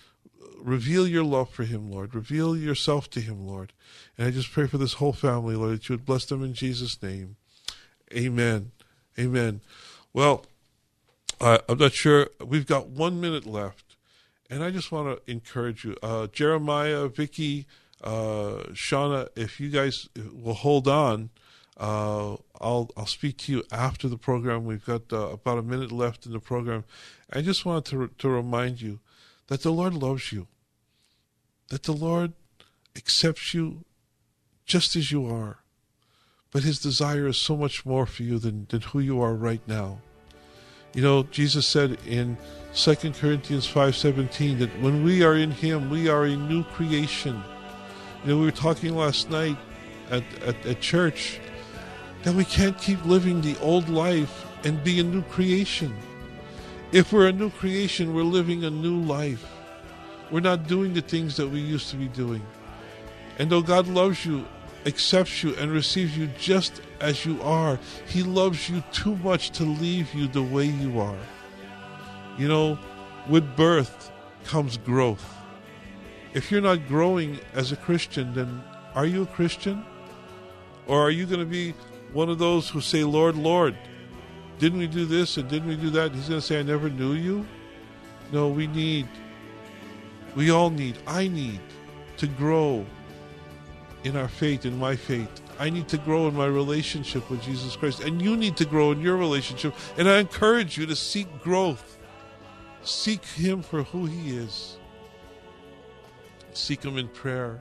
reveal 0.58 1.08
your 1.08 1.24
love 1.24 1.50
for 1.50 1.64
him, 1.64 1.92
Lord. 1.92 2.16
Reveal 2.16 2.56
yourself 2.56 3.10
to 3.12 3.22
him, 3.22 3.48
Lord. 3.48 3.74
And 4.18 4.28
I 4.28 4.32
just 4.32 4.52
pray 4.52 4.68
for 4.68 4.78
this 4.78 4.94
whole 4.94 5.14
family, 5.14 5.56
Lord, 5.56 5.74
that 5.74 5.90
you 5.90 5.94
would 5.94 6.06
bless 6.06 6.26
them 6.26 6.44
in 6.44 6.54
Jesus' 6.54 7.02
name. 7.02 7.36
Amen. 8.14 8.72
Amen. 9.18 9.62
Well, 10.14 10.46
uh, 11.40 11.60
I'm 11.68 11.78
not 11.78 11.94
sure. 11.94 12.28
We've 12.46 12.68
got 12.68 12.90
one 12.90 13.20
minute 13.20 13.46
left, 13.46 13.96
and 14.50 14.64
I 14.64 14.70
just 14.70 14.92
want 14.92 15.26
to 15.26 15.32
encourage 15.32 15.84
you, 15.84 15.96
uh, 16.04 16.28
Jeremiah, 16.28 17.08
Vicky, 17.08 17.66
uh, 18.04 18.64
Shauna, 18.74 19.30
if 19.36 19.60
you 19.60 19.70
guys 19.70 20.10
will 20.34 20.54
hold 20.54 20.88
on, 20.88 21.30
uh, 21.80 22.36
I'll 22.60 22.90
I'll 22.96 23.08
speak 23.08 23.38
to 23.40 23.52
you 23.52 23.64
after 23.72 24.08
the 24.08 24.18
program. 24.18 24.66
We've 24.66 24.86
got 24.86 25.12
uh, 25.12 25.30
about 25.30 25.58
a 25.58 25.64
minute 25.64 25.92
left 25.92 26.26
in 26.26 26.32
the 26.32 26.40
program. 26.40 26.84
I 27.32 27.42
just 27.42 27.66
wanted 27.66 27.86
to 27.86 28.10
to 28.20 28.30
remind 28.30 28.82
you 28.82 29.00
that 29.52 29.64
the 29.64 29.72
Lord 29.72 29.94
loves 29.94 30.32
you, 30.32 30.48
that 31.68 31.84
the 31.84 31.92
Lord 31.92 32.32
accepts 32.96 33.54
you 33.54 33.84
just 34.66 34.96
as 34.96 35.12
you 35.12 35.28
are, 35.28 35.58
but 36.54 36.64
His 36.64 36.80
desire 36.80 37.28
is 37.28 37.36
so 37.36 37.58
much 37.58 37.86
more 37.86 38.06
for 38.06 38.24
you 38.24 38.40
than 38.40 38.66
than 38.70 38.80
who 38.80 39.02
you 39.02 39.20
are 39.20 39.36
right 39.36 39.60
now. 39.68 40.00
You 40.94 41.02
know, 41.02 41.24
Jesus 41.24 41.68
said 41.68 41.98
in 42.08 42.38
2 42.74 42.96
Corinthians 43.12 43.68
5:17 43.68 44.60
that 44.60 44.70
when 44.80 45.04
we 45.04 45.22
are 45.22 45.36
in 45.36 45.52
him, 45.52 45.90
we 45.90 46.08
are 46.08 46.24
a 46.24 46.38
new 46.38 46.64
creation. 46.64 47.44
You 48.24 48.30
know, 48.30 48.38
we 48.40 48.46
were 48.46 48.52
talking 48.52 48.96
last 48.96 49.30
night 49.30 49.58
at, 50.10 50.24
at, 50.46 50.66
at 50.66 50.80
church 50.80 51.42
that 52.24 52.34
we 52.34 52.46
can't 52.46 52.78
keep 52.78 53.04
living 53.04 53.42
the 53.42 53.60
old 53.60 53.90
life 53.90 54.46
and 54.64 54.82
be 54.82 55.02
a 55.02 55.04
new 55.04 55.24
creation. 55.24 55.94
If 56.92 57.14
we're 57.14 57.28
a 57.28 57.32
new 57.32 57.50
creation, 57.50 58.14
we're 58.14 58.24
living 58.24 58.64
a 58.64 58.70
new 58.70 59.00
life. 59.02 59.46
We're 60.30 60.42
not 60.42 60.68
doing 60.68 60.94
the 60.94 61.02
things 61.02 61.38
that 61.38 61.48
we 61.48 61.60
used 61.60 61.90
to 61.90 61.96
be 61.96 62.08
doing. 62.08 62.46
And 63.38 63.50
though 63.50 63.62
God 63.62 63.88
loves 63.88 64.26
you 64.26 64.46
accepts 64.86 65.44
you 65.44 65.56
and 65.56 65.72
receives 65.72 66.18
you 66.18 66.28
just 66.40 66.82
as 67.00 67.26
you 67.26 67.42
are. 67.42 67.80
He 68.08 68.24
loves 68.24 68.70
you 68.70 68.84
too 68.92 69.16
much 69.18 69.52
to 69.52 69.64
leave 69.64 70.14
you 70.14 70.28
the 70.28 70.44
way 70.44 70.66
you 70.66 71.00
are. 71.00 71.20
You 72.38 72.48
know, 72.48 72.80
with 73.30 73.56
birth 73.56 74.12
comes 74.46 74.78
growth. 74.78 75.26
If 76.34 76.52
you're 76.52 76.62
not 76.62 76.88
growing 76.88 77.40
as 77.54 77.72
a 77.72 77.76
Christian, 77.76 78.34
then 78.34 78.64
are 78.96 79.06
you 79.06 79.24
a 79.24 79.28
Christian? 79.28 79.86
Or 80.88 81.02
are 81.02 81.12
you 81.12 81.26
going 81.26 81.40
to 81.40 81.46
be 81.46 81.74
one 82.14 82.30
of 82.30 82.40
those 82.40 82.70
who 82.70 82.82
say, 82.82 83.04
Lord, 83.04 83.36
Lord, 83.36 83.76
didn't 84.62 84.78
we 84.78 84.86
do 84.86 85.06
this 85.06 85.38
and 85.38 85.50
didn't 85.50 85.68
we 85.68 85.76
do 85.76 85.90
that? 85.90 86.14
He's 86.14 86.30
going 86.30 86.40
to 86.40 86.46
say, 86.46 86.60
I 86.60 86.62
never 86.62 86.88
knew 86.88 87.14
you. 87.14 87.48
No, 88.32 88.48
we 88.48 88.68
need, 88.68 89.08
we 90.36 90.52
all 90.52 90.70
need, 90.70 91.00
I 91.08 91.28
need 91.28 91.60
to 92.18 92.28
grow 92.28 92.86
in 94.04 94.16
our 94.16 94.28
faith, 94.28 94.68
in 94.68 94.78
my 94.78 94.96
faith. 94.96 95.42
I 95.58 95.72
need 95.72 95.88
to 95.88 95.98
grow 95.98 96.28
in 96.28 96.36
my 96.36 96.46
relationship 96.46 97.28
with 97.32 97.42
Jesus 97.42 97.76
Christ, 97.76 98.02
and 98.02 98.22
you 98.22 98.38
need 98.38 98.56
to 98.58 98.66
grow 98.66 98.92
in 98.92 99.02
your 99.02 99.18
relationship. 99.18 99.74
And 99.98 100.08
I 100.08 100.20
encourage 100.20 100.78
you 100.78 100.86
to 100.86 100.96
seek 100.96 101.42
growth. 101.42 101.98
Seek 102.84 103.26
Him 103.26 103.64
for 103.64 103.82
who 103.82 104.06
He 104.06 104.38
is. 104.38 104.78
Seek 106.54 106.84
Him 106.84 107.00
in 107.00 107.08
prayer. 107.08 107.58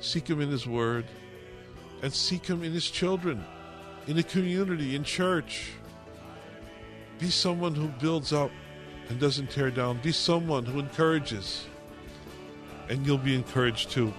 Seek 0.00 0.26
Him 0.26 0.40
in 0.40 0.50
His 0.50 0.66
Word. 0.66 1.04
And 2.02 2.12
seek 2.12 2.44
Him 2.44 2.64
in 2.64 2.72
His 2.72 2.90
children, 2.90 3.44
in 4.08 4.16
the 4.16 4.24
community, 4.24 4.96
in 4.96 5.04
church. 5.04 5.70
Be 7.18 7.30
someone 7.30 7.74
who 7.74 7.88
builds 7.88 8.32
up 8.32 8.50
and 9.08 9.20
doesn't 9.20 9.50
tear 9.50 9.70
down. 9.70 9.98
Be 9.98 10.12
someone 10.12 10.64
who 10.64 10.78
encourages. 10.78 11.66
And 12.88 13.06
you'll 13.06 13.18
be 13.18 13.34
encouraged 13.34 13.90
too. 13.90 14.12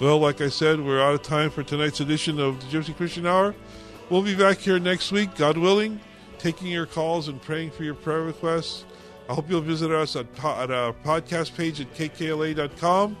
Well, 0.00 0.18
like 0.18 0.40
I 0.40 0.48
said, 0.48 0.80
we're 0.80 1.00
out 1.00 1.14
of 1.14 1.22
time 1.22 1.50
for 1.50 1.62
tonight's 1.62 2.00
edition 2.00 2.40
of 2.40 2.60
the 2.60 2.66
Gypsy 2.66 2.96
Christian 2.96 3.26
Hour. 3.26 3.54
We'll 4.10 4.22
be 4.22 4.34
back 4.34 4.58
here 4.58 4.78
next 4.78 5.12
week, 5.12 5.34
God 5.36 5.56
willing, 5.56 6.00
taking 6.38 6.66
your 6.66 6.86
calls 6.86 7.28
and 7.28 7.40
praying 7.40 7.70
for 7.70 7.84
your 7.84 7.94
prayer 7.94 8.22
requests. 8.22 8.84
I 9.28 9.34
hope 9.34 9.48
you'll 9.48 9.62
visit 9.62 9.90
us 9.90 10.16
at, 10.16 10.26
at 10.44 10.70
our 10.70 10.92
podcast 10.92 11.56
page 11.56 11.80
at 11.80 11.94
kkla.com. 11.94 13.16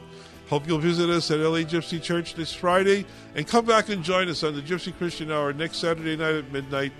Hope 0.48 0.66
you'll 0.66 0.78
visit 0.78 1.08
us 1.08 1.30
at 1.30 1.38
LA 1.38 1.60
Gypsy 1.60 2.02
Church 2.02 2.34
this 2.34 2.52
Friday 2.52 3.06
and 3.34 3.46
come 3.46 3.64
back 3.64 3.88
and 3.88 4.04
join 4.04 4.28
us 4.28 4.44
on 4.44 4.54
the 4.54 4.60
Gypsy 4.60 4.94
Christian 4.96 5.32
Hour 5.32 5.54
next 5.54 5.78
Saturday 5.78 6.16
night 6.16 6.34
at 6.34 6.52
midnight. 6.52 6.92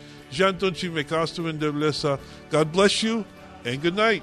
God 2.50 2.72
bless 2.72 3.02
you 3.02 3.24
and 3.64 3.80
good 3.80 3.96
night. 3.96 4.22